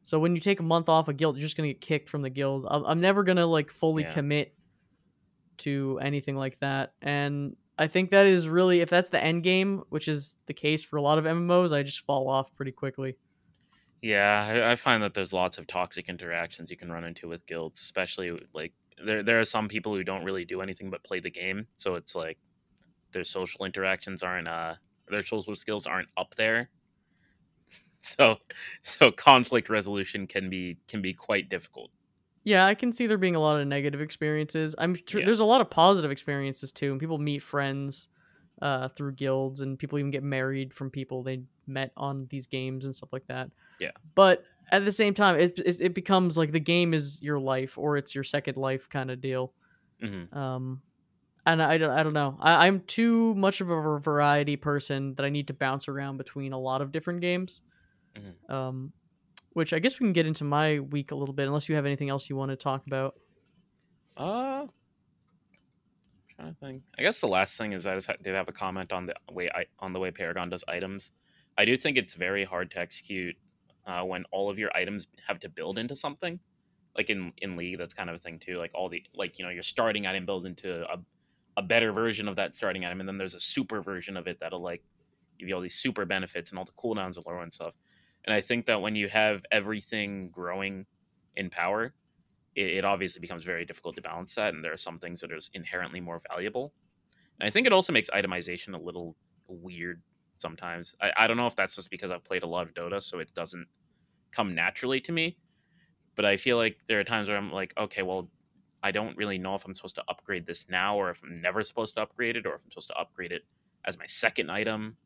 So 0.04 0.18
when 0.18 0.34
you 0.34 0.40
take 0.40 0.60
a 0.60 0.62
month 0.64 0.88
off 0.90 1.08
a 1.08 1.14
guild, 1.14 1.36
you're 1.38 1.44
just 1.44 1.56
gonna 1.56 1.68
get 1.68 1.80
kicked 1.80 2.10
from 2.10 2.20
the 2.22 2.30
guild. 2.30 2.66
I'm, 2.70 2.84
I'm 2.84 3.00
never 3.00 3.22
gonna 3.22 3.46
like 3.46 3.70
fully 3.70 4.02
Yeah. 4.02 4.12
commit 4.12 4.54
to 5.58 5.98
anything 6.02 6.36
like 6.36 6.58
that, 6.60 6.94
and 7.00 7.56
I 7.76 7.86
think 7.88 8.10
that 8.10 8.26
is 8.26 8.48
really 8.48 8.80
if 8.80 8.90
that's 8.90 9.08
the 9.10 9.22
end 9.22 9.42
game, 9.42 9.82
which 9.88 10.08
is 10.08 10.34
the 10.46 10.54
case 10.54 10.84
for 10.84 10.96
a 10.96 11.02
lot 11.02 11.18
of 11.18 11.24
MMOs, 11.24 11.72
I 11.72 11.82
just 11.82 12.04
fall 12.06 12.28
off 12.28 12.54
pretty 12.54 12.72
quickly. 12.72 13.16
Yeah, 14.02 14.68
I, 14.70 14.76
find 14.76 15.02
that 15.02 15.14
there's 15.14 15.32
lots 15.32 15.56
of 15.56 15.66
toxic 15.66 16.10
interactions 16.10 16.70
you 16.70 16.76
can 16.76 16.92
run 16.92 17.04
into 17.04 17.26
with 17.26 17.46
guilds, 17.46 17.80
especially 17.80 18.38
like 18.52 18.74
there 19.02 19.22
there 19.22 19.40
are 19.40 19.46
some 19.46 19.66
people 19.66 19.94
who 19.94 20.04
don't 20.04 20.24
really 20.24 20.44
do 20.44 20.60
anything 20.60 20.90
but 20.90 21.02
play 21.04 21.20
the 21.20 21.30
game, 21.30 21.66
so 21.78 21.94
it's 21.94 22.14
like 22.14 22.38
their 23.12 23.24
social 23.24 23.64
interactions 23.64 24.22
aren't 24.22 24.48
uh 24.48 24.74
their 25.08 25.24
social 25.24 25.56
skills 25.56 25.86
aren't 25.86 26.08
up 26.16 26.34
there. 26.36 26.70
So 28.02 28.36
so 28.82 29.10
conflict 29.10 29.70
resolution 29.70 30.26
can 30.26 30.50
be 30.50 30.76
can 30.88 31.00
be 31.00 31.14
quite 31.14 31.48
difficult. 31.48 31.90
Yeah, 32.44 32.66
I 32.66 32.74
can 32.74 32.92
see 32.92 33.06
there 33.06 33.18
being 33.18 33.36
a 33.36 33.40
lot 33.40 33.60
of 33.60 33.66
negative 33.66 34.00
experiences. 34.00 34.74
I'm 34.78 34.94
sure 35.06 35.20
Yeah. 35.20 35.24
there's 35.24 35.40
a 35.40 35.44
lot 35.44 35.60
of 35.60 35.70
positive 35.70 36.10
experiences 36.10 36.72
too, 36.72 36.90
and 36.92 37.00
people 37.00 37.18
meet 37.18 37.38
friends 37.42 38.08
uh, 38.62 38.88
through 38.88 39.12
guilds, 39.12 39.60
and 39.60 39.78
people 39.78 39.98
even 39.98 40.10
get 40.10 40.22
married 40.22 40.74
from 40.74 40.90
people 40.90 41.22
they 41.22 41.42
met 41.66 41.92
on 41.96 42.26
these 42.30 42.46
games 42.46 42.84
and 42.84 42.94
stuff 42.94 43.12
like 43.12 43.26
that. 43.28 43.50
Yeah. 43.78 43.90
But 44.14 44.44
at 44.72 44.84
the 44.84 44.92
same 44.92 45.14
time, 45.14 45.36
it 45.38 45.58
it, 45.60 45.80
it 45.80 45.94
becomes 45.94 46.36
like 46.38 46.52
the 46.52 46.60
game 46.60 46.94
is 46.94 47.22
your 47.22 47.40
life, 47.40 47.78
or 47.78 47.96
it's 47.96 48.14
your 48.14 48.24
second 48.24 48.56
life 48.58 48.88
kind 48.88 49.10
of 49.10 49.20
deal. 49.20 49.54
hmm 50.00 50.24
Um, 50.32 50.82
and 51.46 51.62
I 51.62 51.78
don't, 51.78 51.90
I 51.90 52.02
don't 52.04 52.14
know. 52.14 52.38
I, 52.40 52.66
I'm 52.66 52.82
too 52.82 53.34
much 53.36 53.60
of 53.60 53.70
a 53.70 54.00
variety 54.00 54.56
person 54.56 55.14
that 55.16 55.26
I 55.26 55.30
need 55.30 55.48
to 55.48 55.54
bounce 55.54 55.88
around 55.88 56.18
between 56.18 56.52
a 56.52 56.58
lot 56.60 56.82
of 56.82 56.92
different 56.92 57.20
games. 57.22 57.62
Mhm. 58.14 58.38
Um, 58.48 58.92
which 59.54 59.72
I 59.72 59.78
guess 59.78 59.98
we 59.98 60.04
can 60.04 60.12
get 60.12 60.26
into 60.26 60.44
my 60.44 60.80
week 60.80 61.10
a 61.10 61.14
little 61.14 61.34
bit, 61.34 61.46
unless 61.46 61.68
you 61.68 61.74
have 61.76 61.86
anything 61.86 62.10
else 62.10 62.28
you 62.28 62.36
want 62.36 62.50
to 62.50 62.56
talk 62.56 62.86
about. 62.86 63.14
Uh, 64.16 64.66
trying 66.36 66.54
to 66.54 66.60
think. 66.60 66.82
I 66.98 67.02
guess 67.02 67.20
the 67.20 67.28
last 67.28 67.56
thing 67.56 67.72
is 67.72 67.86
I 67.86 67.94
just 67.94 68.10
did 68.22 68.34
have 68.34 68.48
a 68.48 68.52
comment 68.52 68.92
on 68.92 69.06
the 69.06 69.14
way 69.32 69.48
I 69.54 69.64
on 69.78 69.92
the 69.92 69.98
way 69.98 70.10
Paragon 70.10 70.50
does 70.50 70.64
items. 70.68 71.12
I 71.56 71.64
do 71.64 71.76
think 71.76 71.96
it's 71.96 72.14
very 72.14 72.44
hard 72.44 72.70
to 72.72 72.78
execute 72.78 73.36
uh, 73.86 74.02
when 74.02 74.24
all 74.32 74.50
of 74.50 74.58
your 74.58 74.76
items 74.76 75.06
have 75.26 75.38
to 75.40 75.48
build 75.48 75.78
into 75.78 75.96
something. 75.96 76.38
Like 76.96 77.10
in 77.10 77.32
in 77.38 77.56
League, 77.56 77.78
that's 77.78 77.94
kind 77.94 78.10
of 78.10 78.16
a 78.16 78.18
thing 78.18 78.38
too. 78.38 78.58
Like 78.58 78.72
all 78.74 78.88
the 78.88 79.04
like 79.14 79.38
you 79.38 79.44
know 79.44 79.50
your 79.50 79.62
starting 79.62 80.06
item 80.06 80.26
builds 80.26 80.46
into 80.46 80.84
a 80.92 80.98
a 81.56 81.62
better 81.62 81.92
version 81.92 82.26
of 82.28 82.36
that 82.36 82.54
starting 82.54 82.84
item, 82.84 83.00
and 83.00 83.08
then 83.08 83.18
there's 83.18 83.34
a 83.34 83.40
super 83.40 83.80
version 83.80 84.16
of 84.16 84.26
it 84.26 84.38
that'll 84.40 84.62
like 84.62 84.82
give 85.38 85.48
you 85.48 85.54
all 85.54 85.60
these 85.60 85.74
super 85.74 86.04
benefits 86.04 86.50
and 86.50 86.58
all 86.58 86.64
the 86.64 86.72
cooldowns 86.72 87.18
are 87.18 87.22
lower 87.26 87.42
and 87.42 87.52
stuff. 87.52 87.74
And 88.26 88.34
I 88.34 88.40
think 88.40 88.66
that 88.66 88.80
when 88.80 88.96
you 88.96 89.08
have 89.08 89.44
everything 89.52 90.30
growing 90.30 90.86
in 91.36 91.50
power, 91.50 91.92
it, 92.54 92.66
it 92.66 92.84
obviously 92.84 93.20
becomes 93.20 93.44
very 93.44 93.64
difficult 93.64 93.96
to 93.96 94.02
balance 94.02 94.34
that, 94.36 94.54
and 94.54 94.64
there 94.64 94.72
are 94.72 94.78
some 94.78 94.98
things 94.98 95.20
that 95.20 95.32
are 95.32 95.40
inherently 95.52 96.00
more 96.00 96.22
valuable. 96.30 96.72
And 97.40 97.46
I 97.46 97.50
think 97.50 97.66
it 97.66 97.72
also 97.72 97.92
makes 97.92 98.10
itemization 98.10 98.74
a 98.74 98.78
little 98.78 99.16
weird 99.48 100.00
sometimes. 100.38 100.94
I, 101.00 101.10
I 101.16 101.26
don't 101.26 101.36
know 101.36 101.46
if 101.46 101.56
that's 101.56 101.76
just 101.76 101.90
because 101.90 102.10
I've 102.10 102.24
played 102.24 102.42
a 102.42 102.46
lot 102.46 102.66
of 102.66 102.74
Dota, 102.74 103.02
so 103.02 103.18
it 103.18 103.32
doesn't 103.34 103.66
come 104.30 104.54
naturally 104.54 105.00
to 105.00 105.12
me. 105.12 105.36
But 106.16 106.24
I 106.24 106.36
feel 106.36 106.56
like 106.56 106.78
there 106.88 107.00
are 107.00 107.04
times 107.04 107.28
where 107.28 107.36
I'm 107.36 107.52
like, 107.52 107.74
okay, 107.76 108.02
well, 108.02 108.28
I 108.82 108.90
don't 108.90 109.16
really 109.16 109.38
know 109.38 109.54
if 109.54 109.64
I'm 109.64 109.74
supposed 109.74 109.96
to 109.96 110.04
upgrade 110.08 110.46
this 110.46 110.66
now, 110.68 110.96
or 110.96 111.10
if 111.10 111.22
I'm 111.22 111.40
never 111.40 111.64
supposed 111.64 111.94
to 111.94 112.02
upgrade 112.02 112.36
it, 112.36 112.46
or 112.46 112.54
if 112.54 112.62
I'm 112.64 112.70
supposed 112.70 112.88
to 112.88 112.96
upgrade 112.96 113.32
it 113.32 113.44
as 113.84 113.98
my 113.98 114.06
second 114.06 114.50
item, 114.50 114.96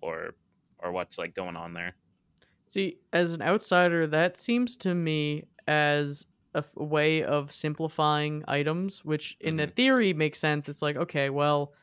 or 0.00 0.34
or 0.78 0.92
what's 0.92 1.18
like 1.18 1.34
going 1.34 1.56
on 1.56 1.74
there. 1.74 1.94
See, 2.68 2.98
as 3.12 3.34
an 3.34 3.42
outsider, 3.42 4.06
that 4.08 4.36
seems 4.36 4.76
to 4.78 4.94
me 4.94 5.44
as 5.66 6.26
a 6.54 6.58
f- 6.58 6.74
way 6.76 7.22
of 7.24 7.52
simplifying 7.52 8.44
items, 8.48 9.04
which 9.04 9.36
in 9.40 9.58
a 9.60 9.66
Mhm. 9.66 9.74
theory 9.74 10.12
makes 10.14 10.38
sense. 10.38 10.68
It's 10.68 10.82
like, 10.82 10.96
okay, 10.96 11.30
well, 11.30 11.74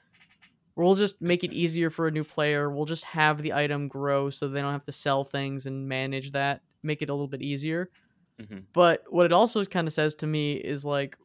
we'll 0.76 0.96
just 0.96 1.22
make 1.22 1.44
it 1.44 1.54
easier 1.54 1.90
for 1.90 2.08
a 2.08 2.12
new 2.12 2.24
player. 2.24 2.70
We'll 2.72 2.86
just 2.86 3.06
have 3.06 3.42
the 3.42 3.54
item 3.54 3.88
grow 3.88 4.30
so 4.30 4.48
they 4.48 4.62
don't 4.62 4.74
have 4.74 4.86
to 4.86 4.92
sell 4.92 5.24
things 5.24 5.66
and 5.66 5.88
manage 5.88 6.32
that. 6.34 6.64
Make 6.84 7.02
it 7.02 7.10
a 7.10 7.14
little 7.14 7.28
bit 7.28 7.42
easier. 7.42 7.92
hmm 8.40 8.60
But 8.74 9.04
what 9.10 9.26
it 9.26 9.34
also 9.34 9.64
kind 9.66 9.88
of 9.88 9.94
says 9.94 10.16
to 10.16 10.28
me 10.28 10.56
is 10.56 10.86
like 10.86 11.18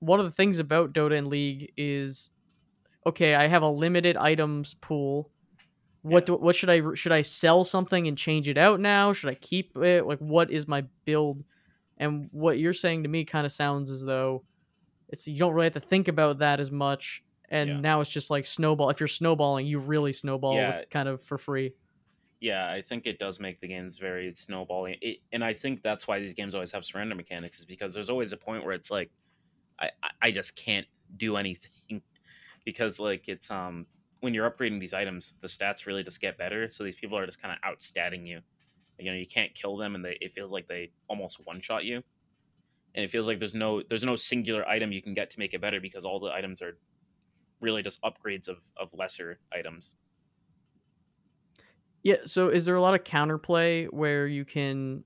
one 0.00 0.20
of 0.20 0.26
the 0.26 0.32
things 0.32 0.58
about 0.58 0.92
Dota 0.94 1.18
and 1.18 1.28
League 1.28 1.72
is 1.76 2.30
okay, 3.06 3.34
I 3.34 3.48
have 3.48 3.62
a 3.62 3.70
limited 3.70 4.16
items 4.16 4.74
pool. 4.74 5.32
What 6.04 6.26
do, 6.26 6.34
what 6.34 6.54
should 6.54 6.68
I 6.70 6.94
should 6.94 7.12
I 7.12 7.22
sell 7.22 7.64
something 7.64 8.06
and 8.06 8.16
change 8.16 8.46
it 8.48 8.58
out 8.58 8.78
now? 8.78 9.12
Should 9.14 9.30
I 9.30 9.34
keep 9.34 9.76
it? 9.78 10.06
Like 10.06 10.18
what 10.18 10.50
is 10.50 10.68
my 10.68 10.84
build? 11.06 11.44
And 11.96 12.28
what 12.30 12.58
you're 12.58 12.74
saying 12.74 13.04
to 13.04 13.08
me 13.08 13.24
kind 13.24 13.46
of 13.46 13.52
sounds 13.52 13.90
as 13.90 14.02
though 14.02 14.44
it's 15.08 15.26
you 15.26 15.38
don't 15.38 15.54
really 15.54 15.66
have 15.66 15.74
to 15.74 15.80
think 15.80 16.08
about 16.08 16.38
that 16.38 16.60
as 16.60 16.70
much. 16.70 17.22
And 17.48 17.68
Yeah. 17.70 17.80
now 17.80 18.00
it's 18.02 18.10
just 18.10 18.30
like 18.30 18.46
snowball. 18.46 18.90
If 18.90 19.00
you're 19.00 19.08
snowballing, 19.08 19.66
you 19.66 19.78
really 19.78 20.12
snowball 20.12 20.56
Yeah. 20.56 20.80
with 20.80 20.90
kind 20.90 21.08
of 21.08 21.22
for 21.22 21.38
free. 21.38 21.74
Yeah, 22.40 22.70
I 22.70 22.82
think 22.82 23.06
it 23.06 23.18
does 23.18 23.40
make 23.40 23.60
the 23.60 23.68
games 23.68 23.96
very 23.98 24.30
snowballing. 24.32 24.96
It, 25.00 25.18
and 25.32 25.42
I 25.42 25.54
think 25.54 25.82
that's 25.82 26.06
why 26.06 26.18
these 26.18 26.34
games 26.34 26.54
always 26.54 26.72
have 26.72 26.84
surrender 26.84 27.14
mechanics, 27.14 27.58
is 27.58 27.64
because 27.64 27.94
there's 27.94 28.10
always 28.10 28.32
a 28.32 28.36
point 28.36 28.64
where 28.64 28.74
it's 28.74 28.90
like, 28.90 29.10
I, 29.78 29.90
I- 30.02 30.10
I 30.22 30.30
just 30.30 30.56
can't 30.56 30.86
do 31.16 31.36
anything 31.36 32.02
because 32.64 32.98
like 33.00 33.28
it's 33.28 33.50
um 33.50 33.86
when 34.24 34.32
you're 34.32 34.50
upgrading 34.50 34.80
these 34.80 34.94
items, 34.94 35.34
the 35.42 35.48
stats 35.48 35.84
really 35.84 36.02
just 36.02 36.18
get 36.18 36.38
better. 36.38 36.70
So 36.70 36.82
these 36.82 36.96
people 36.96 37.18
are 37.18 37.26
just 37.26 37.42
kind 37.42 37.54
of 37.54 37.70
outstatting 37.70 38.26
you. 38.26 38.40
You 38.98 39.10
know, 39.10 39.16
you 39.16 39.26
can't 39.26 39.54
kill 39.54 39.76
them, 39.76 39.94
and 39.94 40.02
they 40.02 40.16
it 40.18 40.34
feels 40.34 40.50
like 40.50 40.66
they 40.66 40.92
almost 41.08 41.40
one 41.44 41.60
shot 41.60 41.84
you. 41.84 42.02
And 42.94 43.04
it 43.04 43.10
feels 43.10 43.26
like 43.26 43.38
there's 43.38 43.54
no 43.54 43.82
there's 43.82 44.02
no 44.02 44.16
singular 44.16 44.66
item 44.66 44.92
you 44.92 45.02
can 45.02 45.12
get 45.12 45.30
to 45.32 45.38
make 45.38 45.52
it 45.52 45.60
better 45.60 45.78
because 45.78 46.06
all 46.06 46.18
the 46.20 46.32
items 46.32 46.62
are 46.62 46.78
really 47.60 47.82
just 47.82 48.00
upgrades 48.00 48.48
of 48.48 48.58
of 48.78 48.88
lesser 48.94 49.40
items. 49.52 49.94
Yeah. 52.02 52.16
So, 52.24 52.48
is 52.48 52.64
there 52.64 52.76
a 52.76 52.80
lot 52.80 52.94
of 52.94 53.04
counterplay 53.04 53.92
where 53.92 54.26
you 54.26 54.46
can 54.46 55.04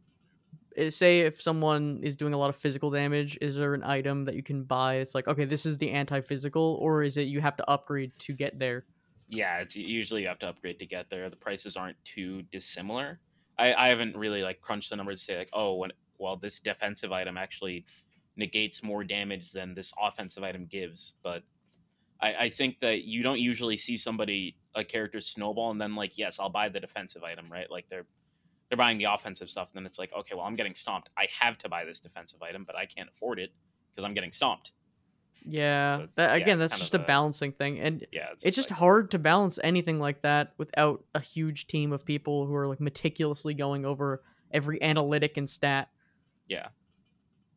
eh, 0.76 0.90
say 0.90 1.20
if 1.20 1.42
someone 1.42 2.00
is 2.04 2.14
doing 2.14 2.34
a 2.34 2.38
lot 2.38 2.50
of 2.50 2.56
physical 2.56 2.92
damage? 2.92 3.36
Is 3.40 3.56
there 3.56 3.74
an 3.74 3.82
item 3.82 4.26
that 4.26 4.36
you 4.36 4.44
can 4.44 4.62
buy? 4.62 4.96
It's 4.96 5.16
like, 5.16 5.26
okay, 5.26 5.44
this 5.44 5.66
is 5.66 5.78
the 5.78 5.90
anti-physical, 5.90 6.78
or 6.80 7.02
is 7.02 7.16
it 7.16 7.22
you 7.22 7.40
have 7.40 7.56
to 7.56 7.68
upgrade 7.68 8.12
to 8.20 8.32
get 8.32 8.60
there? 8.60 8.84
Yeah, 9.28 9.58
it's 9.58 9.76
usually 9.76 10.22
you 10.22 10.28
have 10.28 10.38
to 10.40 10.48
upgrade 10.48 10.78
to 10.78 10.86
get 10.86 11.10
there. 11.10 11.28
The 11.28 11.36
prices 11.36 11.76
aren't 11.76 12.02
too 12.04 12.42
dissimilar. 12.50 13.20
I, 13.58 13.74
I 13.74 13.88
haven't 13.88 14.16
really 14.16 14.42
like 14.42 14.60
crunched 14.60 14.90
the 14.90 14.96
numbers 14.96 15.20
to 15.20 15.24
say 15.24 15.38
like, 15.38 15.50
oh, 15.52 15.74
when 15.74 15.92
well 16.18 16.36
this 16.36 16.60
defensive 16.60 17.12
item 17.12 17.36
actually 17.36 17.84
negates 18.36 18.82
more 18.82 19.04
damage 19.04 19.52
than 19.52 19.74
this 19.74 19.92
offensive 20.00 20.42
item 20.44 20.66
gives. 20.66 21.14
But 21.22 21.42
I, 22.20 22.34
I 22.34 22.48
think 22.48 22.80
that 22.80 23.04
you 23.04 23.22
don't 23.22 23.40
usually 23.40 23.76
see 23.76 23.96
somebody 23.96 24.56
a 24.74 24.84
character 24.84 25.20
snowball 25.20 25.70
and 25.70 25.80
then 25.80 25.94
like, 25.94 26.16
yes, 26.16 26.38
I'll 26.40 26.48
buy 26.48 26.68
the 26.68 26.80
defensive 26.80 27.22
item, 27.24 27.46
right? 27.50 27.70
Like 27.70 27.86
they're 27.90 28.06
they're 28.68 28.78
buying 28.78 28.98
the 28.98 29.04
offensive 29.04 29.48
stuff, 29.48 29.68
and 29.72 29.78
then 29.78 29.86
it's 29.86 29.98
like, 29.98 30.12
okay, 30.18 30.34
well 30.34 30.44
I'm 30.44 30.54
getting 30.54 30.74
stomped. 30.74 31.10
I 31.18 31.26
have 31.38 31.58
to 31.58 31.68
buy 31.68 31.84
this 31.84 32.00
defensive 32.00 32.42
item, 32.42 32.64
but 32.64 32.76
I 32.76 32.86
can't 32.86 33.08
afford 33.14 33.38
it 33.38 33.50
because 33.94 34.06
I'm 34.06 34.14
getting 34.14 34.32
stomped. 34.32 34.72
Yeah. 35.44 35.98
So 35.98 36.08
that 36.16 36.36
again, 36.36 36.60
it's 36.60 36.72
that's 36.72 36.80
just 36.80 36.94
a 36.94 37.00
a- 37.02 37.06
balancing 37.06 37.52
thing, 37.52 37.78
and 37.80 38.06
Yeah, 38.12 38.28
it's 38.42 38.56
just 38.56 38.70
like- 38.70 38.78
hard 38.78 39.10
to 39.12 39.18
balance 39.18 39.58
anything 39.62 39.98
like 39.98 40.22
that 40.22 40.52
without 40.58 41.04
a 41.14 41.20
huge 41.20 41.66
team 41.66 41.92
of 41.92 42.04
people 42.04 42.46
who 42.46 42.54
are 42.54 42.66
like 42.66 42.80
meticulously 42.80 43.54
going 43.54 43.84
over 43.84 44.22
every 44.50 44.82
analytic 44.82 45.36
and 45.36 45.48
stat. 45.48 45.88
Yeah. 46.48 46.68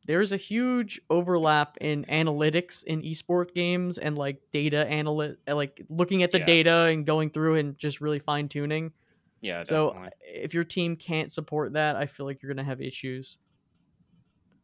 There's 0.07 0.31
a 0.31 0.37
huge 0.37 0.99
overlap 1.09 1.77
in 1.79 2.05
analytics 2.05 2.83
in 2.83 3.01
esport 3.03 3.53
games 3.53 3.97
and 3.99 4.17
like 4.17 4.41
data 4.51 4.85
analyt 4.89 5.37
like 5.47 5.79
looking 5.89 6.23
at 6.23 6.31
the 6.31 6.39
Yeah. 6.39 6.45
data 6.45 6.75
and 6.85 7.05
going 7.05 7.29
through 7.29 7.55
and 7.55 7.77
just 7.77 8.01
really 8.01 8.19
fine 8.19 8.49
tuning. 8.49 8.93
yeah, 9.41 9.63
So 9.63 10.09
if 10.21 10.53
your 10.53 10.63
team 10.63 10.95
can't 10.95 11.31
support 11.31 11.73
that, 11.73 11.95
I 11.95 12.05
feel 12.07 12.25
like 12.25 12.41
you're 12.41 12.53
gonna 12.53 12.63
have 12.63 12.81
issues. 12.81 13.37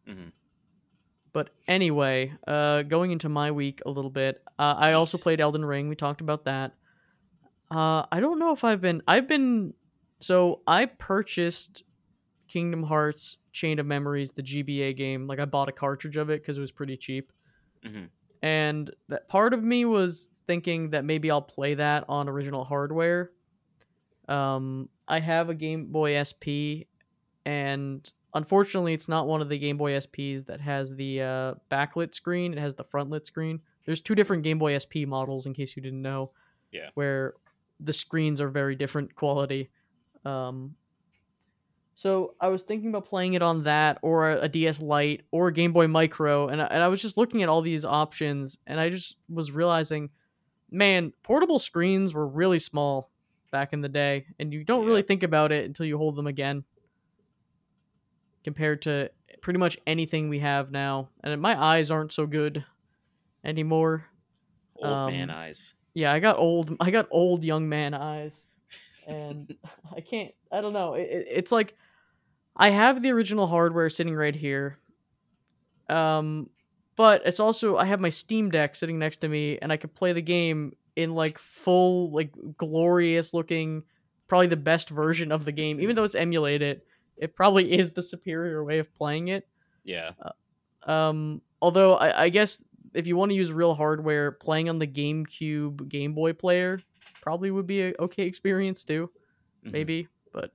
Mhm. 0.08 0.32
But 1.34 1.50
anyway, 1.68 2.34
uh, 2.48 2.84
going 2.84 3.12
into 3.12 3.30
my 3.30 3.52
week 3.52 3.82
a 3.86 3.92
little 3.92 4.10
bit, 4.10 4.42
uh, 4.58 4.76
I 4.78 4.94
also 4.94 5.18
played 5.18 5.40
Elden 5.40 5.64
Ring. 5.66 5.88
We 5.90 5.96
talked 5.96 6.22
about 6.22 6.46
that. 6.46 6.74
Uh, 7.70 8.06
I 8.12 8.20
don't 8.20 8.40
know 8.40 8.54
if 8.54 8.64
I've 8.64 8.82
been. 8.82 9.02
I've 9.08 9.28
been. 9.28 9.74
So 10.20 10.62
I 10.66 10.86
purchased 10.86 11.84
Kingdom 12.48 12.84
Hearts 12.84 13.38
Chain 13.52 13.78
of 13.80 13.86
Memories, 13.86 14.32
the 14.32 14.42
GBA 14.42 14.96
game. 14.96 15.28
Like 15.28 15.40
I 15.40 15.46
bought 15.46 15.70
a 15.70 15.74
cartridge 15.74 16.18
of 16.18 16.30
it 16.30 16.42
because 16.42 16.58
it 16.58 16.62
was 16.62 16.72
pretty 16.72 16.98
cheap. 16.98 17.32
Mhm. 17.86 18.10
And 18.42 18.92
that 19.10 19.28
part 19.28 19.54
of 19.54 19.64
me 19.64 19.86
was 19.86 20.32
thinking 20.48 20.92
that 20.92 21.04
maybe 21.04 21.30
I'll 21.30 21.42
play 21.42 21.74
that 21.76 22.06
on 22.08 22.30
original 22.30 22.64
hardware. 22.64 23.32
Um, 24.28 24.90
I 25.08 25.20
have 25.20 25.50
a 25.50 25.56
Game 25.56 25.88
Boy 25.92 26.14
SP, 26.16 26.88
and 27.46 28.10
unfortunately, 28.38 28.94
it's 28.94 29.10
not 29.10 29.28
one 29.28 29.42
of 29.42 29.50
the 29.50 29.58
Game 29.58 29.78
Boy 29.78 29.94
SPs 29.94 30.46
that 30.46 30.62
has 30.62 30.96
the 30.96 31.22
uh, 31.22 31.54
backlit 31.70 32.14
screen. 32.14 32.54
It 32.54 32.60
has 32.60 32.76
the 32.76 32.86
frontlit 32.86 33.26
screen. 33.26 33.60
There's 33.86 34.02
two 34.02 34.16
different 34.16 34.44
Game 34.44 34.60
Boy 34.60 34.78
SP 34.78 35.08
models, 35.08 35.46
in 35.46 35.54
case 35.54 35.76
you 35.76 35.82
didn't 35.82 36.02
know. 36.02 36.32
Yeah. 36.72 36.90
Where 36.94 37.34
the 37.80 37.94
screens 37.94 38.42
are 38.42 38.50
very 38.50 38.76
different 38.76 39.16
quality. 39.16 39.70
Um, 40.26 40.76
so 41.96 42.36
I 42.40 42.50
was 42.50 42.62
thinking 42.62 42.90
about 42.90 43.06
playing 43.06 43.34
it 43.34 43.42
on 43.42 43.64
that, 43.64 43.98
or 44.02 44.30
a 44.30 44.48
DS 44.48 44.80
Lite, 44.80 45.24
or 45.32 45.48
a 45.48 45.54
Game 45.54 45.74
Boy 45.74 45.88
Micro, 45.88 46.48
and 46.48 46.62
I, 46.62 46.66
and 46.66 46.84
I 46.84 46.88
was 46.90 47.02
just 47.02 47.18
looking 47.18 47.42
at 47.42 47.50
all 47.50 47.62
these 47.62 47.86
options, 47.86 48.58
and 48.68 48.80
I 48.80 48.90
just 48.90 49.16
was 49.30 49.52
realizing, 49.52 50.12
man, 50.70 51.12
portable 51.24 51.58
screens 51.58 52.14
were 52.14 52.28
really 52.28 52.60
small 52.60 53.10
back 53.52 53.74
in 53.74 53.82
the 53.82 53.90
day, 53.90 54.26
and 54.40 54.54
you 54.54 54.64
don't 54.64 54.86
really 54.86 55.02
think 55.02 55.24
about 55.24 55.52
it 55.52 55.66
until 55.66 55.88
you 55.88 55.98
hold 55.98 56.16
them 56.16 56.28
again. 56.28 56.64
Compared 58.48 58.82
to 58.84 59.12
pretty 59.42 59.60
much 59.60 59.78
anything 59.86 60.30
we 60.30 60.40
have 60.40 60.72
now, 60.72 61.10
and 61.22 61.42
my 61.42 61.62
eyes 61.62 61.92
aren't 61.92 62.14
so 62.14 62.26
good 62.26 62.64
anymore. 63.44 64.06
Old 64.78 65.12
man 65.12 65.30
um, 65.30 65.36
eyes. 65.36 65.76
Yeah, 65.94 66.14
I 66.14 66.20
got 66.20 66.38
old. 66.38 66.74
I 66.80 66.90
got 66.92 67.10
old 67.12 67.44
young 67.44 67.68
man 67.68 67.94
eyes, 67.94 68.46
and 69.06 69.54
I 69.94 70.00
can't. 70.00 70.34
I 70.50 70.62
don't 70.62 70.72
know. 70.72 70.94
It, 70.94 71.10
it- 71.12 71.28
it's 71.30 71.52
like 71.52 71.76
I 72.56 72.70
have 72.70 73.02
the 73.02 73.12
original 73.12 73.48
hardware 73.48 73.90
sitting 73.90 74.16
right 74.16 74.34
here, 74.36 74.80
um, 75.90 76.50
but 76.96 77.22
it's 77.26 77.42
also 77.42 77.76
I 77.76 77.84
have 77.84 78.00
my 78.00 78.10
Steam 78.10 78.50
Deck 78.50 78.78
sitting 78.78 78.98
next 78.98 79.18
to 79.18 79.28
me, 79.28 79.58
and 79.62 79.74
I 79.74 79.78
could 79.78 79.94
play 79.94 80.14
the 80.14 80.22
game 80.22 80.74
in 80.96 81.14
like 81.16 81.38
full, 81.38 82.12
like 82.12 82.32
glorious 82.58 83.34
looking, 83.34 83.84
probably 84.30 84.48
the 84.48 84.56
best 84.56 84.90
version 84.90 85.34
of 85.34 85.44
the 85.44 85.52
game, 85.52 85.82
even 85.82 85.98
though 85.98 86.06
it's 86.06 86.16
emulated. 86.16 86.82
It 87.18 87.36
probably 87.36 87.72
is 87.74 87.92
the 87.92 88.02
superior 88.02 88.64
way 88.64 88.80
of 88.80 88.94
playing 88.94 89.30
it. 89.30 89.48
Yeah. 89.84 90.12
Um, 90.84 91.42
although 91.62 91.96
I, 91.96 92.24
I 92.24 92.30
guess 92.30 92.62
if 92.94 93.08
you 93.08 93.18
want 93.18 93.32
to 93.32 93.36
use 93.36 93.52
real 93.52 93.74
hardware, 93.74 94.32
playing 94.32 94.70
on 94.70 94.80
the 94.80 94.88
GameCube 94.88 95.88
Game 95.90 96.14
Boy 96.14 96.34
player 96.34 96.80
probably 97.22 97.52
would 97.52 97.68
be 97.68 97.82
a 97.84 97.94
okay 98.00 98.24
experience 98.24 98.84
too. 98.84 99.10
Mhm. 99.66 99.72
Maybe, 99.72 100.08
but 100.34 100.52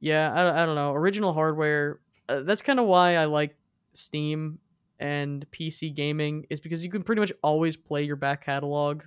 yeah, 0.00 0.32
I, 0.32 0.62
I 0.62 0.66
don't 0.66 0.74
know. 0.74 0.92
Original 0.94 1.32
hardware. 1.32 2.00
Uh, 2.28 2.40
that's 2.40 2.62
kind 2.62 2.80
of 2.80 2.86
why 2.86 3.16
I 3.16 3.26
like 3.26 3.56
Steam 3.92 4.58
and 4.98 5.46
PC 5.50 5.94
gaming 5.94 6.46
is 6.50 6.60
because 6.60 6.84
you 6.84 6.90
can 6.90 7.02
pretty 7.02 7.20
much 7.20 7.32
always 7.42 7.76
play 7.76 8.02
your 8.02 8.16
back 8.16 8.44
catalog 8.44 9.02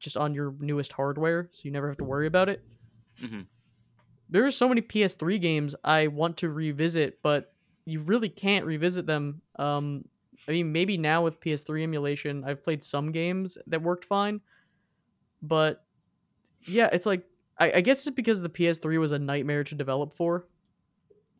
just 0.00 0.16
on 0.16 0.34
your 0.34 0.54
newest 0.58 0.92
hardware, 0.92 1.48
so 1.52 1.60
you 1.64 1.70
never 1.70 1.88
have 1.88 1.98
to 1.98 2.04
worry 2.04 2.26
about 2.26 2.48
it. 2.48 2.62
Mhm. 3.20 3.46
There 4.32 4.46
are 4.46 4.50
so 4.52 4.68
many 4.68 4.82
PS3 4.82 5.38
games 5.38 5.76
I 5.84 6.08
want 6.08 6.38
to 6.38 6.50
revisit, 6.50 7.22
but 7.22 7.54
you 7.86 8.02
really 8.02 8.30
can't 8.30 8.66
revisit 8.66 9.06
them. 9.06 9.42
Um, 9.58 10.08
I 10.48 10.52
mean, 10.52 10.72
maybe 10.72 10.98
now 10.98 11.22
with 11.24 11.40
PS3 11.40 11.84
emulation, 11.84 12.44
I've 12.44 12.64
played 12.64 12.84
some 12.84 13.12
games 13.12 13.58
that 13.68 13.82
worked 13.82 14.06
fine, 14.06 14.42
but 15.42 15.86
yeah, 16.66 16.90
it's 16.92 17.06
like 17.06 17.26
I, 17.58 17.72
I 17.74 17.82
guess 17.82 18.06
it's 18.06 18.14
because 18.16 18.42
the 18.42 18.50
PS3 18.50 18.98
was 18.98 19.12
a 19.12 19.20
nightmare 19.20 19.64
to 19.64 19.76
develop 19.76 20.14
for, 20.14 20.48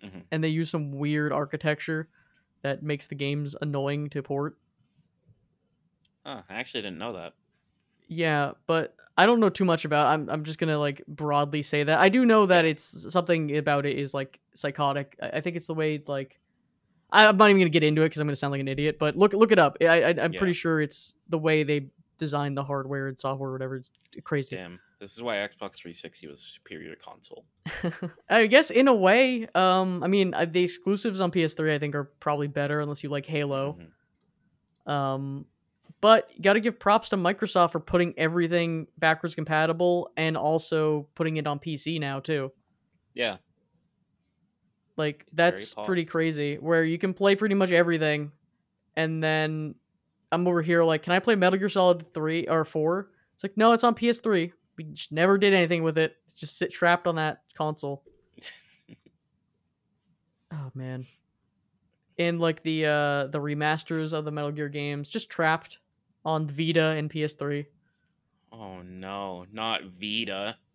Mhm. 0.03 0.22
and 0.30 0.43
they 0.43 0.49
use 0.49 0.70
some 0.70 0.93
weird 0.93 1.32
architecture 1.32 2.09
that 2.62 2.82
makes 2.82 3.07
the 3.07 3.14
games 3.14 3.55
annoying 3.61 4.09
to 4.11 4.22
port. 4.22 4.59
Oh, 6.24 6.43
I 6.49 6.55
actually 6.55 6.82
didn't 6.82 6.99
know 6.99 7.12
that. 7.12 7.34
Yeah, 8.09 8.53
but 8.66 8.94
I 9.16 9.26
don't 9.26 9.40
know 9.40 9.50
too 9.50 9.64
much 9.64 9.84
about. 9.84 10.07
I'm 10.09 10.28
I'm 10.30 10.44
just 10.44 10.59
gonna 10.59 10.78
like 10.78 11.03
broadly 11.07 11.62
say 11.62 11.84
that 11.84 11.98
I 11.98 12.09
do 12.09 12.24
know 12.24 12.46
that 12.46 12.64
it's 12.64 13.12
something 13.12 13.57
about 13.57 13.86
it 13.86 13.98
is 13.98 14.12
like 14.14 14.40
psychotic. 14.55 15.16
I, 15.22 15.28
I 15.38 15.40
think 15.40 15.57
it's 15.57 15.66
the 15.66 15.74
way 15.74 16.03
like 16.07 16.38
I, 17.11 17.26
I'm 17.26 17.36
not 17.36 17.50
even 17.50 17.61
gonna 17.61 17.70
get 17.70 17.82
into 17.84 18.03
it 18.03 18.07
because 18.07 18.20
I'm 18.20 18.26
gonna 18.26 18.36
sound 18.36 18.53
like 18.53 18.61
an 18.61 18.68
idiot. 18.68 18.96
But 18.98 19.16
look 19.16 19.32
look 19.34 19.53
it 19.53 19.59
up. 19.59 19.76
I, 19.80 20.03
I 20.03 20.09
I'm 20.11 20.32
Yeah. 20.32 20.38
pretty 20.38 20.55
sure 20.55 20.80
it's 20.80 21.14
the 21.28 21.38
way 21.38 21.62
they 21.62 21.88
designed 22.18 22.57
the 22.57 22.64
hardware 22.64 23.09
and 23.09 23.18
software, 23.18 23.50
or 23.50 23.53
whatever. 23.53 23.76
It's 23.76 23.90
crazy. 24.24 24.57
Damn. 24.57 24.78
This 25.00 25.12
is 25.14 25.20
why 25.22 25.34
Xbox 25.36 25.74
360 25.76 26.28
was 26.28 26.38
a 26.40 26.46
superior 26.46 26.94
console. 26.94 27.44
I 28.30 28.46
guess 28.46 28.70
in 28.70 28.86
a 28.86 28.94
way, 28.94 29.48
um, 29.55 30.03
I 30.03 30.07
mean 30.07 30.32
uh, 30.32 30.44
the 30.44 30.62
exclusives 30.62 31.20
on 31.20 31.32
PS3 31.32 31.74
I 31.74 31.78
think 31.80 31.94
are 31.96 32.05
probably 32.05 32.46
better 32.46 32.80
unless 32.80 33.03
you 33.03 33.09
like 33.11 33.26
Halo. 33.26 33.78
Mhm. 34.86 34.90
Um, 34.92 35.46
But 36.03 36.28
you 36.34 36.42
got 36.42 36.55
to 36.55 36.61
give 36.61 36.80
props 36.80 37.11
to 37.11 37.16
Microsoft 37.16 37.70
for 37.70 37.80
putting 37.80 38.12
everything 38.18 38.88
backwards 38.98 39.36
compatible 39.36 40.11
and 40.16 40.36
also 40.36 41.07
putting 41.14 41.36
it 41.36 41.46
on 41.46 41.61
PC 41.61 42.00
now 42.00 42.18
too. 42.18 42.50
Yeah. 43.14 43.36
Like 44.96 45.24
very 45.32 45.53
that's 45.53 45.74
pretty 45.74 46.05
crazy. 46.05 46.57
Where 46.57 46.82
you 46.82 46.98
can 46.98 47.14
play 47.14 47.36
pretty 47.36 47.55
much 47.55 47.70
everything, 47.70 48.32
and 48.96 49.22
then 49.22 49.76
I'm 50.32 50.46
over 50.48 50.61
here 50.61 50.82
like, 50.82 51.05
can 51.05 51.12
I 51.12 51.20
play 51.20 51.36
Metal 51.36 51.59
Gear 51.59 51.68
Solid 51.68 52.12
three 52.12 52.48
or 52.48 52.64
four? 52.64 53.09
It's 53.34 53.44
like, 53.44 53.57
no, 53.57 53.72
it's 53.72 53.84
on 53.84 53.94
PS3. 53.94 54.53
We 54.76 54.84
just 54.84 55.12
never 55.12 55.38
did 55.38 55.55
anything 55.55 55.84
with 55.84 55.98
it. 55.98 56.16
It's 56.26 56.40
just 56.40 56.59
sit 56.59 56.72
trapped 56.72 57.07
on 57.07 57.14
that 57.14 57.42
console. 57.57 58.03
Oh 60.55 60.70
man. 60.74 61.07
And 62.18 62.38
like 62.38 62.62
the 62.62 62.84
uh 62.84 63.26
the 63.28 63.40
remasters 63.40 64.12
of 64.12 64.26
the 64.26 64.30
Metal 64.30 64.50
Gear 64.50 64.68
games, 64.68 65.09
just 65.09 65.30
trapped 65.30 65.78
on 66.24 66.46
Vita 66.48 66.82
and 66.96 67.10
PS3. 67.10 67.66
Oh 68.52 68.82
no, 68.82 69.46
not 69.52 69.82
Vita. 70.00 70.56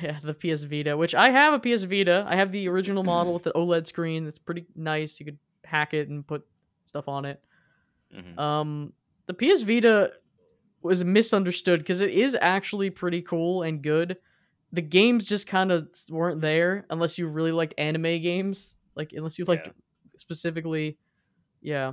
Yeah, 0.00 0.18
the 0.22 0.32
PS 0.32 0.62
Vita, 0.62 0.96
which 0.96 1.14
I 1.14 1.28
have 1.28 1.52
a 1.52 1.58
PS 1.58 1.82
Vita. 1.82 2.24
I 2.26 2.34
have 2.36 2.50
the 2.50 2.66
original 2.66 3.04
model 3.04 3.34
with 3.34 3.42
the 3.42 3.52
OLED 3.52 3.86
screen. 3.86 4.24
That's 4.24 4.38
pretty 4.38 4.64
nice. 4.74 5.20
You 5.20 5.26
could 5.26 5.38
hack 5.64 5.92
it 5.92 6.08
and 6.08 6.26
put 6.26 6.46
stuff 6.86 7.08
on 7.08 7.26
it. 7.26 7.42
Mhm. 8.16 8.38
Um, 8.38 8.94
the 9.26 9.34
PS 9.34 9.60
Vita 9.60 10.12
was 10.80 11.04
misunderstood 11.04 11.80
because 11.80 12.00
it 12.00 12.08
is 12.08 12.34
actually 12.40 12.88
pretty 12.88 13.20
cool 13.20 13.60
and 13.64 13.82
good. 13.82 14.16
The 14.72 14.80
games 14.80 15.26
just 15.26 15.46
kind 15.46 15.70
of 15.70 15.88
weren't 16.08 16.40
there 16.40 16.86
unless 16.88 17.18
you 17.18 17.26
really 17.28 17.52
liked 17.52 17.74
anime 17.76 18.22
games, 18.22 18.74
like 18.94 19.12
unless 19.12 19.38
you 19.38 19.44
liked 19.44 19.66
Yeah. 19.66 19.72
specifically. 20.16 20.96
Yeah, 21.60 21.92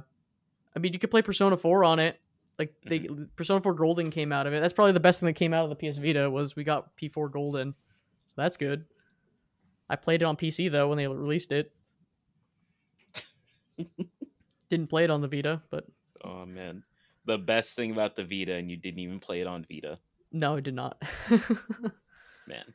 I 0.74 0.80
mean 0.80 0.94
you 0.94 1.00
could 1.00 1.12
play 1.12 1.22
Persona 1.22 1.58
Four 1.58 1.84
on 1.84 2.00
it. 2.00 2.18
Like 2.60 2.74
they 2.86 3.00
Mm-hmm. 3.00 3.24
Persona 3.38 3.62
Four 3.62 3.74
Golden 3.74 4.12
came 4.12 4.32
out 4.32 4.46
of 4.46 4.54
it. 4.54 4.60
That's 4.60 4.74
probably 4.74 4.92
the 4.92 5.00
best 5.00 5.22
thing 5.22 5.28
that 5.28 5.34
came 5.34 5.54
out 5.54 5.70
of 5.70 5.78
the 5.78 5.90
PS 5.90 5.98
Vita 5.98 6.30
was 6.30 6.56
we 6.56 6.64
got 6.64 6.96
P4 6.98 7.32
Golden, 7.32 7.74
so 8.28 8.34
that's 8.36 8.58
good. 8.58 8.86
I 9.90 9.96
played 9.96 10.22
it 10.22 10.26
on 10.26 10.36
PC 10.36 10.70
though 10.70 10.90
when 10.90 10.98
they 10.98 11.08
released 11.08 11.54
it. 11.54 11.72
Didn't 14.70 14.90
play 14.90 15.06
it 15.06 15.10
on 15.10 15.22
the 15.22 15.28
Vita, 15.30 15.62
but 15.72 15.86
Oh 16.24 16.46
man, 16.46 16.84
the 17.26 17.38
best 17.38 17.76
thing 17.78 17.92
about 17.92 18.18
the 18.18 18.26
Vita, 18.26 18.54
and 18.56 18.70
you 18.70 18.76
didn't 18.76 19.00
even 19.00 19.22
play 19.22 19.40
it 19.40 19.48
on 19.48 19.66
Vita, 19.72 19.98
no, 20.32 20.58
I 20.58 20.60
did 20.60 20.76
not. 20.76 21.02
man. 22.48 22.74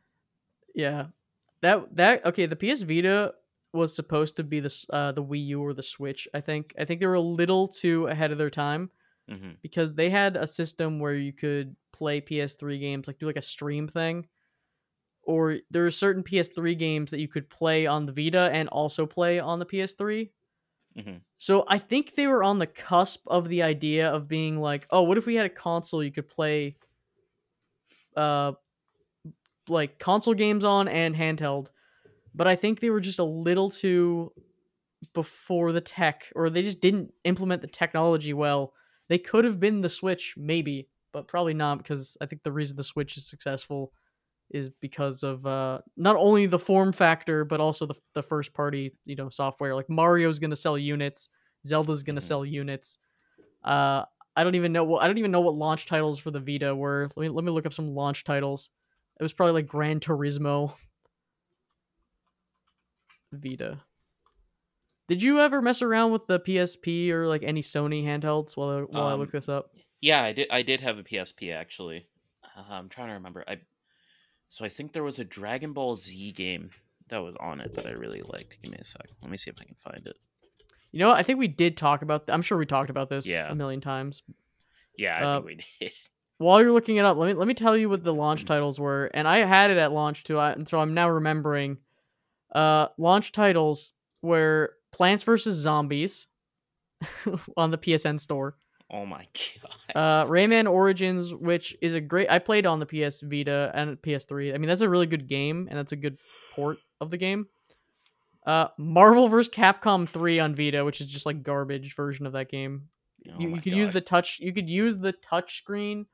yeah, 0.75 1.07
that 1.61 1.95
that 1.97 2.27
okay. 2.27 2.47
The 2.47 2.57
PS 2.57 2.83
Vita 2.83 3.35
was 3.73 3.95
supposed 3.95 4.37
to 4.37 4.45
be 4.45 4.61
the 4.61 4.85
uh, 4.91 5.13
the 5.13 5.23
Wii 5.23 5.47
U 5.49 5.63
or 5.63 5.73
the 5.73 5.83
Switch. 5.83 6.27
I 6.35 6.41
think 6.41 6.75
I 6.79 6.85
think 6.85 7.01
they 7.01 7.07
were 7.07 7.15
a 7.15 7.21
little 7.21 7.69
too 7.69 8.07
ahead 8.07 8.33
of 8.33 8.39
their 8.39 8.51
time 8.51 8.91
hmm 9.29 9.55
because 9.63 9.95
they 9.95 10.11
had 10.11 10.37
a 10.37 10.47
system 10.47 11.01
where 11.01 11.15
you 11.15 11.33
could 11.33 11.77
play 11.93 12.21
PS3 12.21 12.79
games, 12.79 13.07
like 13.07 13.19
do 13.19 13.27
like 13.27 13.37
a 13.37 13.43
stream 13.43 13.89
thing, 13.89 14.29
or 15.23 15.59
there 15.71 15.87
are 15.87 15.91
certain 15.91 16.23
PS3 16.23 16.75
games 16.75 17.11
that 17.11 17.21
you 17.21 17.29
could 17.29 17.49
play 17.51 17.87
on 17.87 18.07
the 18.07 18.13
Vita 18.13 18.51
and 18.53 18.69
also 18.71 19.07
play 19.07 19.41
on 19.41 19.59
the 19.59 19.67
PS3. 19.67 20.33
Mhm. 20.95 21.25
So 21.39 21.65
I 21.69 21.79
think 21.79 22.15
they 22.15 22.27
were 22.27 22.45
on 22.45 22.59
the 22.59 22.67
cusp 22.67 23.23
of 23.29 23.49
the 23.49 23.63
idea 23.63 24.11
of 24.11 24.29
being 24.29 24.61
like, 24.61 24.87
oh, 24.91 25.03
what 25.03 25.19
if 25.19 25.27
we 25.27 25.37
had 25.37 25.47
a 25.47 25.51
console 25.51 26.03
you 26.05 26.13
could 26.13 26.29
play, 26.29 26.79
uh, 28.17 28.53
like 29.69 29.99
console 29.99 30.35
games 30.35 30.65
on 30.65 30.89
and 30.89 31.15
handheld. 31.15 31.69
But 32.35 32.49
I 32.49 32.57
think 32.57 32.81
they 32.81 32.91
were 32.91 33.01
just 33.01 33.21
a 33.21 33.25
little 33.25 33.71
too 33.71 34.33
before 35.15 35.73
the 35.73 35.83
tech, 35.83 36.33
or 36.37 36.51
they 36.51 36.63
just 36.63 36.81
didn't 36.81 37.13
implement 37.25 37.63
the 37.63 37.69
technology 37.69 38.33
well. 38.35 38.75
They 39.09 39.19
could 39.19 39.45
have 39.45 39.61
been 39.61 39.81
the 39.81 39.91
Switch, 39.91 40.35
maybe, 40.37 40.89
but 41.13 41.29
probably 41.29 41.55
not 41.55 41.79
because 41.79 42.17
I 42.21 42.27
think 42.27 42.43
the 42.43 42.53
reason 42.53 42.77
the 42.77 42.85
Switch 42.85 43.17
is 43.17 43.27
successful 43.27 43.93
is 44.51 44.71
because 44.71 45.23
of 45.23 45.47
uh, 45.47 45.81
not 45.97 46.17
only 46.17 46.47
the 46.47 46.59
form 46.59 46.93
factor 46.93 47.45
but 47.45 47.61
also 47.61 47.87
the 47.87 47.95
the 48.15 48.23
first 48.23 48.53
party 48.55 48.95
you 49.05 49.17
know 49.17 49.31
software. 49.31 49.75
Like 49.75 49.89
Mario's 49.89 50.39
gonna 50.39 50.57
sell 50.57 50.79
units, 50.79 51.29
Zelda's 51.67 52.03
gonna 52.03 52.21
Mhm. 52.21 52.25
sell 52.25 52.45
units. 52.45 52.99
Uh, 53.65 54.05
I 54.37 54.45
don't 54.45 54.55
even 54.57 54.73
know 54.73 54.85
what 54.85 55.03
I 55.03 55.07
don't 55.07 55.19
even 55.19 55.31
know 55.31 55.41
what 55.41 55.55
launch 55.55 55.87
titles 55.87 56.19
for 56.19 56.31
the 56.31 56.41
Vita 56.41 56.75
were. 56.75 57.09
Let 57.17 57.23
me 57.25 57.29
let 57.31 57.45
me 57.45 57.53
look 57.53 57.67
up 57.67 57.75
some 57.75 57.95
launch 57.95 58.25
titles. 58.25 58.71
It 59.19 59.23
was 59.23 59.33
probably 59.33 59.55
like 59.55 59.67
Gran 59.67 60.01
Turismo. 60.01 60.75
Vita. 63.33 63.85
Did 65.09 65.23
you 65.23 65.41
ever 65.41 65.61
mess 65.61 65.83
around 65.83 66.13
with 66.13 66.27
the 66.27 66.41
PSP 66.41 67.11
or 67.11 67.27
like 67.27 67.43
any 67.43 67.63
Sony 67.63 68.05
handhelds 68.05 68.57
while 68.57 68.71
I, 68.71 68.81
while 68.83 69.07
I 69.09 69.13
Um, 69.13 69.21
look 69.21 69.33
this 69.33 69.49
up? 69.49 69.71
Yeah, 70.01 70.23
I 70.23 70.33
did. 70.33 70.49
I 70.51 70.63
did 70.63 70.81
have 70.81 70.99
a 70.99 71.03
PSP 71.03 71.53
actually. 71.55 72.07
Uh, 72.57 72.63
I'm 72.71 72.89
trying 72.89 73.09
to 73.09 73.15
remember. 73.15 73.45
I 73.47 73.59
so 74.49 74.65
I 74.65 74.69
think 74.69 74.93
there 74.93 75.03
was 75.03 75.19
a 75.19 75.25
Dragon 75.25 75.73
Ball 75.73 75.97
Z 75.97 76.33
game 76.33 76.71
that 77.09 77.19
was 77.23 77.37
on 77.37 77.61
it 77.61 77.75
that 77.75 77.87
I 77.87 77.91
really 77.91 78.23
liked. 78.23 78.61
Give 78.63 78.71
me 78.71 78.79
a 78.81 78.85
sec. 78.85 79.07
Let 79.21 79.31
me 79.31 79.37
see 79.37 79.51
if 79.51 79.57
I 79.61 79.65
can 79.65 79.75
find 79.83 80.07
it. 80.07 80.17
You 80.93 81.01
know, 81.01 81.09
what? 81.09 81.19
I 81.19 81.23
think 81.23 81.39
we 81.39 81.49
did 81.49 81.77
talk 81.77 82.03
about. 82.03 82.25
I'm 82.29 82.43
sure 82.43 82.57
we 82.57 82.67
talked 82.67 82.89
about 82.91 83.11
this 83.11 83.27
Yeah. 83.27 83.51
a 83.51 83.55
million 83.55 83.81
times. 83.81 84.23
Yeah, 84.97 85.17
I 85.19 85.23
Uh, 85.23 85.37
think 85.37 85.47
we 85.47 85.55
did. 85.81 85.93
While 86.39 86.61
you're 86.63 86.73
looking 86.73 86.97
it 86.97 87.05
up, 87.05 87.17
let 87.17 87.27
me 87.29 87.35
let 87.35 87.47
me 87.49 87.55
tell 87.55 87.77
you 87.77 87.89
what 87.89 88.05
the 88.05 88.15
launch 88.15 88.45
titles 88.45 88.79
were, 88.81 89.11
and 89.15 89.27
I 89.29 89.39
had 89.39 89.71
it 89.71 89.77
at 89.79 89.93
launch 89.93 90.25
too, 90.25 90.39
I, 90.39 90.53
and 90.53 90.69
so 90.69 90.79
I'm 90.79 90.95
now 90.95 91.09
remembering. 91.09 91.79
Uh, 92.55 92.89
launch 92.99 93.33
titles 93.33 93.95
were 94.23 94.75
Plants 94.95 95.25
vs 95.25 95.57
Zombies 95.57 96.29
on 97.57 97.73
the 97.73 97.79
PSN 97.79 98.21
store. 98.21 98.57
Oh 98.93 99.05
my 99.05 99.27
god. 99.93 99.97
Uh, 99.97 100.25
Rayman 100.27 100.71
Origins, 100.71 101.35
which 101.35 101.77
is 101.83 101.95
a 101.95 102.01
great. 102.01 102.31
I 102.31 102.39
played 102.39 102.65
on 102.65 102.79
the 102.79 102.87
PS 102.87 103.21
Vita 103.21 103.73
and 103.75 104.01
PS3. 104.01 104.55
I 104.55 104.59
mean, 104.59 104.69
that's 104.69 104.83
a 104.83 104.89
really 104.89 105.07
good 105.07 105.29
game, 105.29 105.67
and 105.69 105.77
that's 105.77 105.93
a 105.93 105.97
good 105.97 106.19
port 106.55 106.79
of 107.01 107.11
the 107.11 107.17
game. 107.17 107.49
Uh, 108.47 108.69
Marvel 108.79 109.29
vs. 109.29 109.53
Capcom 109.53 110.09
3 110.09 110.39
on 110.39 110.55
Vita, 110.55 110.85
which 110.85 111.01
is 111.01 111.07
just 111.09 111.27
like 111.27 111.43
garbage 111.43 111.97
version 111.97 112.27
of 112.27 112.35
that 112.35 112.51
game. 112.51 112.89
Oh 113.27 113.41
you, 113.41 113.49
you 113.49 113.61
could 113.61 113.73
use 113.73 113.91
the 113.91 114.03
touch. 114.03 114.39
You 114.39 114.53
could 114.53 114.69
use 114.69 114.97
the 114.97 115.13
touch 115.13 115.59
screen. 115.59 116.07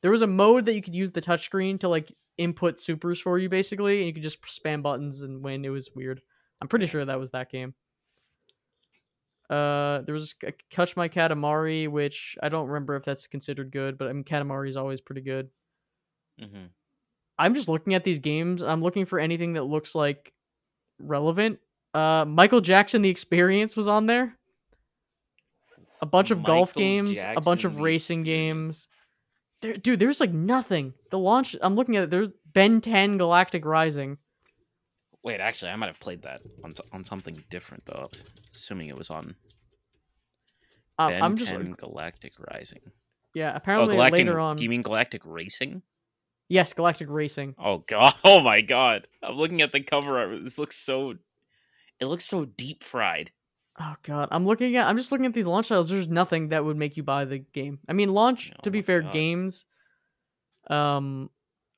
There 0.00 0.10
was 0.10 0.22
a 0.22 0.26
mode 0.26 0.64
that 0.66 0.74
you 0.74 0.82
could 0.82 0.94
use 0.94 1.10
the 1.10 1.20
touch 1.20 1.44
screen 1.44 1.78
to 1.80 1.88
like 1.88 2.10
input 2.38 2.80
supers 2.80 3.20
for 3.20 3.38
you, 3.38 3.48
basically, 3.50 3.98
and 3.98 4.06
you 4.06 4.14
could 4.14 4.22
just 4.22 4.40
spam 4.42 4.82
buttons 4.82 5.22
and 5.22 5.42
win. 5.42 5.64
It 5.64 5.70
was 5.70 5.90
weird. 5.94 6.22
I'm 6.62 6.68
pretty 6.68 6.86
sure 6.86 7.04
that 7.04 7.20
was 7.20 7.32
that 7.32 7.50
game. 7.50 7.74
Uh, 9.50 10.00
there 10.02 10.14
was 10.14 10.34
a 10.44 10.52
Touch 10.70 10.96
My 10.96 11.08
Katamari, 11.08 11.88
which 11.88 12.36
I 12.42 12.48
don't 12.48 12.66
remember 12.68 12.96
if 12.96 13.04
that's 13.04 13.26
considered 13.26 13.70
good, 13.70 13.98
but 13.98 14.08
I 14.08 14.12
mean 14.12 14.24
Katamari 14.24 14.68
is 14.68 14.76
always 14.76 15.00
pretty 15.00 15.20
good. 15.20 15.50
Mhm. 16.40 16.68
I'm 17.38 17.54
just 17.54 17.68
looking 17.68 17.94
at 17.94 18.04
these 18.04 18.20
games. 18.20 18.62
I'm 18.62 18.82
looking 18.82 19.06
for 19.06 19.18
anything 19.18 19.54
that 19.54 19.64
looks 19.64 19.94
like 19.94 20.32
relevant. 20.98 21.58
Uh, 21.92 22.24
Michael 22.26 22.60
Jackson: 22.60 23.02
The 23.02 23.10
Experience 23.10 23.76
was 23.76 23.88
on 23.88 24.06
there. 24.06 24.36
A 26.00 26.06
bunch 26.06 26.30
of 26.30 26.42
golf 26.42 26.70
Michael 26.70 26.80
games, 26.80 27.18
a 27.24 27.40
bunch 27.40 27.64
of 27.64 27.78
racing 27.80 28.20
Experience. 28.20 28.86
games. 28.86 28.88
There, 29.62 29.76
dude, 29.76 29.98
there's 30.00 30.20
like 30.20 30.32
nothing. 30.32 30.92
The 31.10 31.18
launch. 31.18 31.56
I'm 31.62 31.74
looking 31.74 31.96
at 31.96 32.04
it. 32.04 32.10
There's 32.10 32.32
Ben 32.52 32.80
10 32.80 33.16
Galactic 33.18 33.64
Rising. 33.64 34.18
Wait, 35.24 35.40
actually, 35.40 35.70
I 35.70 35.76
might 35.76 35.86
have 35.86 35.98
played 36.00 36.22
that 36.22 36.42
on 36.62 36.74
on 36.92 37.04
something 37.06 37.42
different 37.50 37.84
though. 37.86 38.10
Assuming 38.54 38.88
it 38.88 38.96
was 38.96 39.10
on 39.10 39.34
Um, 40.98 41.10
Ben 41.10 41.22
I'm 41.22 41.36
just 41.36 41.50
10 41.50 41.70
like, 41.70 41.76
Galactic 41.78 42.32
Rising. 42.52 42.80
yeah. 43.34 43.52
Oh, 43.52 43.56
Apparently 43.56 43.94
Galactic. 43.96 44.18
later 44.18 44.38
on. 44.38 44.56
Do 44.56 44.62
you 44.64 44.70
mean 44.70 44.82
Galactic 44.82 45.22
Racing? 45.24 45.82
yes, 46.48 46.72
Galactic 46.74 47.08
Racing. 47.10 47.54
Oh 47.58 47.78
god. 47.78 48.14
Oh 48.24 48.40
my 48.40 48.60
god. 48.60 49.08
I'm 49.22 49.34
looking 49.36 49.62
at 49.62 49.72
the 49.72 49.80
cover 49.80 50.18
art. 50.18 50.44
This 50.44 50.58
looks 50.58 50.76
so. 50.76 51.14
It 52.00 52.06
looks 52.06 52.24
so 52.26 52.44
deep 52.44 52.84
fried. 52.84 53.30
Oh 53.80 53.94
god, 54.02 54.28
I'm 54.30 54.46
looking 54.46 54.76
at. 54.76 54.86
I'm 54.86 54.96
just 54.98 55.10
looking 55.10 55.26
at 55.26 55.32
these 55.34 55.46
launch 55.46 55.68
titles. 55.68 55.88
There's 55.88 56.06
nothing 56.06 56.50
that 56.50 56.64
would 56.64 56.76
make 56.76 56.96
you 56.96 57.02
buy 57.02 57.24
the 57.24 57.38
game. 57.38 57.78
I 57.88 57.92
mean, 57.92 58.12
launch. 58.12 58.52
Oh 58.54 58.60
to 58.62 58.70
be 58.70 58.82
fair, 58.82 59.00
God. 59.00 59.12
games. 59.12 59.64
Um, 60.68 61.30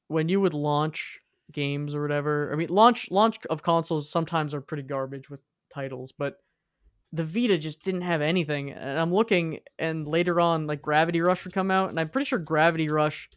when 0.09 0.28
you 0.28 0.40
would 0.40 0.53
launch 0.55 1.20
games 1.53 1.94
or 1.94 2.03
whatever, 2.03 2.51
I 2.53 2.57
mean, 2.57 2.68
launch 2.68 3.11
launch 3.11 3.38
of 3.49 3.62
consoles 3.62 4.11
sometimes 4.11 4.55
are 4.55 4.61
pretty 4.61 4.82
garbage 4.82 5.30
with 5.30 5.40
titles, 5.72 6.12
but 6.16 6.36
the 7.12 7.24
Vita 7.24 7.57
just 7.57 7.82
didn't 7.82 8.03
have 8.03 8.20
anything. 8.20 8.72
And 8.72 8.99
I'm 8.99 9.12
looking, 9.12 9.61
and 9.78 10.07
later 10.07 10.40
on, 10.40 10.66
like 10.66 10.82
Gravity 10.82 11.20
Rush 11.20 11.44
would 11.44 11.55
come 11.55 11.70
out, 11.70 11.90
and 11.90 11.99
I'm 12.01 12.09
pretty 12.09 12.26
sure 12.26 12.38
Gravity 12.38 12.88
Rush 12.88 13.30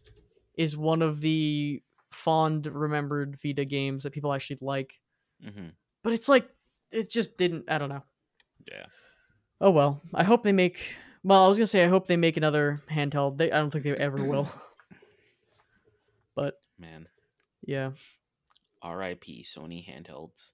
is 0.58 0.76
one 0.76 1.02
of 1.02 1.22
the 1.22 1.82
fond 2.12 2.66
remembered 2.68 3.38
Vita 3.42 3.66
games 3.66 4.04
that 4.04 4.12
people 4.12 4.34
actually 4.34 4.58
like. 4.62 5.00
hmm 5.44 5.70
But 6.04 6.14
it's 6.14 6.28
like 6.28 6.50
it 6.92 7.10
just 7.10 7.38
didn't. 7.38 7.70
I 7.70 7.78
don't 7.78 7.90
know. 7.90 8.04
Yeah. 8.70 8.86
Oh 9.62 9.72
well. 9.72 10.02
I 10.14 10.24
hope 10.24 10.44
they 10.44 10.52
make. 10.52 10.80
Well, 11.24 11.44
I 11.44 11.48
was 11.48 11.58
gonna 11.58 11.68
say 11.68 11.84
I 11.84 11.88
hope 11.90 12.08
they 12.08 12.18
make 12.18 12.38
another 12.38 12.82
handheld. 12.90 13.38
They, 13.38 13.52
I 13.52 13.58
don't 13.58 13.72
think 13.72 13.84
they 13.84 13.92
ever 13.92 14.24
will. 14.24 14.52
but 16.36 16.56
Man. 16.78 17.08
Yeah, 17.70 17.92
R.I.P. 18.82 19.44
Sony 19.44 19.86
handhelds. 19.88 20.52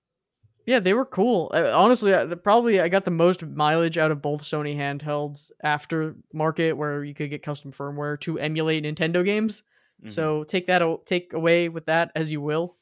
Yeah, 0.66 0.80
they 0.80 0.94
were 0.94 1.06
cool. 1.06 1.52
Honestly, 1.54 2.12
probably 2.44 2.82
I 2.82 2.88
got 2.90 3.06
the 3.06 3.12
most 3.12 3.46
mileage 3.46 3.98
out 4.00 4.10
of 4.12 4.22
both 4.22 4.42
Sony 4.42 4.76
handhelds 4.76 5.52
after 5.64 6.16
market, 6.34 6.74
where 6.74 7.04
you 7.04 7.14
could 7.14 7.30
get 7.30 7.44
custom 7.44 7.72
firmware 7.72 8.20
to 8.22 8.40
emulate 8.40 8.84
Nintendo 8.84 9.24
games. 9.24 9.62
Mhm. 10.04 10.12
So 10.12 10.44
take 10.44 10.66
that 10.68 10.82
take 11.06 11.34
away 11.34 11.70
with 11.70 11.86
that 11.86 12.12
as 12.16 12.32
you 12.32 12.42
will. 12.42 12.78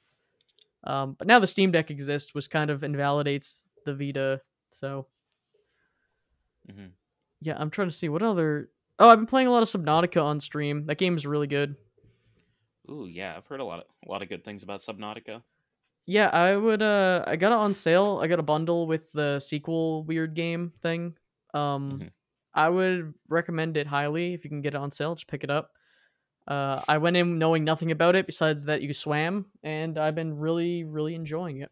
Um, 0.85 1.15
but 1.19 1.27
now 1.27 1.39
the 1.39 1.47
Steam 1.47 1.71
Deck 1.71 1.91
exists, 1.91 2.33
which 2.33 2.49
kind 2.49 2.69
of 2.69 2.83
invalidates 2.83 3.65
the 3.85 3.93
Vita. 3.93 4.41
So 4.71 5.07
Mhm. 6.71 6.91
yeah, 7.41 7.55
I'm 7.59 7.69
trying 7.69 7.89
to 7.89 7.95
see 7.95 8.07
what 8.09 8.23
other. 8.23 8.69
Oh, 8.97 9.09
I've 9.09 9.19
been 9.19 9.27
playing 9.27 9.47
a 9.47 9.51
lot 9.51 9.63
of 9.63 9.69
Subnautica 9.69 10.23
on 10.23 10.39
stream. 10.39 10.85
That 10.85 10.97
game 10.97 11.17
is 11.17 11.25
really 11.25 11.47
good. 11.47 11.75
Ooh, 12.89 13.05
yeah, 13.05 13.35
I've 13.35 13.47
heard 13.47 13.59
a 13.59 13.65
lot 13.65 13.79
of 13.79 13.85
a 14.05 14.09
lot 14.11 14.21
of 14.21 14.29
good 14.29 14.43
things 14.45 14.63
about 14.63 14.81
Subnautica. 14.81 15.43
Yeah, 16.05 16.27
I 16.29 16.55
would. 16.57 16.81
Uh, 16.81 17.23
I 17.25 17.37
got 17.37 17.51
it 17.53 17.55
on 17.57 17.73
sale. 17.75 18.19
I 18.21 18.27
got 18.27 18.39
a 18.39 18.43
bundle 18.43 18.87
with 18.87 19.11
the 19.13 19.39
sequel 19.39 20.03
weird 20.03 20.33
game 20.33 20.73
thing. 20.81 21.17
Um, 21.53 22.03
Mhm. 22.03 22.13
I 22.53 22.69
would 22.69 23.13
recommend 23.29 23.77
it 23.77 23.87
highly 23.87 24.33
if 24.33 24.43
you 24.43 24.49
can 24.49 24.61
get 24.61 24.73
it 24.73 24.77
on 24.77 24.91
sale. 24.91 25.15
Just 25.15 25.27
pick 25.27 25.43
it 25.43 25.49
up. 25.49 25.71
Uh, 26.47 26.83
I 26.87 26.97
went 26.99 27.17
in 27.17 27.39
knowing 27.39 27.63
nothing 27.63 27.91
about 27.91 28.15
it 28.15 28.25
besides 28.27 28.65
that 28.65 28.81
you 28.81 28.93
swam, 28.93 29.51
and 29.63 29.97
I've 29.97 30.15
been 30.15 30.37
really, 30.37 30.83
really 30.85 31.15
enjoying 31.15 31.61
it. 31.61 31.71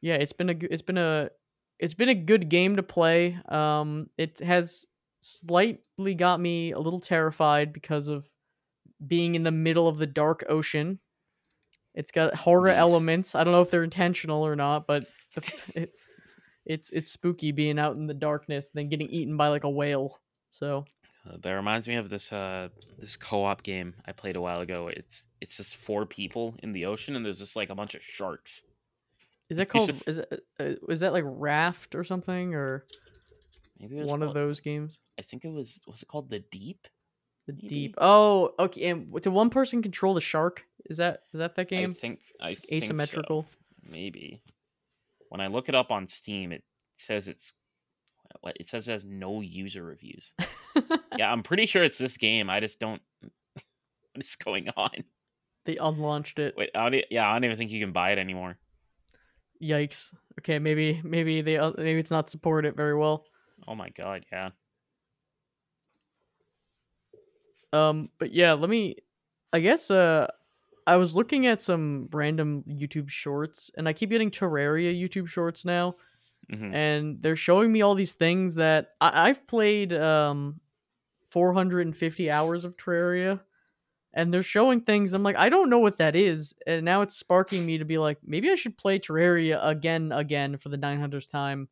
Yeah, 0.00 0.14
it's 0.14 0.32
been 0.32 0.50
a 0.50 0.56
it's 0.70 0.82
been 0.82 0.98
a 0.98 1.30
it's 1.78 1.94
been 1.94 2.08
a 2.08 2.14
good 2.14 2.48
game 2.48 2.76
to 2.76 2.82
play. 2.82 3.38
Um, 3.48 4.10
it 4.18 4.38
has 4.40 4.86
slightly 5.20 6.14
got 6.14 6.40
me 6.40 6.72
a 6.72 6.78
little 6.78 7.00
terrified 7.00 7.72
because 7.72 8.08
of 8.08 8.28
being 9.06 9.34
in 9.34 9.42
the 9.42 9.50
middle 9.52 9.88
of 9.88 9.98
the 9.98 10.06
dark 10.06 10.44
ocean. 10.48 11.00
It's 11.94 12.10
got 12.10 12.34
horror 12.34 12.68
Yes. 12.68 12.78
elements. 12.78 13.34
I 13.34 13.44
don't 13.44 13.52
know 13.52 13.62
if 13.62 13.70
they're 13.70 13.84
intentional 13.84 14.46
or 14.46 14.56
not, 14.56 14.86
but 14.86 15.06
the, 15.34 15.54
it, 15.74 15.92
it's 16.66 16.90
it's 16.90 17.10
spooky 17.10 17.52
being 17.52 17.78
out 17.78 17.96
in 17.96 18.06
the 18.06 18.14
darkness, 18.14 18.70
then 18.74 18.88
getting 18.88 19.08
eaten 19.08 19.36
by 19.36 19.48
like 19.48 19.64
a 19.64 19.70
whale. 19.70 20.20
So 20.50 20.86
Uh, 21.26 21.36
that 21.40 21.52
reminds 21.52 21.88
me 21.88 21.94
of 21.96 22.10
this 22.10 22.32
uh 22.32 22.68
this 22.98 23.16
co-op 23.16 23.62
game 23.62 23.94
I 24.06 24.12
played 24.12 24.36
a 24.36 24.40
while 24.40 24.60
ago. 24.60 24.88
It's 24.88 25.24
it's 25.40 25.56
just 25.56 25.76
four 25.76 26.04
people 26.06 26.54
in 26.62 26.72
the 26.72 26.84
ocean 26.86 27.16
and 27.16 27.24
there's 27.24 27.38
just 27.38 27.56
like 27.56 27.70
a 27.70 27.74
bunch 27.74 27.94
of 27.94 28.02
sharks. 28.02 28.62
is 29.50 29.56
that 29.58 29.68
called? 29.68 29.90
Is 30.06 30.18
it 30.18 30.46
uh, 30.60 30.74
is 30.88 31.00
that 31.00 31.12
like 31.12 31.24
Raft 31.26 31.94
or 31.94 32.04
something 32.04 32.54
or 32.54 32.84
Maybe 33.78 33.96
it 33.96 34.00
was 34.00 34.10
one 34.10 34.22
of 34.22 34.34
those 34.34 34.60
games? 34.60 34.98
I 35.18 35.22
think 35.22 35.44
it 35.44 35.48
was 35.50 35.78
was 35.86 36.02
it 36.02 36.06
called 36.08 36.30
The 36.30 36.40
Deep? 36.40 36.86
The 37.46 37.52
maybe? 37.52 37.68
deep. 37.68 37.94
Oh, 37.98 38.54
okay. 38.58 38.90
And 38.90 39.12
did 39.12 39.26
one 39.28 39.50
person 39.50 39.82
control 39.82 40.14
the 40.14 40.20
shark? 40.20 40.64
Is 40.86 40.96
that 40.98 41.22
is 41.32 41.38
that 41.38 41.56
that 41.56 41.68
game? 41.68 41.94
I 41.96 42.00
think 42.00 42.20
I 42.40 42.54
think 42.54 42.66
so. 42.68 42.76
asymmetrical. 42.76 43.46
Maybe. 43.88 44.42
When 45.28 45.40
I 45.40 45.48
look 45.48 45.68
it 45.68 45.74
up 45.74 45.90
on 45.90 46.08
Steam, 46.08 46.52
it 46.52 46.62
says 46.96 47.28
it's 47.28 47.52
what 48.40 48.56
it 48.58 48.68
says 48.68 48.88
it 48.88 48.92
has 48.92 49.04
no 49.04 49.40
user 49.40 49.82
reviews. 49.82 50.32
yeah, 51.18 51.30
I'm 51.30 51.42
pretty 51.42 51.66
sure 51.66 51.82
it's 51.82 51.98
this 51.98 52.16
game. 52.16 52.48
I 52.50 52.60
just 52.60 52.80
don't. 52.80 53.02
What 54.14 54.22
is 54.22 54.36
going 54.36 54.68
on? 54.76 55.02
they 55.64 55.76
unlaunched 55.76 56.38
it. 56.38 56.54
Wait, 56.56 56.70
I 56.74 56.90
don't, 56.90 57.04
yeah, 57.10 57.28
I 57.28 57.34
don't 57.34 57.44
even 57.44 57.56
think 57.56 57.70
you 57.70 57.80
can 57.80 57.92
buy 57.92 58.10
it 58.10 58.18
anymore. 58.18 58.56
Yikes. 59.62 60.14
Okay, 60.40 60.58
maybe 60.58 61.00
maybe 61.04 61.40
they 61.40 61.56
uh, 61.58 61.72
maybe 61.76 61.98
it's 61.98 62.10
not 62.10 62.28
supported 62.28 62.76
very 62.76 62.94
well. 62.94 63.24
Oh 63.66 63.74
my 63.74 63.88
god, 63.90 64.26
yeah. 64.30 64.50
Um, 67.74 68.10
but 68.18 68.32
yeah, 68.32 68.54
let 68.54 68.70
me. 68.70 68.96
I 69.52 69.60
guess 69.60 69.90
uh, 69.90 70.28
I 70.86 70.96
was 70.96 71.14
looking 71.14 71.46
at 71.46 71.60
some 71.60 72.08
random 72.12 72.64
YouTube 72.68 73.10
shorts, 73.10 73.70
and 73.76 73.88
I 73.88 73.92
keep 73.94 74.10
getting 74.10 74.30
Terraria 74.30 74.94
YouTube 74.98 75.28
shorts 75.28 75.64
now, 75.64 75.96
hmm 76.50 76.72
and 76.72 77.22
they're 77.22 77.36
showing 77.36 77.72
me 77.72 77.82
all 77.82 77.94
these 77.94 78.14
things 78.14 78.54
that 78.56 78.92
I- 79.00 79.28
I've 79.30 79.46
played 79.46 79.92
um, 79.92 80.60
450 81.30 82.30
hours 82.30 82.64
of 82.64 82.76
Terraria, 82.76 83.40
and 84.12 84.32
they're 84.32 84.42
showing 84.42 84.80
things. 84.82 85.12
I'm 85.12 85.22
like, 85.22 85.36
I 85.36 85.48
don't 85.48 85.70
know 85.70 85.80
what 85.80 85.98
that 85.98 86.16
is, 86.16 86.54
and 86.66 86.84
now 86.84 87.02
it's 87.02 87.16
sparking 87.16 87.66
me 87.66 87.78
to 87.78 87.84
be 87.84 87.98
like, 87.98 88.18
maybe 88.24 88.50
I 88.50 88.54
should 88.54 88.78
play 88.78 88.98
Terraria 88.98 89.60
again, 89.66 90.12
again 90.12 90.56
for 90.58 90.68
the 90.68 90.76
900th 90.76 91.28
time 91.30 91.68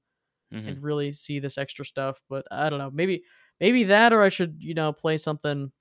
hmm 0.51 0.75
and 0.75 0.83
really 0.83 1.13
see 1.13 1.39
this 1.39 1.59
extra 1.59 1.85
stuff. 1.85 2.23
But 2.29 2.47
I 2.51 2.71
don't 2.71 2.79
know. 2.79 2.91
Maybe 2.91 3.25
maybe 3.61 3.85
that 3.85 4.13
or 4.13 4.23
I 4.23 4.29
should, 4.29 4.57
you 4.61 4.75
know, 4.75 4.93
play 4.93 5.19
something 5.19 5.73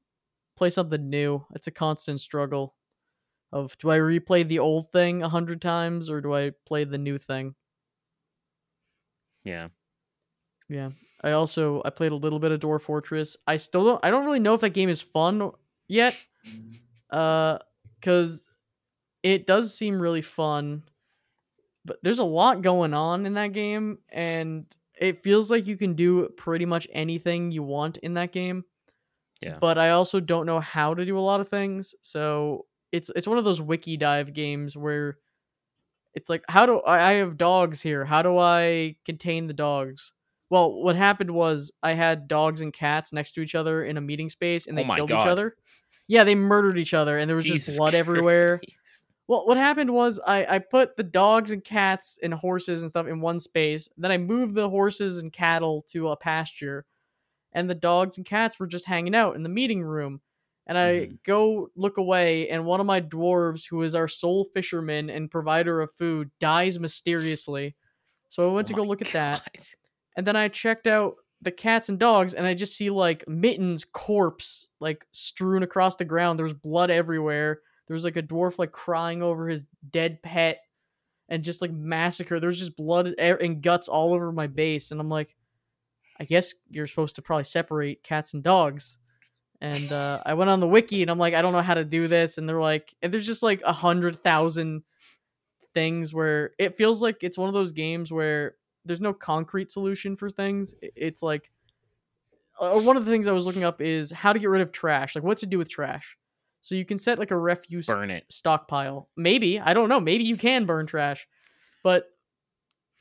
play 0.61 0.69
something 0.69 1.09
new. 1.09 1.43
It's 1.55 1.65
a 1.65 1.71
constant 1.71 2.21
struggle 2.21 2.75
of 3.51 3.75
do 3.79 3.89
I 3.89 3.97
replay 3.97 4.47
the 4.47 4.59
old 4.59 4.91
thing 4.91 5.23
a 5.23 5.27
hundred 5.27 5.59
times 5.59 6.07
or 6.07 6.21
do 6.21 6.35
I 6.35 6.51
play 6.67 6.83
the 6.83 6.99
new 6.99 7.17
thing? 7.17 7.55
Yeah. 9.43 9.69
Yeah. 10.69 10.91
I 11.23 11.31
also 11.31 11.81
I 11.83 11.89
played 11.89 12.11
a 12.11 12.15
little 12.15 12.37
bit 12.37 12.51
of 12.51 12.59
Dwarf 12.59 12.83
Fortress. 12.83 13.37
I 13.47 13.57
still 13.57 13.85
don't 13.85 14.05
I 14.05 14.11
don't 14.11 14.23
really 14.23 14.39
know 14.39 14.53
if 14.53 14.61
that 14.61 14.75
game 14.75 14.87
is 14.89 15.01
fun 15.01 15.49
yet. 15.87 16.15
Uh 17.09 17.57
cuz 18.03 18.47
it 19.23 19.47
does 19.47 19.75
seem 19.75 19.99
really 19.99 20.21
fun. 20.21 20.83
But 21.85 21.97
there's 22.03 22.19
a 22.19 22.23
lot 22.23 22.61
going 22.61 22.93
on 22.93 23.25
in 23.25 23.33
that 23.33 23.53
game 23.53 23.97
and 24.09 24.67
it 24.93 25.23
feels 25.23 25.49
like 25.49 25.65
you 25.65 25.75
can 25.75 25.95
do 25.95 26.29
pretty 26.37 26.67
much 26.67 26.87
anything 26.91 27.51
you 27.51 27.63
want 27.63 27.97
in 27.97 28.13
that 28.13 28.31
game. 28.31 28.63
Yeah. 29.41 29.57
But 29.59 29.77
I 29.77 29.89
also 29.91 30.19
don't 30.19 30.45
know 30.45 30.59
how 30.59 30.93
to 30.93 31.05
do 31.05 31.17
a 31.17 31.19
lot 31.19 31.41
of 31.41 31.49
things. 31.49 31.95
So 32.01 32.65
it's 32.91 33.09
it's 33.15 33.27
one 33.27 33.37
of 33.37 33.45
those 33.45 33.61
wiki 33.61 33.97
dive 33.97 34.33
games 34.33 34.77
where 34.77 35.17
it's 36.13 36.29
like 36.29 36.43
how 36.47 36.65
do 36.65 36.79
I, 36.79 37.11
I 37.11 37.11
have 37.13 37.37
dogs 37.37 37.81
here. 37.81 38.05
How 38.05 38.21
do 38.21 38.37
I 38.37 38.95
contain 39.05 39.47
the 39.47 39.53
dogs? 39.53 40.13
Well, 40.49 40.73
what 40.83 40.95
happened 40.95 41.31
was 41.31 41.71
I 41.81 41.93
had 41.93 42.27
dogs 42.27 42.61
and 42.61 42.73
cats 42.73 43.13
next 43.13 43.31
to 43.33 43.41
each 43.41 43.55
other 43.55 43.83
in 43.83 43.97
a 43.97 44.01
meeting 44.01 44.29
space 44.29 44.67
and 44.67 44.77
Oh 44.77 44.81
they 44.81 44.87
my 44.87 44.95
killed 44.95 45.11
each 45.11 45.17
other. 45.17 45.55
Yeah, 46.07 46.25
they 46.25 46.35
murdered 46.35 46.77
each 46.77 46.93
other 46.93 47.17
and 47.17 47.29
there 47.29 47.37
was 47.37 47.45
Jesus 47.45 47.67
just 47.67 47.77
blood 47.77 47.95
everywhere. 47.95 48.57
Christ. 48.57 48.77
Well, 49.27 49.47
what 49.47 49.55
happened 49.55 49.91
was 49.91 50.19
I, 50.27 50.45
I 50.55 50.59
put 50.59 50.97
the 50.97 51.03
dogs 51.03 51.51
and 51.51 51.63
cats 51.63 52.19
and 52.21 52.33
horses 52.33 52.81
and 52.81 52.89
stuff 52.89 53.07
in 53.07 53.21
one 53.21 53.39
space. 53.39 53.87
Then 53.95 54.11
I 54.11 54.17
moved 54.17 54.55
the 54.55 54.69
horses 54.69 55.19
and 55.19 55.31
cattle 55.31 55.85
to 55.91 56.09
a 56.09 56.17
pasture, 56.17 56.85
and 57.53 57.69
the 57.69 57.75
dogs 57.75 58.17
and 58.17 58.25
cats 58.25 58.59
were 58.59 58.67
just 58.67 58.85
hanging 58.85 59.15
out 59.15 59.35
in 59.35 59.43
the 59.43 59.49
meeting 59.49 59.83
room. 59.83 60.21
And 60.67 60.77
I 60.77 60.91
Mhm. 60.91 61.23
go 61.23 61.69
look 61.75 61.97
away, 61.97 62.47
and 62.49 62.65
one 62.65 62.79
of 62.79 62.85
my 62.85 63.01
dwarves, 63.01 63.67
who 63.67 63.81
is 63.83 63.95
our 63.95 64.07
sole 64.07 64.45
fisherman 64.53 65.09
and 65.09 65.29
provider 65.31 65.81
of 65.81 65.91
food, 65.93 66.31
dies 66.39 66.79
mysteriously. 66.79 67.75
So 68.29 68.49
I 68.49 68.53
went 68.53 68.67
Oh 68.67 68.69
to 68.69 68.73
go 68.75 68.83
look 68.83 69.01
at 69.01 69.11
that, 69.13 69.43
and 70.15 70.25
then 70.27 70.35
I 70.35 70.47
checked 70.47 70.87
out 70.87 71.15
the 71.41 71.51
cats 71.51 71.89
and 71.89 71.99
dogs, 71.99 72.33
and 72.35 72.45
I 72.47 72.53
just 72.53 72.75
see 72.77 72.89
like 72.91 73.27
Mitten's 73.27 73.83
corpse 73.85 74.67
like 74.79 75.05
strewn 75.11 75.63
across 75.63 75.95
the 75.95 76.05
ground. 76.05 76.37
There 76.39 76.43
was 76.45 76.53
blood 76.53 76.91
everywhere. 76.91 77.61
There 77.87 77.95
was 77.95 78.05
like 78.05 78.17
a 78.17 78.23
dwarf 78.23 78.59
like 78.59 78.71
crying 78.71 79.23
over 79.23 79.47
his 79.49 79.65
dead 79.89 80.21
pet, 80.23 80.61
and 81.29 81.43
just 81.43 81.61
like 81.61 81.71
massacre. 81.71 82.39
There 82.39 82.47
was 82.47 82.59
just 82.59 82.75
blood 82.77 83.07
and 83.19 83.61
guts 83.63 83.87
all 83.87 84.13
over 84.13 84.31
my 84.31 84.47
base, 84.47 84.91
and 84.91 85.01
I'm 85.01 85.09
like, 85.09 85.35
I 86.21 86.25
guess 86.25 86.53
you're 86.69 86.85
supposed 86.85 87.15
to 87.15 87.23
probably 87.23 87.45
separate 87.45 88.03
cats 88.03 88.35
and 88.35 88.43
dogs. 88.43 88.99
And 89.59 89.91
uh, 89.91 90.21
I 90.23 90.35
went 90.35 90.51
on 90.51 90.59
the 90.59 90.67
wiki, 90.67 91.01
and 91.01 91.09
I'm 91.09 91.17
like, 91.17 91.33
I 91.33 91.41
don't 91.41 91.51
know 91.51 91.61
how 91.61 91.73
to 91.73 91.83
do 91.83 92.07
this, 92.07 92.37
and 92.37 92.47
they're 92.47 92.61
like, 92.61 92.93
and 93.01 93.11
there's 93.11 93.25
just 93.25 93.41
like 93.41 93.61
a 93.65 93.73
hundred 93.73 94.21
thousand 94.21 94.83
things 95.73 96.13
where 96.13 96.51
it 96.59 96.77
feels 96.77 97.01
like 97.01 97.17
it's 97.21 97.39
one 97.39 97.47
of 97.47 97.55
those 97.55 97.71
games 97.71 98.11
where 98.11 98.55
there's 98.85 99.01
no 99.01 99.13
concrete 99.13 99.71
solution 99.71 100.15
for 100.15 100.29
things. 100.29 100.75
It's 100.81 101.23
like 101.23 101.51
uh, 102.59 102.79
one 102.79 102.97
of 102.97 103.05
the 103.05 103.11
things 103.11 103.27
I 103.27 103.31
was 103.31 103.47
looking 103.47 103.63
up 103.63 103.81
is 103.81 104.11
how 104.11 104.31
to 104.31 104.39
get 104.39 104.49
rid 104.49 104.61
of 104.61 104.71
trash, 104.71 105.15
like 105.15 105.23
what 105.23 105.39
to 105.39 105.47
do 105.47 105.57
with 105.57 105.69
trash. 105.69 106.17
So 106.61 106.75
you 106.75 106.85
can 106.85 106.99
set 106.99 107.17
like 107.17 107.31
a 107.31 107.37
refuse 107.37 107.87
Burn 107.87 108.11
it. 108.11 108.25
stockpile. 108.29 109.09
Maybe 109.17 109.59
I 109.59 109.73
don't 109.73 109.89
know. 109.89 109.99
Maybe 109.99 110.23
you 110.23 110.37
can 110.37 110.65
burn 110.65 110.85
trash, 110.85 111.27
but 111.83 112.10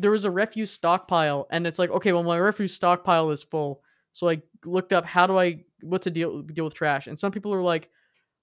there 0.01 0.13
was 0.13 0.27
a 0.27 0.33
refuse 0.33 0.73
stockpile, 0.73 1.49
and 1.53 1.67
it's 1.67 1.79
like 1.81 1.91
okay, 1.91 2.13
well 2.15 2.25
my 2.25 2.39
refuse 2.39 2.75
stockpile 2.75 3.31
is 3.33 3.45
full. 3.45 3.85
So 4.13 4.31
I 4.31 4.43
looked 4.67 4.93
up 4.95 5.07
how 5.07 5.29
do 5.29 5.39
I 5.39 5.65
what 5.83 6.03
to 6.05 6.11
deal 6.13 6.43
deal 6.43 6.67
with 6.67 6.75
trash, 6.75 7.09
and 7.09 7.19
some 7.21 7.33
people 7.33 7.55
are 7.55 7.63
like, 7.63 7.91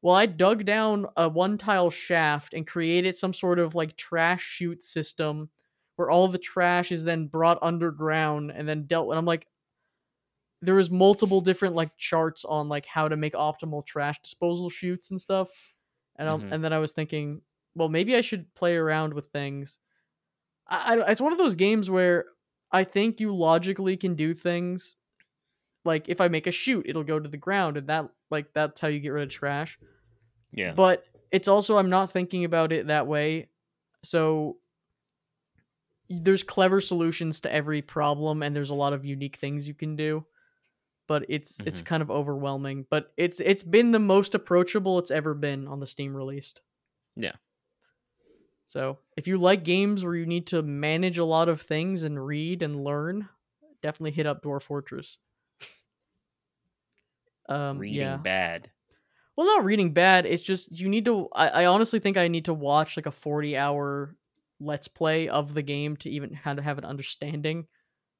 well 0.02 0.16
I 0.16 0.26
dug 0.28 0.66
down 0.66 1.08
a 1.18 1.30
one 1.30 1.58
tile 1.58 1.90
shaft 1.92 2.54
and 2.54 2.68
created 2.68 3.18
some 3.18 3.34
sort 3.34 3.60
of 3.60 3.76
like 3.76 3.98
trash 3.98 4.44
chute 4.44 4.84
system 4.84 5.50
where 5.98 6.12
all 6.12 6.28
the 6.30 6.38
trash 6.40 6.92
is 6.92 7.04
then 7.06 7.28
brought 7.28 7.60
underground 7.64 8.52
and 8.52 8.68
then 8.70 8.86
dealt 8.88 9.08
with. 9.08 9.16
And 9.16 9.20
I'm 9.20 9.26
like, 9.26 9.48
there 10.62 10.76
was 10.76 10.90
multiple 10.90 11.42
different 11.42 11.76
like 11.76 11.96
charts 11.98 12.44
on 12.44 12.68
like 12.70 12.86
how 12.86 13.08
to 13.08 13.16
make 13.16 13.34
optimal 13.34 13.86
trash 13.86 14.20
disposal 14.22 14.70
chutes 14.70 15.12
and 15.12 15.22
stuff. 15.22 15.50
And 16.18 16.28
Mhm. 16.28 16.52
and 16.52 16.64
then 16.64 16.74
I 16.74 16.80
was 16.80 16.92
thinking, 16.92 17.42
well, 17.76 17.90
maybe 17.90 18.16
I 18.16 18.22
should 18.22 18.54
play 18.56 18.76
around 18.76 19.14
with 19.14 19.28
things. 19.28 19.80
I, 20.70 20.96
I 20.98 21.12
it's 21.12 21.22
one 21.22 21.32
of 21.32 21.38
those 21.38 21.56
games 21.56 21.90
where 21.90 22.26
I 22.72 22.84
think 22.84 23.20
you 23.20 23.36
logically 23.36 23.98
can 23.98 24.16
do 24.16 24.34
things. 24.34 24.96
Like 25.86 26.10
if 26.10 26.20
I 26.22 26.28
make 26.28 26.48
a 26.48 26.52
chute, 26.52 26.86
it'll 26.88 27.04
go 27.04 27.20
to 27.20 27.30
the 27.30 27.38
ground, 27.38 27.78
and 27.78 27.88
that 27.88 28.10
like 28.32 28.54
that's 28.54 28.82
how 28.82 28.88
you 28.90 29.00
get 29.00 29.10
rid 29.10 29.24
of 29.24 29.30
trash. 29.30 29.80
Yeah. 30.52 30.74
But 30.74 31.06
it's 31.32 31.48
also 31.48 31.78
I'm 31.78 31.90
not 31.90 32.12
thinking 32.12 32.44
about 32.46 32.72
it 32.72 32.88
that 32.88 33.08
way. 33.08 33.50
So 34.04 34.58
there's 36.10 36.44
clever 36.44 36.80
solutions 36.80 37.42
to 37.42 37.52
every 37.52 37.82
problem 37.82 38.42
and 38.42 38.56
there's 38.56 38.70
a 38.70 38.76
lot 38.76 38.94
of 38.94 39.04
unique 39.04 39.38
things 39.38 39.68
you 39.68 39.74
can 39.74 39.96
do 39.96 40.26
but 41.08 41.26
it's 41.30 41.62
it's 41.66 41.82
Mhm. 41.82 41.86
kind 41.86 42.02
of 42.04 42.10
overwhelming 42.10 42.86
but 42.90 43.12
it's 43.18 43.40
it's 43.42 43.64
been 43.64 43.92
the 43.92 44.00
most 44.00 44.34
approachable 44.34 45.00
it's 45.00 45.12
ever 45.12 45.34
been 45.34 45.68
on 45.68 45.80
the 45.80 45.88
steam 45.88 46.16
released 46.16 46.62
Yeah. 47.16 47.34
So 48.68 48.98
if 49.16 49.28
you 49.28 49.38
like 49.38 49.64
games 49.64 50.04
where 50.04 50.16
you 50.16 50.26
need 50.28 50.46
to 50.48 50.62
manage 50.62 51.18
a 51.18 51.26
lot 51.26 51.50
of 51.50 51.62
things 51.62 52.04
and 52.04 52.24
read 52.24 52.62
and 52.62 52.84
learn 52.84 53.28
definitely 53.82 54.12
hit 54.12 54.28
up 54.28 54.44
dwarf 54.44 54.62
fortress 54.64 55.18
um 57.50 57.80
Reading 57.80 57.98
yeah 57.98 58.18
bad. 58.18 58.70
well 59.36 59.48
not 59.48 59.64
reading 59.66 59.94
bad 59.94 60.26
it's 60.26 60.42
just 60.42 60.78
you 60.78 60.90
need 60.90 61.06
to 61.06 61.30
I, 61.34 61.48
I 61.50 61.66
honestly 61.66 62.00
think 62.00 62.18
i 62.18 62.28
need 62.28 62.46
to 62.46 62.54
watch 62.54 62.98
like 62.98 63.06
a 63.06 63.12
40 63.12 63.58
hour 63.58 64.16
let's 64.60 64.88
play 64.88 65.30
of 65.30 65.54
the 65.54 65.62
game 65.62 65.96
to 65.98 66.10
even 66.10 66.36
kind 66.44 66.60
of 66.60 66.66
have 66.66 66.78
an 66.78 66.86
understanding 66.86 67.68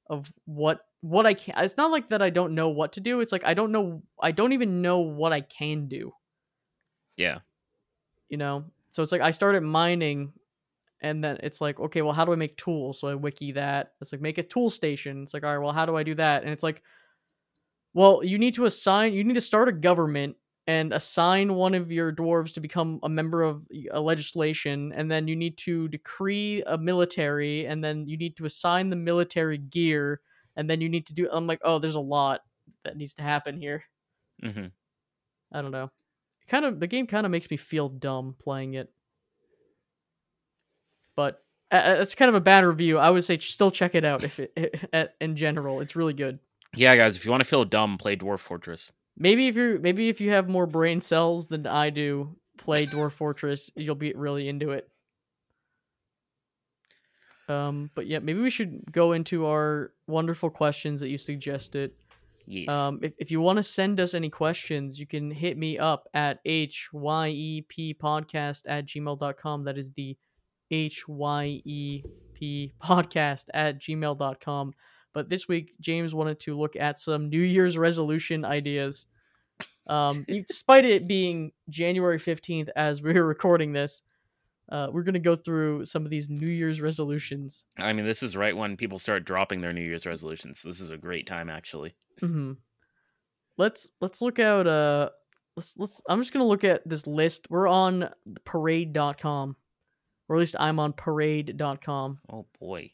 of 0.08 0.32
what 0.46 0.80
what 1.02 1.26
i 1.26 1.34
can 1.34 1.54
it's 1.62 1.76
not 1.76 1.90
like 1.90 2.08
that 2.08 2.22
i 2.22 2.30
don't 2.30 2.54
know 2.54 2.70
what 2.70 2.94
to 2.94 3.00
do 3.00 3.20
it's 3.20 3.32
like 3.32 3.44
i 3.44 3.52
don't 3.54 3.72
know 3.72 4.02
i 4.22 4.30
don't 4.32 4.52
even 4.52 4.80
know 4.80 5.00
what 5.00 5.32
i 5.32 5.40
can 5.42 5.88
do 5.88 6.12
Yeah. 7.16 7.40
you 8.30 8.38
know 8.38 8.64
so 8.98 9.02
it's 9.04 9.12
like 9.12 9.20
i 9.20 9.30
started 9.30 9.60
mining 9.60 10.32
and 11.02 11.22
then 11.22 11.38
it's 11.44 11.60
like 11.60 11.78
okay 11.78 12.02
well 12.02 12.12
how 12.12 12.24
do 12.24 12.32
i 12.32 12.34
make 12.34 12.56
tools? 12.56 12.98
So 12.98 13.06
i 13.06 13.14
wiki 13.14 13.52
that. 13.52 13.92
It's 14.00 14.10
like 14.10 14.20
make 14.20 14.38
a 14.38 14.42
tool 14.42 14.68
station. 14.70 15.22
It's 15.22 15.32
like 15.32 15.44
all 15.44 15.56
right 15.56 15.64
well 15.64 15.72
how 15.72 15.86
do 15.86 15.96
i 15.96 16.02
do 16.02 16.16
that? 16.16 16.42
And 16.42 16.50
it's 16.50 16.64
like 16.64 16.82
well 17.94 18.24
you 18.24 18.38
need 18.38 18.54
to 18.54 18.64
assign 18.64 19.12
you 19.12 19.22
need 19.22 19.34
to 19.34 19.40
start 19.40 19.68
a 19.68 19.72
government 19.72 20.34
and 20.66 20.92
assign 20.92 21.54
one 21.54 21.74
of 21.74 21.92
your 21.92 22.12
dwarves 22.12 22.54
to 22.54 22.60
become 22.60 22.98
a 23.04 23.08
member 23.08 23.44
of 23.44 23.62
a 23.92 24.00
legislation 24.00 24.92
and 24.92 25.08
then 25.08 25.28
you 25.28 25.36
need 25.36 25.56
to 25.58 25.86
decree 25.86 26.64
a 26.66 26.76
military 26.76 27.66
and 27.66 27.84
then 27.84 28.08
you 28.08 28.16
need 28.16 28.36
to 28.36 28.46
assign 28.46 28.90
the 28.90 28.96
military 28.96 29.58
gear 29.58 30.20
and 30.56 30.68
then 30.68 30.80
you 30.80 30.88
need 30.88 31.06
to 31.06 31.14
do 31.14 31.28
i'm 31.30 31.46
like 31.46 31.60
oh 31.62 31.78
there's 31.78 31.94
a 31.94 32.00
lot 32.00 32.40
that 32.82 32.96
needs 32.96 33.14
to 33.14 33.22
happen 33.22 33.56
here. 33.56 33.84
Hmm 34.42 34.66
i 35.52 35.62
don't 35.62 35.70
know 35.70 35.88
kind 36.48 36.64
of 36.64 36.80
the 36.80 36.86
game 36.86 37.06
kind 37.06 37.24
of 37.26 37.32
makes 37.32 37.50
me 37.50 37.56
feel 37.56 37.88
dumb 37.88 38.34
playing 38.38 38.74
it. 38.74 38.90
But 41.16 41.42
uh, 41.70 41.74
uh, 42.00 42.06
kind 42.16 42.28
of 42.28 42.34
a 42.34 42.40
bad 42.40 42.64
review. 42.64 42.98
I 42.98 43.10
would 43.10 43.24
say 43.24 43.38
still 43.38 43.70
check 43.70 43.94
it 43.94 44.04
out 44.04 44.24
if 44.24 44.38
it, 44.56 44.88
at, 44.92 45.14
in 45.20 45.36
general. 45.36 45.80
It's 45.80 45.96
really 45.96 46.14
good. 46.14 46.38
Yeah, 46.74 46.96
guys, 46.96 47.16
if 47.16 47.24
you 47.24 47.30
want 47.30 47.42
to 47.42 47.48
feel 47.48 47.64
dumb, 47.64 47.98
play 47.98 48.16
Dwarf 48.16 48.40
Fortress. 48.40 48.92
maybe 49.16 49.48
if 49.48 49.56
you're 49.56 49.78
maybe 49.78 50.08
if 50.08 50.20
you 50.20 50.30
have 50.30 50.48
more 50.48 50.66
brain 50.66 51.00
cells 51.00 51.48
than 51.48 51.66
i 51.66 51.90
do 51.90 52.36
play 52.56 52.86
dwarf 52.86 53.12
fortress. 53.22 53.70
You'll 53.74 53.94
be 53.94 54.12
really 54.14 54.48
into 54.48 54.72
it. 54.72 54.88
Um 57.48 57.90
but 57.94 58.06
yeah 58.06 58.18
maybe 58.18 58.40
we 58.40 58.50
should 58.50 58.92
go 58.92 59.12
into 59.12 59.46
our 59.46 59.92
wonderful 60.06 60.50
questions 60.50 61.00
that 61.00 61.08
you 61.08 61.18
suggested 61.18 61.92
Yes. 62.48 62.70
Um, 62.70 63.00
if, 63.02 63.12
if 63.18 63.30
you 63.30 63.42
want 63.42 63.58
to 63.58 63.62
send 63.62 64.00
us 64.00 64.14
any 64.14 64.30
questions, 64.30 64.98
you 64.98 65.06
can 65.06 65.30
hit 65.30 65.58
me 65.58 65.78
up 65.78 66.08
at 66.14 66.42
hyep 66.46 67.96
podcast 68.00 68.62
at 68.66 68.86
gmail.com. 68.86 69.64
That 69.64 69.76
is 69.76 69.92
the 69.92 70.16
hyep 70.72 72.02
podcast 72.82 73.44
at 73.52 73.78
gmail.com. 73.78 74.72
But 75.12 75.28
this 75.28 75.46
week, 75.46 75.74
James 75.80 76.14
wanted 76.14 76.40
to 76.40 76.58
look 76.58 76.74
at 76.74 76.98
some 76.98 77.28
New 77.28 77.40
Year's 77.40 77.76
resolution 77.76 78.46
ideas. 78.46 79.04
Um, 79.86 80.24
despite 80.48 80.86
it 80.86 81.06
being 81.06 81.52
January 81.68 82.18
15th 82.18 82.70
as 82.74 83.02
we 83.02 83.12
were 83.12 83.24
recording 83.26 83.74
this, 83.74 84.00
uh, 84.70 84.88
we're 84.92 85.02
going 85.02 85.14
to 85.14 85.18
go 85.20 85.34
through 85.36 85.84
some 85.84 86.04
of 86.04 86.10
these 86.10 86.28
New 86.28 86.46
Year's 86.48 86.80
resolutions. 86.80 87.64
I 87.78 87.92
mean, 87.92 88.04
this 88.04 88.22
is 88.22 88.36
right 88.36 88.56
when 88.56 88.76
people 88.76 88.98
start 88.98 89.24
dropping 89.24 89.60
their 89.60 89.72
New 89.72 89.82
Year's 89.82 90.04
resolutions. 90.06 90.62
This 90.62 90.80
is 90.80 90.90
a 90.90 90.96
great 90.98 91.26
time, 91.26 91.48
actually. 91.48 91.94
hmm 92.20 92.52
Let's 93.56 93.90
let's 94.00 94.22
look 94.22 94.38
out. 94.38 94.66
Uh, 94.68 95.08
let's 95.56 95.74
let's. 95.76 96.00
I'm 96.08 96.20
just 96.20 96.32
gonna 96.32 96.46
look 96.46 96.62
at 96.62 96.88
this 96.88 97.06
list. 97.08 97.48
We're 97.50 97.66
on 97.68 98.08
parade.com, 98.44 99.56
or 100.28 100.36
at 100.36 100.38
least 100.38 100.54
I'm 100.60 100.78
on 100.78 100.92
parade.com. 100.92 102.18
Oh 102.32 102.46
boy. 102.60 102.92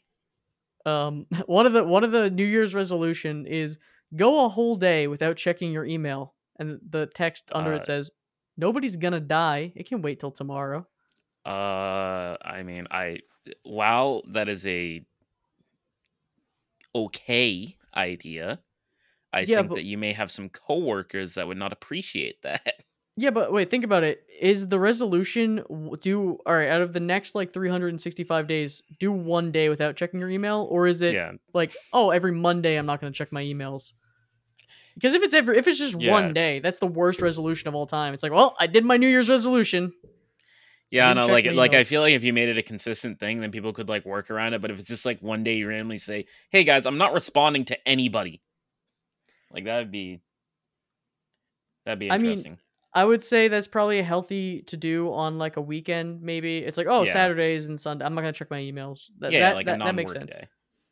Um, 0.85 1.27
one 1.45 1.65
of 1.67 1.73
the 1.73 1.83
one 1.83 2.03
of 2.03 2.11
the 2.11 2.29
New 2.31 2.45
Year's 2.45 2.73
resolution 2.73 3.45
is 3.45 3.77
go 4.15 4.45
a 4.45 4.49
whole 4.49 4.75
day 4.75 5.07
without 5.07 5.37
checking 5.37 5.71
your 5.71 5.85
email, 5.85 6.33
and 6.57 6.79
the 6.89 7.07
text 7.13 7.43
under 7.51 7.73
Uh, 7.73 7.77
it 7.77 7.85
says, 7.85 8.09
"Nobody's 8.57 8.95
gonna 8.95 9.19
die. 9.19 9.71
It 9.75 9.87
can 9.87 10.01
wait 10.01 10.19
till 10.19 10.31
tomorrow." 10.31 10.87
Uh, 11.45 12.37
I 12.41 12.63
mean, 12.63 12.87
I 12.89 13.19
while 13.63 14.23
that 14.29 14.49
is 14.49 14.65
a 14.65 15.05
okay 16.93 17.77
idea, 17.95 18.59
I 19.33 19.41
Yeah, 19.41 19.57
think 19.57 19.69
but- 19.69 19.75
that 19.75 19.83
you 19.85 19.97
may 19.97 20.13
have 20.13 20.31
some 20.31 20.49
coworkers 20.49 21.35
that 21.35 21.47
would 21.47 21.57
not 21.57 21.73
appreciate 21.73 22.41
that. 22.43 22.73
Yeah, 23.17 23.29
but 23.29 23.53
wait, 23.53 23.69
think 23.69 23.85
about 23.85 24.03
it. 24.03 24.25
Is 24.41 24.67
the 24.67 24.77
resolution 24.79 25.63
do 26.01 26.37
all 26.45 26.53
right 26.53 26.67
out 26.67 26.81
of 26.81 26.91
the 26.91 26.99
next 26.99 27.33
like 27.33 27.53
365 27.53 28.45
days, 28.47 28.83
do 28.99 29.09
one 29.11 29.53
day 29.53 29.69
without 29.69 29.95
checking 29.95 30.19
your 30.19 30.29
email, 30.29 30.67
or 30.69 30.85
is 30.85 31.01
it 31.01 31.13
yeah, 31.13 31.31
like 31.53 31.77
oh 31.93 32.09
every 32.09 32.33
monday 32.33 32.75
i'm 32.75 32.85
not 32.85 32.99
going 32.99 33.11
to 33.13 33.17
check 33.17 33.31
my 33.31 33.41
emails 33.41 33.93
because 34.95 35.13
if 35.13 35.23
it's 35.23 35.33
ever 35.33 35.53
if 35.53 35.65
it's 35.67 35.77
just 35.77 35.95
Yeah. 35.95 36.11
one 36.11 36.33
day 36.33 36.59
that's 36.59 36.79
the 36.79 36.87
worst 36.87 37.21
resolution 37.21 37.69
of 37.69 37.75
all 37.75 37.87
time 37.87 38.13
it's 38.13 38.21
like 38.23 38.33
well 38.33 38.55
i 38.59 38.67
did 38.67 38.83
my 38.83 38.97
new 38.97 39.07
year's 39.07 39.29
resolution 39.29 39.93
yeah. 40.95 41.13
No, 41.13 41.27
like 41.27 41.45
like 41.45 41.73
I 41.73 41.83
feel 41.83 42.01
like 42.01 42.13
if 42.13 42.23
you 42.23 42.33
made 42.33 42.49
it 42.49 42.57
a 42.57 42.63
consistent 42.63 43.19
thing, 43.19 43.41
then 43.41 43.51
people 43.51 43.73
could 43.73 43.89
like 43.89 44.05
work 44.05 44.31
around 44.31 44.53
it. 44.53 44.61
But 44.61 44.71
if 44.71 44.79
it's 44.79 44.89
just 44.89 45.05
like 45.05 45.19
one 45.21 45.43
day 45.43 45.55
you 45.55 45.67
randomly 45.67 45.97
say, 45.97 46.25
"Hey 46.49 46.63
guys, 46.63 46.85
I'm 46.85 46.97
not 46.97 47.13
responding 47.13 47.65
to 47.65 47.87
anybody," 47.87 48.41
like 49.51 49.65
that 49.65 49.77
would 49.79 49.91
be 49.91 50.21
that'd 51.85 51.99
be 51.99 52.09
I 52.11 52.17
mean, 52.17 52.31
interesting. 52.31 52.57
i 52.93 53.05
would 53.05 53.23
say 53.23 53.47
that's 53.47 53.67
probably 53.67 54.01
healthy 54.01 54.61
to 54.63 54.77
do 54.77 55.11
on 55.13 55.37
like 55.37 55.57
a 55.57 55.61
weekend 55.61 56.21
maybe 56.21 56.57
it's 56.59 56.77
like 56.77 56.87
oh 56.89 57.05
Yeah. 57.05 57.13
saturdays 57.13 57.67
and 57.67 57.79
sunday 57.79 58.05
i'm 58.05 58.13
not 58.15 58.21
going 58.21 58.33
to 58.33 58.37
check 58.37 58.51
my 58.51 58.59
emails 58.59 59.03
that, 59.19 59.31
yeah, 59.31 59.39
that, 59.39 59.55
like 59.55 59.65
that, 59.65 59.81
a 59.81 59.83
that 59.83 59.95
makes 59.95 60.13
sense 60.13 60.31
day. 60.31 60.47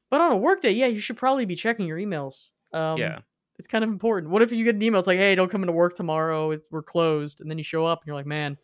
but 0.10 0.22
on 0.22 0.32
a 0.32 0.38
work 0.38 0.62
day 0.62 0.72
yeah 0.72 0.88
you 0.88 1.00
should 1.00 1.18
probably 1.18 1.46
be 1.46 1.56
checking 1.56 1.86
your 1.88 1.98
emails 1.98 2.50
um 2.74 3.00
yeah, 3.00 3.20
it's 3.58 3.68
kind 3.68 3.84
of 3.84 3.90
important 3.90 4.32
what 4.32 4.42
if 4.42 4.52
you 4.52 4.64
get 4.64 4.76
an 4.76 4.82
email 4.82 5.00
it's 5.00 5.08
like 5.08 5.18
hey 5.18 5.36
don't 5.36 5.52
come 5.52 5.62
into 5.64 5.74
work 5.74 5.96
tomorrow 5.96 6.58
we're 6.72 6.84
closed 6.84 7.42
and 7.42 7.50
then 7.50 7.58
you 7.58 7.64
show 7.64 7.86
up 7.86 8.02
and 8.02 8.08
you're 8.08 8.16
like 8.16 8.26
man 8.26 8.58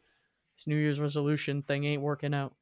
this 0.60 0.68
new 0.68 0.76
year's 0.76 1.00
resolution 1.00 1.62
thing 1.62 1.86
ain't 1.86 2.02
working 2.02 2.34
out 2.34 2.54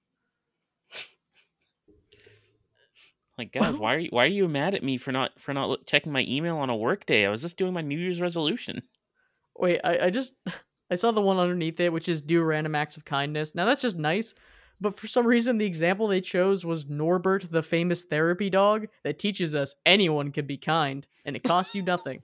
like 3.37 3.53
guys, 3.53 3.75
why 3.75 3.95
are 3.95 3.99
you 3.99 4.09
why 4.11 4.23
are 4.23 4.27
you 4.27 4.47
mad 4.47 4.73
at 4.73 4.83
me 4.83 4.97
for 4.97 5.11
not 5.11 5.39
for 5.39 5.53
not 5.53 5.85
checking 5.85 6.11
my 6.11 6.25
email 6.27 6.57
on 6.57 6.69
a 6.69 6.75
work 6.75 7.05
day? 7.05 7.25
I 7.25 7.29
was 7.29 7.41
just 7.41 7.57
doing 7.57 7.73
my 7.73 7.81
New 7.81 7.97
Year's 7.97 8.19
resolution. 8.19 8.81
Wait, 9.57 9.79
I, 9.83 10.05
I 10.05 10.09
just 10.09 10.33
I 10.91 10.95
saw 10.95 11.11
the 11.11 11.21
one 11.21 11.37
underneath 11.37 11.79
it, 11.79 11.93
which 11.93 12.09
is 12.09 12.21
do 12.21 12.41
random 12.41 12.75
acts 12.75 12.97
of 12.97 13.05
kindness. 13.05 13.53
Now 13.53 13.65
that's 13.65 13.81
just 13.81 13.97
nice, 13.97 14.33
but 14.81 14.97
for 14.97 15.07
some 15.07 15.27
reason 15.27 15.57
the 15.57 15.65
example 15.65 16.07
they 16.07 16.21
chose 16.21 16.65
was 16.65 16.89
Norbert, 16.89 17.51
the 17.51 17.61
famous 17.61 18.03
therapy 18.03 18.49
dog 18.49 18.87
that 19.03 19.19
teaches 19.19 19.55
us 19.55 19.75
anyone 19.85 20.31
can 20.31 20.47
be 20.47 20.57
kind 20.57 21.05
and 21.23 21.35
it 21.35 21.43
costs 21.43 21.75
you 21.75 21.83
nothing. 21.83 22.21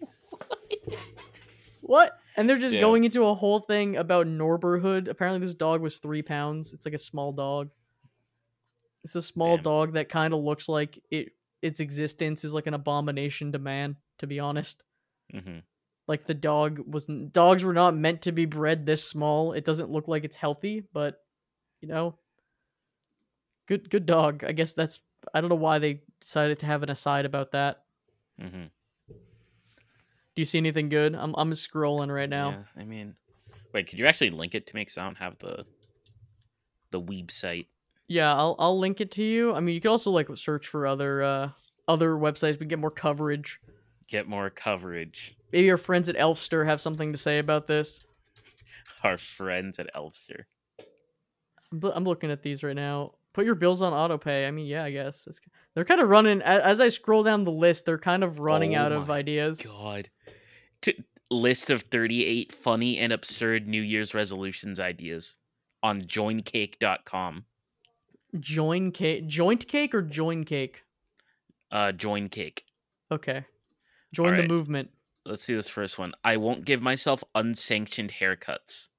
what? 1.81 2.17
And 2.35 2.49
they're 2.49 2.57
just 2.57 2.75
Yeah. 2.75 2.81
going 2.81 3.03
into 3.03 3.25
a 3.25 3.33
whole 3.35 3.59
thing 3.59 3.97
about 3.97 4.27
Norberhood. 4.27 5.07
Apparently, 5.07 5.45
this 5.45 5.55
dog 5.55 5.81
was 5.81 5.99
three 5.99 6.21
pounds. 6.21 6.73
It's 6.73 6.85
like 6.85 6.95
a 6.95 6.99
small 6.99 7.31
dog. 7.31 7.69
It's 9.03 9.15
a 9.15 9.21
small 9.21 9.57
Damn. 9.57 9.63
dog 9.63 9.93
that 9.93 10.09
kind 10.09 10.33
of 10.33 10.41
looks 10.41 10.67
like 10.69 10.99
it. 11.11 11.33
Its 11.61 11.79
existence 11.79 12.43
is 12.43 12.53
like 12.53 12.67
an 12.67 12.73
abomination 12.73 13.51
to 13.53 13.59
man. 13.59 13.97
To 14.19 14.27
be 14.27 14.39
honest 14.39 14.83
hmm 15.31 15.59
like 16.07 16.25
the 16.25 16.33
dog 16.33 16.79
was 16.79 17.05
dogs 17.31 17.63
were 17.63 17.73
not 17.73 17.95
meant 17.95 18.21
to 18.23 18.31
be 18.31 18.45
bred 18.45 18.85
this 18.85 19.03
small 19.03 19.53
it 19.53 19.65
doesn't 19.65 19.89
look 19.89 20.07
like 20.07 20.23
it's 20.23 20.35
healthy 20.35 20.83
but 20.93 21.19
you 21.81 21.87
know 21.87 22.17
good 23.67 23.89
good 23.89 24.05
dog 24.05 24.43
i 24.43 24.51
guess 24.51 24.73
that's 24.73 24.99
i 25.33 25.41
don't 25.41 25.49
know 25.49 25.55
why 25.55 25.79
they 25.79 26.01
decided 26.19 26.59
to 26.59 26.65
have 26.65 26.83
an 26.83 26.89
aside 26.89 27.25
about 27.25 27.51
that 27.51 27.83
hmm 28.39 28.65
do 30.35 30.41
you 30.41 30.45
see 30.45 30.57
anything 30.57 30.89
good 30.89 31.15
i'm, 31.15 31.33
I'm 31.37 31.51
scrolling 31.51 32.13
right 32.13 32.29
now 32.29 32.49
Yeah, 32.75 32.81
I 32.81 32.85
mean, 32.85 33.15
wait, 33.73 33.87
could 33.87 33.99
you 33.99 34.05
actually 34.07 34.29
link 34.31 34.55
it 34.55 34.67
to 34.67 34.75
make 34.75 34.89
sound 34.89 35.17
have 35.17 35.37
the 35.39 35.65
the 36.91 37.01
weeb 37.01 37.31
site? 37.31 37.67
yeah 38.07 38.33
i'll 38.35 38.55
i'll 38.59 38.77
link 38.77 38.99
it 39.01 39.11
to 39.11 39.23
you 39.23 39.53
i 39.53 39.59
mean 39.59 39.73
you 39.75 39.81
could 39.81 39.89
also 39.91 40.11
like 40.11 40.27
search 40.35 40.67
for 40.67 40.85
other 40.85 41.23
uh 41.23 41.49
other 41.87 42.11
websites 42.15 42.59
we 42.59 42.65
get 42.65 42.79
more 42.79 42.91
coverage 42.91 43.59
Get 44.09 44.27
more 44.27 44.49
coverage. 44.49 45.35
maybe 45.51 45.71
our 45.71 45.77
friends 45.77 46.09
at 46.09 46.17
elfster 46.17 46.65
have 46.65 46.81
something 46.81 47.11
to 47.13 47.17
say 47.17 47.39
about 47.39 47.67
this 47.67 48.01
Our 49.03 49.17
friends 49.17 49.79
at 49.79 49.93
Elfster. 49.95 50.43
I'm 51.71 52.03
looking 52.05 52.31
at 52.31 52.41
these 52.43 52.63
right 52.63 52.75
now. 52.75 53.13
Put 53.33 53.45
your 53.45 53.55
bills 53.55 53.81
on 53.81 53.93
auto 53.93 54.17
pay. 54.17 54.47
I 54.47 54.51
mean, 54.51 54.67
yeah, 54.67 54.83
I 54.83 54.91
guess 54.91 55.25
it's, 55.27 55.39
they're 55.73 55.85
kind 55.85 56.01
of 56.01 56.09
running. 56.09 56.41
As 56.41 56.79
I 56.79 56.89
scroll 56.89 57.23
down 57.23 57.43
the 57.43 57.51
list, 57.51 57.85
they're 57.85 57.97
kind 57.97 58.23
of 58.23 58.39
running 58.39 58.75
Oh 58.75 58.81
out 58.81 58.91
of 58.91 59.09
ideas. 59.09 59.61
God. 59.61 60.09
T- 60.81 61.03
list 61.31 61.69
of 61.69 61.81
38 61.83 62.51
funny 62.51 62.99
and 62.99 63.11
absurd 63.11 63.67
New 63.67 63.81
Year's 63.81 64.13
resolutions 64.13 64.79
ideas 64.79 65.35
on 65.81 66.03
joincake.com. 66.03 67.45
Join 68.39 68.91
cake, 68.91 69.27
joint 69.27 69.67
cake, 69.67 69.93
or 69.93 70.01
join 70.01 70.43
cake? 70.43 70.83
Uh, 71.71 71.91
join 71.91 72.29
cake. 72.29 72.63
Okay, 73.11 73.45
join 74.11 74.37
the 74.37 74.47
movement. 74.47 74.89
Let's 75.25 75.43
see 75.43 75.55
this 75.55 75.69
first 75.69 75.99
one. 75.99 76.13
I 76.23 76.37
won't 76.37 76.65
give 76.65 76.81
myself 76.81 77.23
unsanctioned 77.35 78.11
haircuts. 78.11 78.89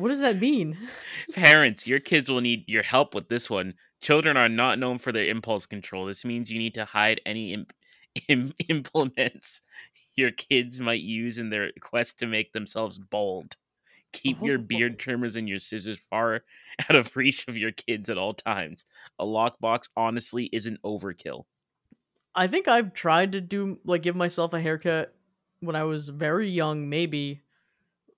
What 0.00 0.08
does 0.08 0.20
that 0.20 0.40
mean? 0.40 0.76
Parents, 1.32 1.86
your 1.86 2.00
kids 2.00 2.30
will 2.30 2.40
need 2.40 2.64
your 2.66 2.82
help 2.82 3.14
with 3.14 3.28
this 3.28 3.48
one. 3.50 3.74
Children 4.00 4.36
are 4.36 4.48
not 4.48 4.78
known 4.78 4.98
for 4.98 5.12
their 5.12 5.26
impulse 5.26 5.66
control. 5.66 6.06
This 6.06 6.24
means 6.24 6.50
you 6.50 6.58
need 6.58 6.74
to 6.74 6.84
hide 6.84 7.20
any 7.26 7.52
imp- 7.52 7.72
im- 8.28 8.54
implements 8.68 9.60
your 10.16 10.30
kids 10.32 10.80
might 10.80 11.00
use 11.02 11.38
in 11.38 11.50
their 11.50 11.70
quest 11.80 12.18
to 12.18 12.26
make 12.26 12.52
themselves 12.52 12.98
bold. 12.98 13.56
Keep 14.12 14.42
your 14.42 14.58
Oh. 14.58 14.62
beard 14.62 14.98
trimmers 14.98 15.36
and 15.36 15.48
your 15.48 15.60
scissors 15.60 15.98
far 16.10 16.42
out 16.88 16.96
of 16.96 17.14
reach 17.14 17.46
of 17.46 17.56
your 17.56 17.70
kids 17.72 18.10
at 18.10 18.18
all 18.18 18.34
times. 18.34 18.86
A 19.18 19.24
lockbox 19.24 19.88
honestly 19.96 20.48
isn't 20.52 20.82
overkill. 20.82 21.44
I 22.34 22.46
think 22.46 22.66
I've 22.68 22.92
tried 22.94 23.32
to 23.32 23.40
do 23.40 23.78
like 23.84 24.02
give 24.02 24.16
myself 24.16 24.52
a 24.52 24.60
haircut 24.60 25.14
when 25.60 25.76
I 25.76 25.84
was 25.84 26.08
very 26.08 26.48
young, 26.48 26.88
maybe. 26.88 27.42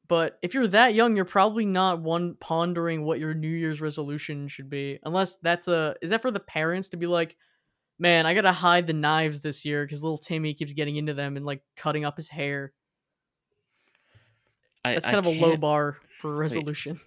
But 0.08 0.38
if 0.42 0.52
you're 0.52 0.66
that 0.68 0.94
young, 0.94 1.16
you're 1.16 1.24
probably 1.24 1.64
not 1.64 2.00
one 2.00 2.34
pondering 2.40 3.04
what 3.04 3.20
your 3.20 3.34
New 3.34 3.48
Year's 3.48 3.80
resolution 3.80 4.48
should 4.48 4.68
be. 4.68 4.98
Unless 5.04 5.36
that's 5.36 5.68
a 5.68 5.94
is 6.02 6.10
that 6.10 6.22
for 6.22 6.30
the 6.30 6.40
parents 6.40 6.90
to 6.90 6.96
be 6.96 7.06
like, 7.06 7.36
man, 7.98 8.26
I 8.26 8.34
gotta 8.34 8.52
hide 8.52 8.86
the 8.86 8.92
knives 8.92 9.42
this 9.42 9.64
year 9.64 9.84
because 9.84 10.02
little 10.02 10.18
Timmy 10.18 10.54
keeps 10.54 10.72
getting 10.72 10.96
into 10.96 11.14
them 11.14 11.36
and 11.36 11.46
like 11.46 11.62
cutting 11.76 12.04
up 12.04 12.16
his 12.16 12.28
hair. 12.28 12.72
I, 14.84 14.94
That's 14.94 15.06
I 15.06 15.12
kind 15.12 15.26
of 15.26 15.34
a 15.34 15.40
low 15.40 15.56
bar 15.56 15.98
for 16.20 16.34
resolution. 16.34 17.00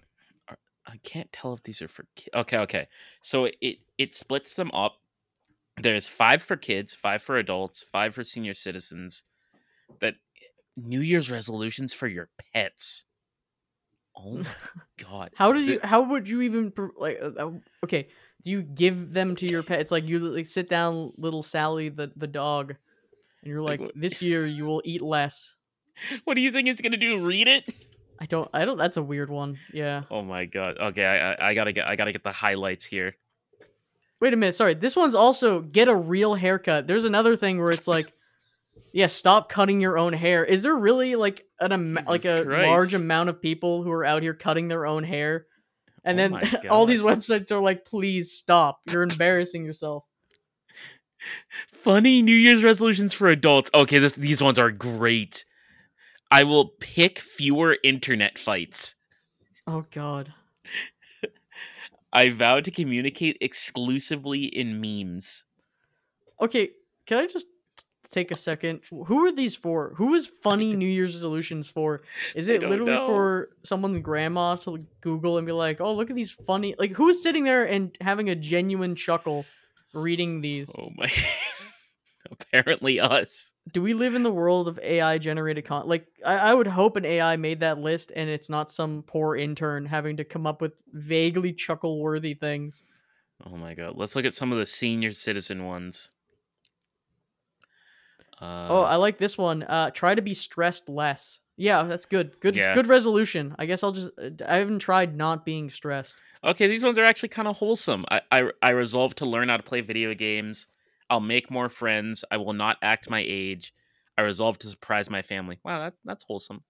I 0.86 0.98
can't 1.02 1.30
tell 1.32 1.52
if 1.52 1.62
these 1.62 1.82
are 1.82 1.88
for 1.88 2.06
ki- 2.14 2.30
okay, 2.34 2.58
okay. 2.58 2.88
So 3.20 3.50
it 3.60 3.78
it 3.98 4.14
splits 4.14 4.54
them 4.54 4.70
up. 4.72 4.98
There's 5.78 6.08
five 6.08 6.42
for 6.42 6.56
kids, 6.56 6.94
five 6.94 7.22
for 7.22 7.36
adults, 7.36 7.84
five 7.92 8.14
for 8.14 8.24
senior 8.24 8.54
citizens. 8.54 9.24
That 10.00 10.14
New 10.76 11.00
Year's 11.00 11.30
resolutions 11.30 11.92
for 11.92 12.06
your 12.06 12.28
pets. 12.54 13.04
Oh 14.16 14.38
my 14.38 14.46
god! 15.10 15.30
How 15.34 15.52
did 15.52 15.66
The- 15.66 15.72
you? 15.74 15.80
How 15.82 16.02
would 16.02 16.28
you 16.28 16.42
even 16.42 16.72
like? 16.96 17.18
uh, 17.20 17.30
uh, 17.38 17.50
Okay, 17.84 18.08
do 18.44 18.50
you 18.50 18.62
give 18.62 19.12
them 19.12 19.36
to 19.36 19.46
your 19.46 19.62
pet? 19.62 19.80
It's 19.80 19.90
like 19.92 20.04
you 20.04 20.18
like 20.20 20.48
sit 20.48 20.68
down, 20.70 21.12
little 21.16 21.42
Sally, 21.42 21.88
the 21.88 22.10
the 22.16 22.26
dog, 22.26 22.70
and 22.70 23.50
you're 23.50 23.62
Like 23.62 23.80
like, 23.80 23.92
this 23.94 24.22
year 24.22 24.46
you 24.46 24.64
will 24.64 24.82
eat 24.84 25.02
less. 25.02 25.54
What 26.24 26.34
do 26.34 26.40
you 26.42 26.50
think 26.52 26.68
it's 26.68 26.80
gonna 26.82 26.98
do? 26.98 27.24
Read 27.24 27.48
it? 27.48 27.70
I 28.20 28.26
don't. 28.26 28.48
I 28.52 28.64
don't. 28.66 28.76
That's 28.78 28.96
a 28.98 29.02
weird 29.02 29.30
one. 29.30 29.58
Yeah. 29.72 30.02
Oh 30.10 30.22
my 30.22 30.44
god! 30.46 30.76
Okay, 30.78 31.04
I, 31.04 31.32
I 31.32 31.48
I 31.50 31.54
gotta 31.54 31.72
get 31.72 31.86
I 31.86 31.96
gotta 31.96 32.12
get 32.12 32.22
the 32.22 32.32
highlights 32.32 32.84
here. 32.84 33.16
Wait 34.20 34.32
a 34.32 34.36
minute. 34.36 34.54
Sorry. 34.54 34.72
This 34.74 34.96
one's 34.96 35.14
also 35.14 35.60
get 35.60 35.88
a 35.88 35.94
real 35.94 36.34
haircut. 36.34 36.86
There's 36.86 37.04
another 37.04 37.36
thing 37.36 37.60
where 37.60 37.70
it's 37.70 37.86
like, 37.86 38.12
yeah, 38.96 39.08
stop 39.08 39.50
cutting 39.50 39.78
your 39.78 39.98
own 39.98 40.14
hair. 40.14 40.42
Is 40.42 40.62
there 40.62 40.74
really 40.74 41.16
like 41.16 41.44
an 41.60 41.70
am- 41.70 41.98
like 42.06 42.24
a 42.24 42.44
Jesus 42.44 42.46
large 42.46 42.94
amount 42.94 43.28
of 43.28 43.42
people 43.42 43.82
who 43.82 43.90
are 43.90 44.06
out 44.06 44.22
here 44.22 44.32
cutting 44.32 44.68
their 44.68 44.86
own 44.86 45.04
hair? 45.04 45.44
And 46.02 46.18
Oh 46.18 46.22
then 46.22 46.30
my 46.30 46.62
all 46.70 46.86
these 46.86 47.02
websites 47.02 47.52
are 47.52 47.58
like, 47.58 47.84
please 47.84 48.32
stop. 48.32 48.80
You're 48.86 49.02
embarrassing 49.02 49.66
yourself. 49.66 50.04
Funny 51.74 52.22
New 52.22 52.34
Year's 52.34 52.64
resolutions 52.64 53.12
for 53.12 53.28
adults. 53.28 53.68
Okay, 53.74 53.98
this 53.98 54.14
these 54.14 54.42
ones 54.42 54.58
are 54.58 54.70
great. 54.70 55.44
I 56.30 56.44
will 56.44 56.70
pick 56.80 57.18
fewer 57.18 57.76
internet 57.84 58.38
fights. 58.38 58.94
Oh 59.66 59.84
God. 59.90 60.32
I 62.14 62.30
vow 62.30 62.60
to 62.60 62.70
communicate 62.70 63.36
exclusively 63.42 64.44
in 64.44 64.80
memes. 64.80 65.44
Okay, 66.40 66.70
can 67.06 67.18
I 67.18 67.26
just 67.26 67.46
take 68.10 68.30
a 68.30 68.36
second? 68.36 68.88
Who 68.90 69.26
are 69.26 69.32
these 69.32 69.54
for? 69.54 69.94
Who 69.96 70.14
is 70.14 70.26
funny 70.26 70.74
New 70.76 70.88
Year's 70.88 71.14
resolutions 71.14 71.68
for? 71.68 72.02
Is 72.34 72.48
it 72.48 72.62
literally 72.62 72.92
know. 72.92 73.06
for 73.06 73.48
someone's 73.62 74.02
grandma 74.02 74.56
to 74.56 74.84
Google 75.00 75.38
and 75.38 75.46
be 75.46 75.52
like, 75.52 75.80
"Oh, 75.80 75.94
look 75.94 76.10
at 76.10 76.16
these 76.16 76.32
funny"? 76.32 76.74
Like, 76.78 76.92
who's 76.92 77.22
sitting 77.22 77.44
there 77.44 77.64
and 77.64 77.96
having 78.00 78.30
a 78.30 78.34
genuine 78.34 78.94
chuckle 78.94 79.44
reading 79.94 80.40
these? 80.40 80.70
Oh 80.78 80.90
my. 80.96 81.10
Apparently 82.30 82.98
us. 82.98 83.52
Do 83.72 83.82
we 83.82 83.94
live 83.94 84.14
in 84.14 84.22
the 84.22 84.32
world 84.32 84.68
of 84.68 84.78
AI 84.82 85.18
generated 85.18 85.64
content? 85.64 85.88
Like, 85.88 86.06
I-, 86.24 86.38
I 86.38 86.54
would 86.54 86.66
hope 86.66 86.96
an 86.96 87.04
AI 87.04 87.36
made 87.36 87.60
that 87.60 87.78
list 87.78 88.12
and 88.14 88.28
it's 88.28 88.48
not 88.48 88.70
some 88.70 89.04
poor 89.06 89.36
intern 89.36 89.86
having 89.86 90.16
to 90.16 90.24
come 90.24 90.46
up 90.46 90.60
with 90.60 90.72
vaguely 90.92 91.52
chuckle 91.52 92.00
worthy 92.00 92.34
things. 92.34 92.82
Oh 93.44 93.56
my 93.56 93.74
god. 93.74 93.94
Let's 93.96 94.16
look 94.16 94.24
at 94.24 94.34
some 94.34 94.52
of 94.52 94.58
the 94.58 94.66
senior 94.66 95.12
citizen 95.12 95.64
ones. 95.64 96.10
Uh, 98.40 98.66
oh, 98.70 98.80
I 98.82 98.96
like 98.96 99.18
this 99.18 99.38
one. 99.38 99.62
Uh, 99.62 99.90
try 99.90 100.14
to 100.14 100.22
be 100.22 100.34
stressed 100.34 100.88
less. 100.88 101.38
Yeah, 101.56 101.84
that's 101.84 102.04
good. 102.04 102.38
Good, 102.40 102.54
Yeah. 102.54 102.74
good 102.74 102.86
resolution. 102.86 103.54
I 103.58 103.64
guess 103.66 103.82
I'll 103.82 103.92
just. 103.92 104.10
uh, 104.18 104.30
I 104.46 104.56
haven't 104.58 104.80
tried 104.80 105.16
not 105.16 105.44
being 105.46 105.70
stressed. 105.70 106.16
okay, 106.44 106.66
these 106.66 106.84
ones 106.84 106.98
are 106.98 107.04
actually 107.04 107.30
kind 107.30 107.48
of 107.48 107.56
wholesome. 107.56 108.04
I, 108.10 108.20
I 108.30 108.50
I 108.62 108.70
resolve 108.70 109.14
to 109.16 109.24
learn 109.24 109.48
how 109.48 109.56
to 109.56 109.62
play 109.62 109.80
video 109.80 110.12
games. 110.14 110.66
I'll 111.08 111.20
make 111.20 111.50
more 111.50 111.68
friends. 111.70 112.24
I 112.30 112.36
will 112.36 112.52
not 112.52 112.76
act 112.82 113.08
my 113.08 113.24
age. 113.26 113.72
I 114.18 114.22
resolve 114.22 114.58
to 114.58 114.66
surprise 114.66 115.08
my 115.08 115.22
family. 115.22 115.58
Wow, 115.64 115.78
that, 115.80 115.94
that's 116.04 116.24
wholesome. 116.24 116.62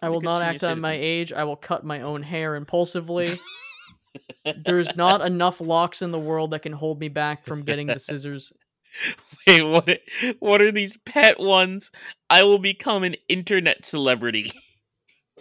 I 0.00 0.08
will 0.08 0.20
not 0.20 0.42
act 0.42 0.64
on 0.64 0.80
my 0.80 0.92
age. 0.92 1.32
I 1.32 1.44
will 1.44 1.56
cut 1.56 1.84
my 1.84 2.00
own 2.02 2.22
hair 2.22 2.54
impulsively. 2.54 3.38
There's 4.64 4.94
not 4.96 5.20
enough 5.20 5.60
locks 5.60 6.02
in 6.02 6.10
the 6.10 6.18
world 6.18 6.50
that 6.50 6.60
can 6.62 6.72
hold 6.72 6.98
me 7.00 7.08
back 7.08 7.44
from 7.44 7.62
getting 7.62 7.86
the 7.86 7.98
scissors. 7.98 8.52
Wait, 9.46 9.62
what? 9.62 10.00
What 10.38 10.62
are 10.62 10.72
these 10.72 10.96
pet 10.98 11.40
ones? 11.40 11.90
I 12.30 12.42
will 12.42 12.58
become 12.58 13.04
an 13.04 13.16
internet 13.28 13.84
celebrity. 13.84 14.52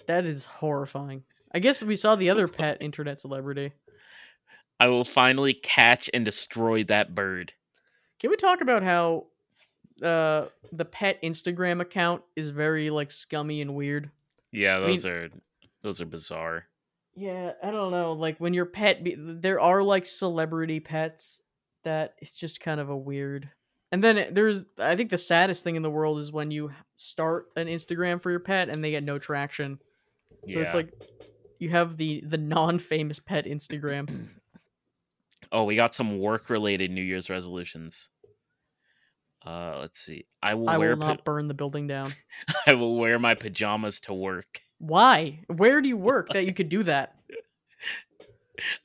That 0.08 0.26
is 0.26 0.45
horrifying. 0.45 1.24
I 1.54 1.60
guess 1.60 1.84
we 1.84 1.95
saw 1.95 2.16
the 2.16 2.30
other 2.30 2.47
pet 2.47 2.78
internet 2.82 3.20
celebrity. 3.20 3.74
I 4.80 4.88
will 4.88 5.06
finally 5.06 5.54
catch 5.54 6.10
and 6.14 6.26
destroy 6.26 6.84
that 6.86 7.14
bird. 7.14 7.54
Can 8.20 8.30
we 8.30 8.36
talk 8.38 8.62
about 8.62 8.84
how 8.84 9.28
uh 10.04 10.47
the 10.72 10.86
pet 10.86 11.22
Instagram 11.22 11.82
account 11.82 12.24
is 12.36 12.49
very 12.49 12.89
like 12.89 13.12
scummy 13.12 13.62
and 13.62 13.76
weird? 13.76 14.10
Yeah, 14.52 14.80
mean- 14.80 14.89
those 14.89 15.06
are 15.06 15.30
those 15.84 16.02
are 16.02 16.06
bizarre. 16.06 16.66
Yeah, 17.16 17.52
I 17.62 17.72
don't 17.72 17.91
know. 17.91 18.14
Like 18.14 18.38
when 18.39 18.54
your 18.54 18.66
pet, 18.66 19.04
be- 19.04 19.18
there 19.18 19.60
are 19.60 19.84
like 19.84 20.06
celebrity 20.06 20.80
pets 20.80 21.43
that 21.84 22.16
it's 22.20 22.34
just 22.34 22.60
kind 22.60 22.80
of 22.80 22.90
a 22.90 22.98
weird. 22.98 23.50
And 23.92 24.04
then 24.04 24.28
there's, 24.32 24.66
I 24.78 24.96
think 24.96 25.10
the 25.10 25.18
saddest 25.18 25.64
thing 25.64 25.76
in 25.76 25.82
the 25.82 25.90
world 25.90 26.20
is 26.20 26.32
when 26.32 26.50
you 26.52 26.72
start 26.96 27.48
an 27.56 27.68
Instagram 27.68 28.22
for 28.22 28.32
your 28.32 28.40
pet 28.40 28.70
and 28.70 28.84
they 28.84 28.92
get 28.92 29.04
no 29.04 29.20
traction. 29.20 29.80
So 30.48 30.60
yeah. 30.60 30.66
it's 30.66 30.76
like 30.76 30.94
you 31.60 31.70
have 31.70 31.98
the 31.98 32.24
the 32.26 32.38
non-famous 32.38 33.20
pet 33.20 33.46
Instagram. 33.46 34.30
oh, 35.52 35.66
we 35.66 35.76
got 35.76 35.94
some 35.94 36.20
work 36.20 36.50
related 36.50 36.90
New 36.90 37.04
Year's 37.04 37.30
resolutions. 37.30 38.10
Uh, 39.46 39.78
let's 39.80 40.00
see. 40.00 40.26
I 40.42 40.54
will 40.54 40.70
I 40.70 40.78
wear 40.78 40.96
will 40.96 41.02
pa- 41.02 41.08
not 41.08 41.26
burn 41.26 41.48
the 41.48 41.54
building 41.54 41.88
down. 41.88 42.14
I 42.68 42.74
will 42.74 42.96
wear 42.96 43.20
my 43.20 43.36
pajamas 43.36 44.00
to 44.02 44.14
work. 44.14 44.62
Why? 44.78 45.40
Where 45.48 45.82
do 45.82 45.90
you 45.90 45.98
work 45.98 46.30
that 46.34 46.46
you 46.46 46.54
could 46.56 46.70
do 46.70 46.84
that? 46.84 47.16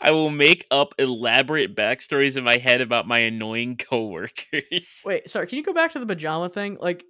I 0.01 0.11
will 0.11 0.31
make 0.31 0.67
up 0.71 0.95
elaborate 0.99 1.77
backstories 1.77 2.37
in 2.37 2.45
my 2.45 2.57
head 2.57 2.81
about 2.81 3.07
my 3.07 3.19
annoying 3.19 3.77
coworkers. 3.77 5.01
Wait, 5.05 5.29
sorry. 5.31 5.47
Can 5.47 5.59
you 5.59 5.65
go 5.65 5.73
back 5.73 5.93
to 5.93 5.99
the 5.99 6.07
pajama 6.07 6.49
thing? 6.49 6.79
Like, 6.81 7.05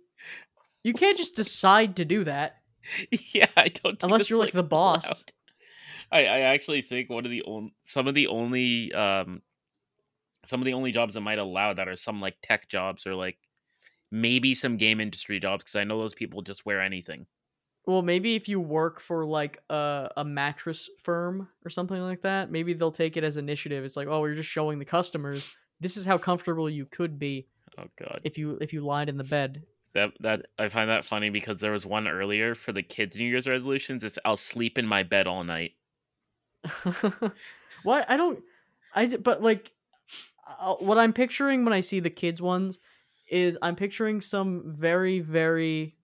you 0.82 0.92
can't 0.92 1.18
just 1.18 1.34
decide 1.34 1.96
to 1.96 2.04
do 2.04 2.24
that 2.24 2.56
yeah, 3.32 3.46
I 3.56 3.68
don't. 3.68 3.98
Think 3.98 4.02
unless 4.02 4.30
you're 4.30 4.38
like 4.38 4.52
the 4.52 4.62
boss. 4.62 5.04
allowed. 5.04 5.32
I, 6.12 6.26
I 6.26 6.40
actually 6.40 6.82
think 6.82 7.10
one 7.10 7.24
of 7.24 7.30
the 7.30 7.42
only 7.42 7.74
some 7.84 8.06
of 8.06 8.14
the 8.14 8.28
only 8.28 8.92
um 8.92 9.42
some 10.44 10.60
of 10.60 10.64
the 10.64 10.74
only 10.74 10.92
jobs 10.92 11.14
that 11.14 11.20
might 11.20 11.38
allow 11.38 11.74
that 11.74 11.88
are 11.88 11.96
some 11.96 12.20
like 12.20 12.36
tech 12.42 12.68
jobs 12.68 13.06
or 13.06 13.14
like 13.14 13.38
maybe 14.12 14.54
some 14.54 14.76
game 14.76 15.00
industry 15.00 15.40
jobs 15.40 15.64
because 15.64 15.76
I 15.76 15.84
know 15.84 15.98
those 15.98 16.14
people 16.14 16.42
just 16.42 16.64
wear 16.64 16.80
anything. 16.80 17.26
Well, 17.87 18.03
maybe 18.03 18.34
if 18.34 18.49
you 18.49 18.59
work 18.59 18.99
for 19.01 19.24
like 19.24 19.62
a, 19.70 20.11
a 20.16 20.24
mattress 20.24 20.91
firm 21.03 21.49
or 21.64 21.70
something 21.70 22.01
like 22.01 22.22
that, 22.22 22.51
maybe 22.51 22.72
they'll 22.74 22.91
take 22.91 23.16
it 23.16 23.22
as 23.24 23.37
initiative. 23.37 23.84
It's 23.84 23.97
like, 23.97 24.09
oh, 24.09 24.20
we're 24.20 24.34
just 24.34 24.51
showing 24.51 24.78
the 24.78 24.84
customers 24.84 25.49
this 25.80 25.97
is 25.97 26.05
how 26.07 26.18
comfortable 26.18 26.70
you 26.70 26.87
could 26.87 27.18
be 27.18 27.49
Oh 27.78 27.84
god. 27.97 28.22
if 28.24 28.39
you 28.39 28.59
if 28.61 28.72
you 28.72 28.80
lied 28.84 29.09
in 29.09 29.16
the 29.16 29.24
bed. 29.24 29.62
That 29.95 30.12
that 30.20 30.47
I 30.59 30.68
find 30.68 30.91
that 30.91 31.05
funny 31.05 31.30
because 31.30 31.59
there 31.61 31.72
was 31.72 31.87
one 31.87 32.07
earlier 32.07 32.55
for 32.55 32.72
the 32.72 32.82
kids' 32.82 33.16
New 33.16 33.24
Year's 33.24 33.47
resolutions. 33.47 34.05
It's 34.05 34.18
I'll 34.24 34.37
sleep 34.37 34.78
in 34.78 34.87
my 34.87 35.03
bed 35.03 35.26
all 35.26 35.45
night. 35.45 35.72
what 37.82 38.09
I 38.09 38.16
don't, 38.16 38.43
I 38.95 39.07
but 39.16 39.43
like, 39.43 39.72
uh, 40.47 40.74
what 40.76 40.99
I'm 40.99 41.12
picturing 41.12 41.64
when 41.64 41.72
I 41.72 41.80
see 41.80 42.01
the 42.01 42.11
kids 42.11 42.43
ones 42.43 42.78
is 43.28 43.59
I'm 43.62 43.76
picturing 43.76 44.20
some 44.20 44.64
very 44.66 45.20
very 45.20 45.97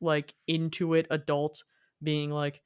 like 0.00 0.34
into 0.46 0.94
it 0.94 1.06
adult 1.10 1.62
being 2.02 2.30
like, 2.30 2.62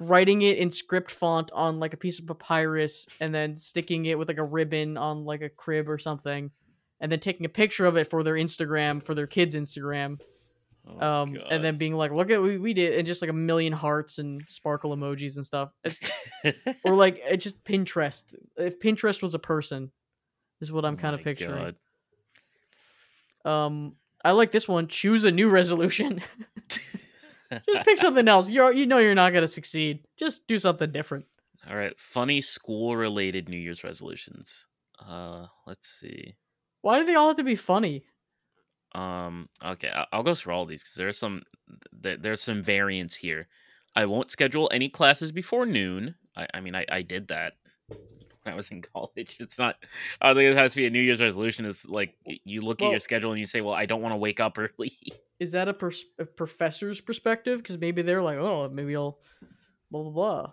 writing 0.00 0.42
it 0.42 0.58
in 0.58 0.68
script 0.72 1.12
font 1.12 1.52
on 1.52 1.78
like 1.78 1.94
a 1.94 1.96
piece 1.96 2.18
of 2.18 2.26
papyrus 2.26 3.06
and 3.20 3.32
then 3.32 3.56
sticking 3.56 4.06
it 4.06 4.18
with 4.18 4.26
like 4.26 4.38
a 4.38 4.42
ribbon 4.42 4.96
on 4.96 5.24
like 5.24 5.42
a 5.42 5.48
crib 5.48 5.88
or 5.88 5.96
something 5.96 6.50
and 6.98 7.12
then 7.12 7.20
taking 7.20 7.46
a 7.46 7.48
picture 7.48 7.86
of 7.86 7.96
it 7.96 8.08
for 8.10 8.24
their 8.24 8.34
Instagram 8.34 9.00
for 9.04 9.14
their 9.14 9.28
kids 9.28 9.54
Instagram 9.54 10.18
Oh, 10.88 11.22
um 11.22 11.34
God. 11.34 11.46
and 11.52 11.62
then 11.62 11.76
being 11.76 11.94
like 11.94 12.10
look 12.10 12.30
at 12.32 12.40
what 12.42 12.58
we 12.58 12.74
did 12.74 12.98
and 12.98 13.06
just 13.06 13.22
like 13.22 13.30
a 13.30 13.34
million 13.34 13.72
hearts 13.72 14.18
and 14.18 14.42
sparkle 14.48 14.96
emojis 14.96 15.36
and 15.36 15.46
stuff 15.46 15.70
or 16.84 16.96
like 16.96 17.20
it 17.22 17.36
just 17.36 17.62
Pinterest 17.62 18.24
if 18.56 18.80
Pinterest 18.80 19.22
was 19.22 19.34
a 19.34 19.38
person 19.38 19.92
is 20.60 20.72
what 20.72 20.84
I'm 20.84 20.94
Oh 20.94 20.96
kind 20.96 21.14
of 21.14 21.22
picturing 21.22 21.74
God. 23.44 23.50
um 23.66 23.94
I 24.24 24.30
like 24.32 24.52
this 24.52 24.68
one 24.68 24.88
choose 24.88 25.24
a 25.24 25.30
new 25.30 25.48
resolution 25.48 26.22
just 26.68 27.84
pick 27.84 27.98
something 27.98 28.28
else 28.28 28.48
you're 28.50 28.72
you 28.72 28.86
know 28.86 28.98
you're 28.98 29.14
not 29.14 29.32
going 29.32 29.42
to 29.42 29.48
succeed 29.48 30.04
just 30.16 30.46
do 30.46 30.58
something 30.58 30.90
different 30.92 31.24
All 31.68 31.76
right, 31.76 31.98
funny 31.98 32.40
school 32.40 32.96
related 32.96 33.48
New 33.48 33.56
Year's 33.56 33.84
resolutions. 33.84 34.66
Uh, 34.98 35.46
let's 35.66 35.88
see. 35.88 36.34
why 36.80 36.98
do 36.98 37.04
they 37.04 37.14
all 37.14 37.28
have 37.28 37.36
to 37.36 37.44
be 37.44 37.56
funny 37.56 38.04
Um, 38.94 39.48
okay, 39.64 39.90
I'll 40.12 40.22
go 40.22 40.34
through 40.34 40.54
all 40.54 40.66
these 40.66 40.82
because 40.82 40.96
there's 40.96 41.18
some 41.18 41.42
there's 41.92 42.40
some 42.42 42.62
variance 42.62 43.16
here. 43.16 43.48
I 43.96 44.06
won't 44.06 44.30
schedule 44.30 44.70
any 44.72 44.88
classes 44.88 45.32
before 45.32 45.66
noon. 45.66 46.14
I, 46.36 46.46
I 46.54 46.60
mean, 46.60 46.74
I, 46.74 46.84
I 46.90 47.02
did 47.02 47.28
that 47.28 47.54
when 48.42 48.54
I 48.54 48.56
was 48.56 48.70
in 48.70 48.82
college. 48.82 49.36
It's 49.40 49.58
not. 49.58 49.76
I 50.20 50.28
don't 50.28 50.36
think 50.36 50.52
it 50.52 50.58
has 50.58 50.72
to 50.72 50.76
be 50.76 50.86
a 50.86 50.90
New 50.90 51.00
Year's 51.00 51.20
resolution. 51.20 51.64
It's 51.64 51.86
like 51.88 52.14
you 52.24 52.62
look 52.62 52.82
at 52.82 52.90
your 52.90 53.00
schedule 53.00 53.30
and 53.32 53.40
you 53.40 53.46
say, 53.46 53.60
"Well, 53.60 53.74
I 53.74 53.86
don't 53.86 54.02
want 54.02 54.12
to 54.12 54.18
wake 54.18 54.40
up 54.40 54.58
early." 54.58 54.92
is 55.42 55.52
that 55.52 55.68
a, 55.68 55.74
pers- 55.74 56.04
a 56.20 56.24
professor's 56.24 57.00
perspective 57.00 57.58
because 57.58 57.76
maybe 57.76 58.00
they're 58.00 58.22
like 58.22 58.38
oh 58.38 58.68
maybe 58.68 58.94
i'll 58.94 59.18
blah 59.90 60.02
blah 60.02 60.10
blah 60.12 60.52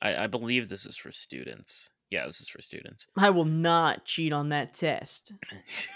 I, 0.00 0.24
I 0.24 0.26
believe 0.28 0.68
this 0.68 0.84
is 0.84 0.96
for 0.96 1.12
students. 1.12 1.90
Yeah, 2.10 2.26
this 2.26 2.40
is 2.40 2.48
for 2.48 2.60
students. 2.60 3.06
i 3.16 3.30
will 3.30 3.44
not 3.44 4.04
cheat 4.04 4.32
on 4.32 4.50
that 4.50 4.74
test 4.74 5.32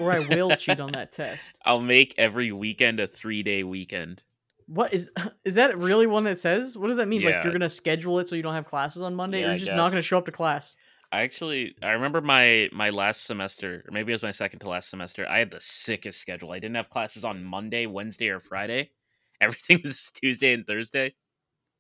or 0.01 0.11
i 0.11 0.21
will 0.21 0.57
cheat 0.57 0.81
on 0.81 0.93
that 0.93 1.13
test 1.23 1.43
I'll 1.65 1.81
make 1.81 2.15
every 2.19 2.51
weekend 2.53 2.99
a 3.01 3.07
three 3.07 3.43
day 3.43 3.63
weekend. 3.63 4.23
What 4.67 4.93
is 4.93 5.11
is 5.45 5.55
that 5.57 5.77
really 5.79 6.07
one 6.07 6.25
that 6.25 6.39
says 6.39 6.77
what 6.77 6.89
does 6.89 6.97
that 6.97 7.09
mean 7.09 7.23
like 7.23 7.43
you're 7.45 7.53
gonna 7.53 7.69
schedule 7.71 8.19
it 8.19 8.29
so 8.29 8.35
you 8.37 8.43
don't 8.43 8.55
have 8.55 8.67
classes 8.67 9.03
on 9.03 9.15
monday 9.15 9.41
Yeah, 9.41 9.47
or 9.47 9.51
you're 9.51 9.59
just 9.59 9.73
not 9.73 9.91
gonna 9.91 10.03
show 10.03 10.19
up 10.19 10.27
to 10.27 10.33
class 10.33 10.77
I 11.13 11.21
actually 11.23 11.77
I 11.83 11.91
remember 11.91 12.21
my 12.21 12.69
my 12.73 12.91
last 12.91 13.27
semester, 13.27 13.85
or 13.87 13.93
maybe 13.93 14.11
it 14.11 14.17
was 14.17 14.25
my 14.25 14.33
second 14.33 14.59
to 14.59 14.69
last 14.69 14.91
semester. 14.91 15.25
I 15.29 15.39
had 15.39 15.53
the 15.53 15.61
sickest 15.61 16.21
schedule. 16.21 16.51
I 16.51 16.59
didn't 16.59 16.75
have 16.75 16.91
classes 16.91 17.25
on 17.25 17.45
Monday, 17.45 17.87
Wednesday, 17.87 18.29
or 18.29 18.41
Friday. 18.41 18.91
Everything 19.41 19.81
was 19.85 20.11
Tuesday 20.13 20.53
and 20.53 20.67
Thursday. 20.67 21.15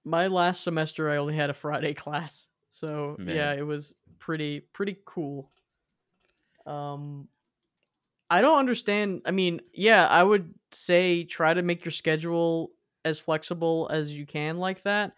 my 0.04 0.28
last 0.28 0.62
semester 0.62 1.10
i 1.10 1.16
only 1.16 1.34
had 1.34 1.50
a 1.50 1.54
friday 1.54 1.92
class 1.92 2.46
so 2.70 3.16
yeah 3.26 3.52
it 3.52 3.66
was 3.66 3.94
pretty 4.20 4.60
pretty 4.60 4.96
cool 5.04 5.50
um 6.66 7.28
i 8.30 8.40
don't 8.40 8.58
understand 8.58 9.22
i 9.26 9.30
mean 9.30 9.60
yeah 9.72 10.06
i 10.06 10.22
would 10.22 10.54
say 10.72 11.24
try 11.24 11.52
to 11.54 11.62
make 11.62 11.84
your 11.84 11.92
schedule 11.92 12.70
as 13.06 13.18
flexible 13.20 13.88
as 13.90 14.10
you 14.10 14.26
can 14.26 14.58
like 14.58 14.82
that 14.82 15.12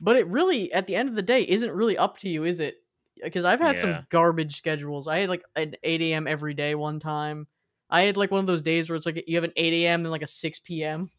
but 0.00 0.16
it 0.16 0.26
really 0.28 0.72
at 0.72 0.86
the 0.86 0.94
end 0.94 1.08
of 1.08 1.14
the 1.16 1.22
day 1.22 1.42
isn't 1.42 1.72
really 1.72 1.98
up 1.98 2.18
to 2.18 2.28
you 2.28 2.44
is 2.44 2.60
it 2.60 2.76
because 3.24 3.44
i've 3.44 3.60
had 3.60 3.76
Yeah. 3.76 3.80
some 3.80 4.06
garbage 4.10 4.56
schedules 4.56 5.08
i 5.08 5.18
had 5.18 5.28
like 5.28 5.42
an 5.56 5.74
8 5.82 6.00
a.m 6.02 6.26
every 6.28 6.54
day 6.54 6.74
one 6.74 7.00
time 7.00 7.46
i 7.90 8.02
had 8.02 8.16
like 8.16 8.30
one 8.30 8.40
of 8.40 8.46
those 8.46 8.62
days 8.62 8.88
where 8.88 8.96
it's 8.96 9.06
like 9.06 9.24
you 9.26 9.36
have 9.36 9.44
an 9.44 9.52
8 9.56 9.72
a.m 9.72 10.02
and 10.02 10.10
like 10.10 10.22
a 10.22 10.26
6 10.26 10.58
p.m 10.60 11.10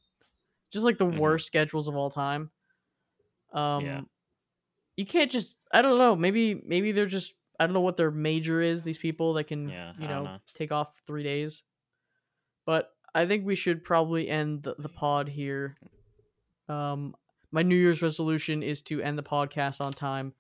just 0.71 0.85
like 0.85 0.97
the 0.97 1.05
Mhm. 1.05 1.19
worst 1.19 1.45
schedules 1.47 1.87
of 1.87 1.95
all 1.95 2.09
time 2.09 2.49
um 3.53 3.83
Yeah. 3.83 4.01
you 4.97 5.05
can't 5.05 5.31
just 5.31 5.55
i 5.73 5.81
don't 5.81 5.97
know 5.99 6.15
maybe 6.15 6.61
maybe 6.65 6.91
they're 6.91 7.05
just 7.05 7.33
i 7.59 7.65
don't 7.65 7.73
know 7.73 7.81
what 7.81 7.97
their 7.97 8.11
major 8.11 8.61
is 8.61 8.83
these 8.83 8.97
people 8.97 9.33
that 9.33 9.45
can 9.45 9.69
Yeah, 9.69 9.93
you 9.97 10.07
know, 10.07 10.23
know. 10.25 10.39
take 10.53 10.71
off 10.71 10.93
three 11.05 11.23
days 11.23 11.63
but 12.65 12.89
i 13.13 13.25
think 13.25 13.45
we 13.45 13.55
should 13.55 13.83
probably 13.83 14.29
end 14.29 14.63
the, 14.63 14.75
the 14.79 14.89
pod 14.89 15.27
here 15.27 15.75
um 16.71 17.15
my 17.51 17.61
new 17.61 17.75
year's 17.75 18.01
resolution 18.01 18.63
is 18.63 18.81
to 18.81 19.01
end 19.01 19.17
the 19.17 19.23
podcast 19.23 19.81
on 19.81 19.91
time 19.93 20.33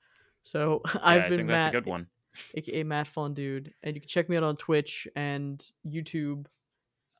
so 0.43 0.81
Yeah, 0.95 0.99
i've 1.03 1.21
I 1.23 1.29
been 1.29 1.37
think 1.39 1.47
matt 1.49 1.63
that's 1.65 1.75
a 1.75 1.79
good 1.81 1.85
one. 1.89 2.07
aka 2.55 2.83
matt 2.83 3.07
fun 3.07 3.33
dude 3.33 3.73
and 3.83 3.95
you 3.95 4.01
can 4.01 4.07
check 4.07 4.29
me 4.29 4.37
out 4.37 4.43
on 4.43 4.55
twitch 4.57 5.07
and 5.15 5.63
youtube 5.85 6.45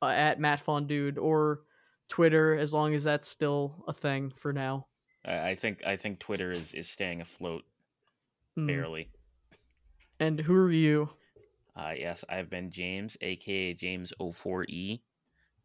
uh, 0.00 0.06
at 0.06 0.40
matt 0.40 0.60
fun 0.60 0.86
dude 0.86 1.18
or 1.18 1.60
twitter 2.08 2.56
as 2.56 2.72
long 2.72 2.94
as 2.94 3.04
that's 3.04 3.28
still 3.28 3.84
a 3.88 3.92
thing 3.92 4.32
for 4.36 4.52
now 4.52 4.86
I, 5.24 5.50
I 5.50 5.54
think 5.54 5.82
I 5.86 5.96
think 5.96 6.18
Twitter 6.18 6.50
is 6.52 6.74
is 6.74 6.88
staying 6.88 7.20
afloat 7.20 7.62
Mm. 8.58 8.66
barely. 8.66 9.08
and 10.20 10.38
who 10.40 10.54
are 10.54 10.70
you 10.70 11.08
Uh, 11.74 11.92
yes, 11.96 12.22
I've 12.28 12.50
been 12.50 12.70
James, 12.70 13.16
aka 13.22 13.72
James 13.72 14.12
04E. 14.20 15.00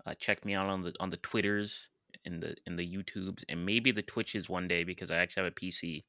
Uh, 0.05 0.13
check 0.17 0.45
me 0.45 0.53
out 0.55 0.69
on 0.69 0.83
the 0.83 0.93
on 1.01 1.09
the 1.09 1.17
Twitters, 1.17 1.89
in 2.27 2.39
the 2.39 2.55
in 2.67 2.75
the 2.75 2.85
YouTubes, 2.85 3.43
and 3.49 3.65
maybe 3.65 3.91
the 3.91 4.03
Twitches 4.03 4.47
one 4.49 4.67
day 4.67 4.83
because 4.83 5.09
I 5.09 5.17
actually 5.17 5.43
have 5.45 5.51
a 5.53 5.55
PC. 5.55 6.05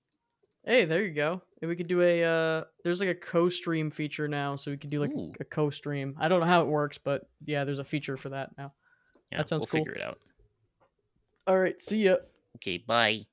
Hey, 0.67 0.85
there 0.85 1.03
you 1.03 1.15
go. 1.15 1.41
And 1.63 1.69
we 1.71 1.77
could 1.77 1.89
do 1.89 2.03
a 2.03 2.25
uh 2.25 2.65
there's 2.85 3.01
like 3.01 3.09
a 3.09 3.15
co-stream 3.15 3.91
feature 3.91 4.29
now, 4.29 4.57
so 4.57 4.71
we 4.71 4.77
could 4.77 4.91
do 4.91 5.01
like 5.01 5.11
Ooh. 5.13 5.33
a 5.41 5.45
co-stream. 5.45 6.17
I 6.21 6.29
don't 6.29 6.41
know 6.41 6.47
how 6.47 6.63
it 6.63 6.69
works, 6.69 6.99
but 6.99 7.23
yeah, 7.47 7.65
there's 7.65 7.79
a 7.79 7.85
feature 7.85 8.17
for 8.19 8.29
that 8.31 8.51
now. 8.59 8.75
Yeah, 9.33 9.39
That 9.39 9.49
sounds 9.49 9.63
we'll 9.63 9.67
cool. 9.69 9.81
figure 9.81 9.95
it 9.95 10.03
out. 10.03 10.19
All 11.47 11.59
right, 11.59 11.81
see 11.81 12.05
ya. 12.05 12.17
Okay, 12.57 12.79
bye. 12.79 13.27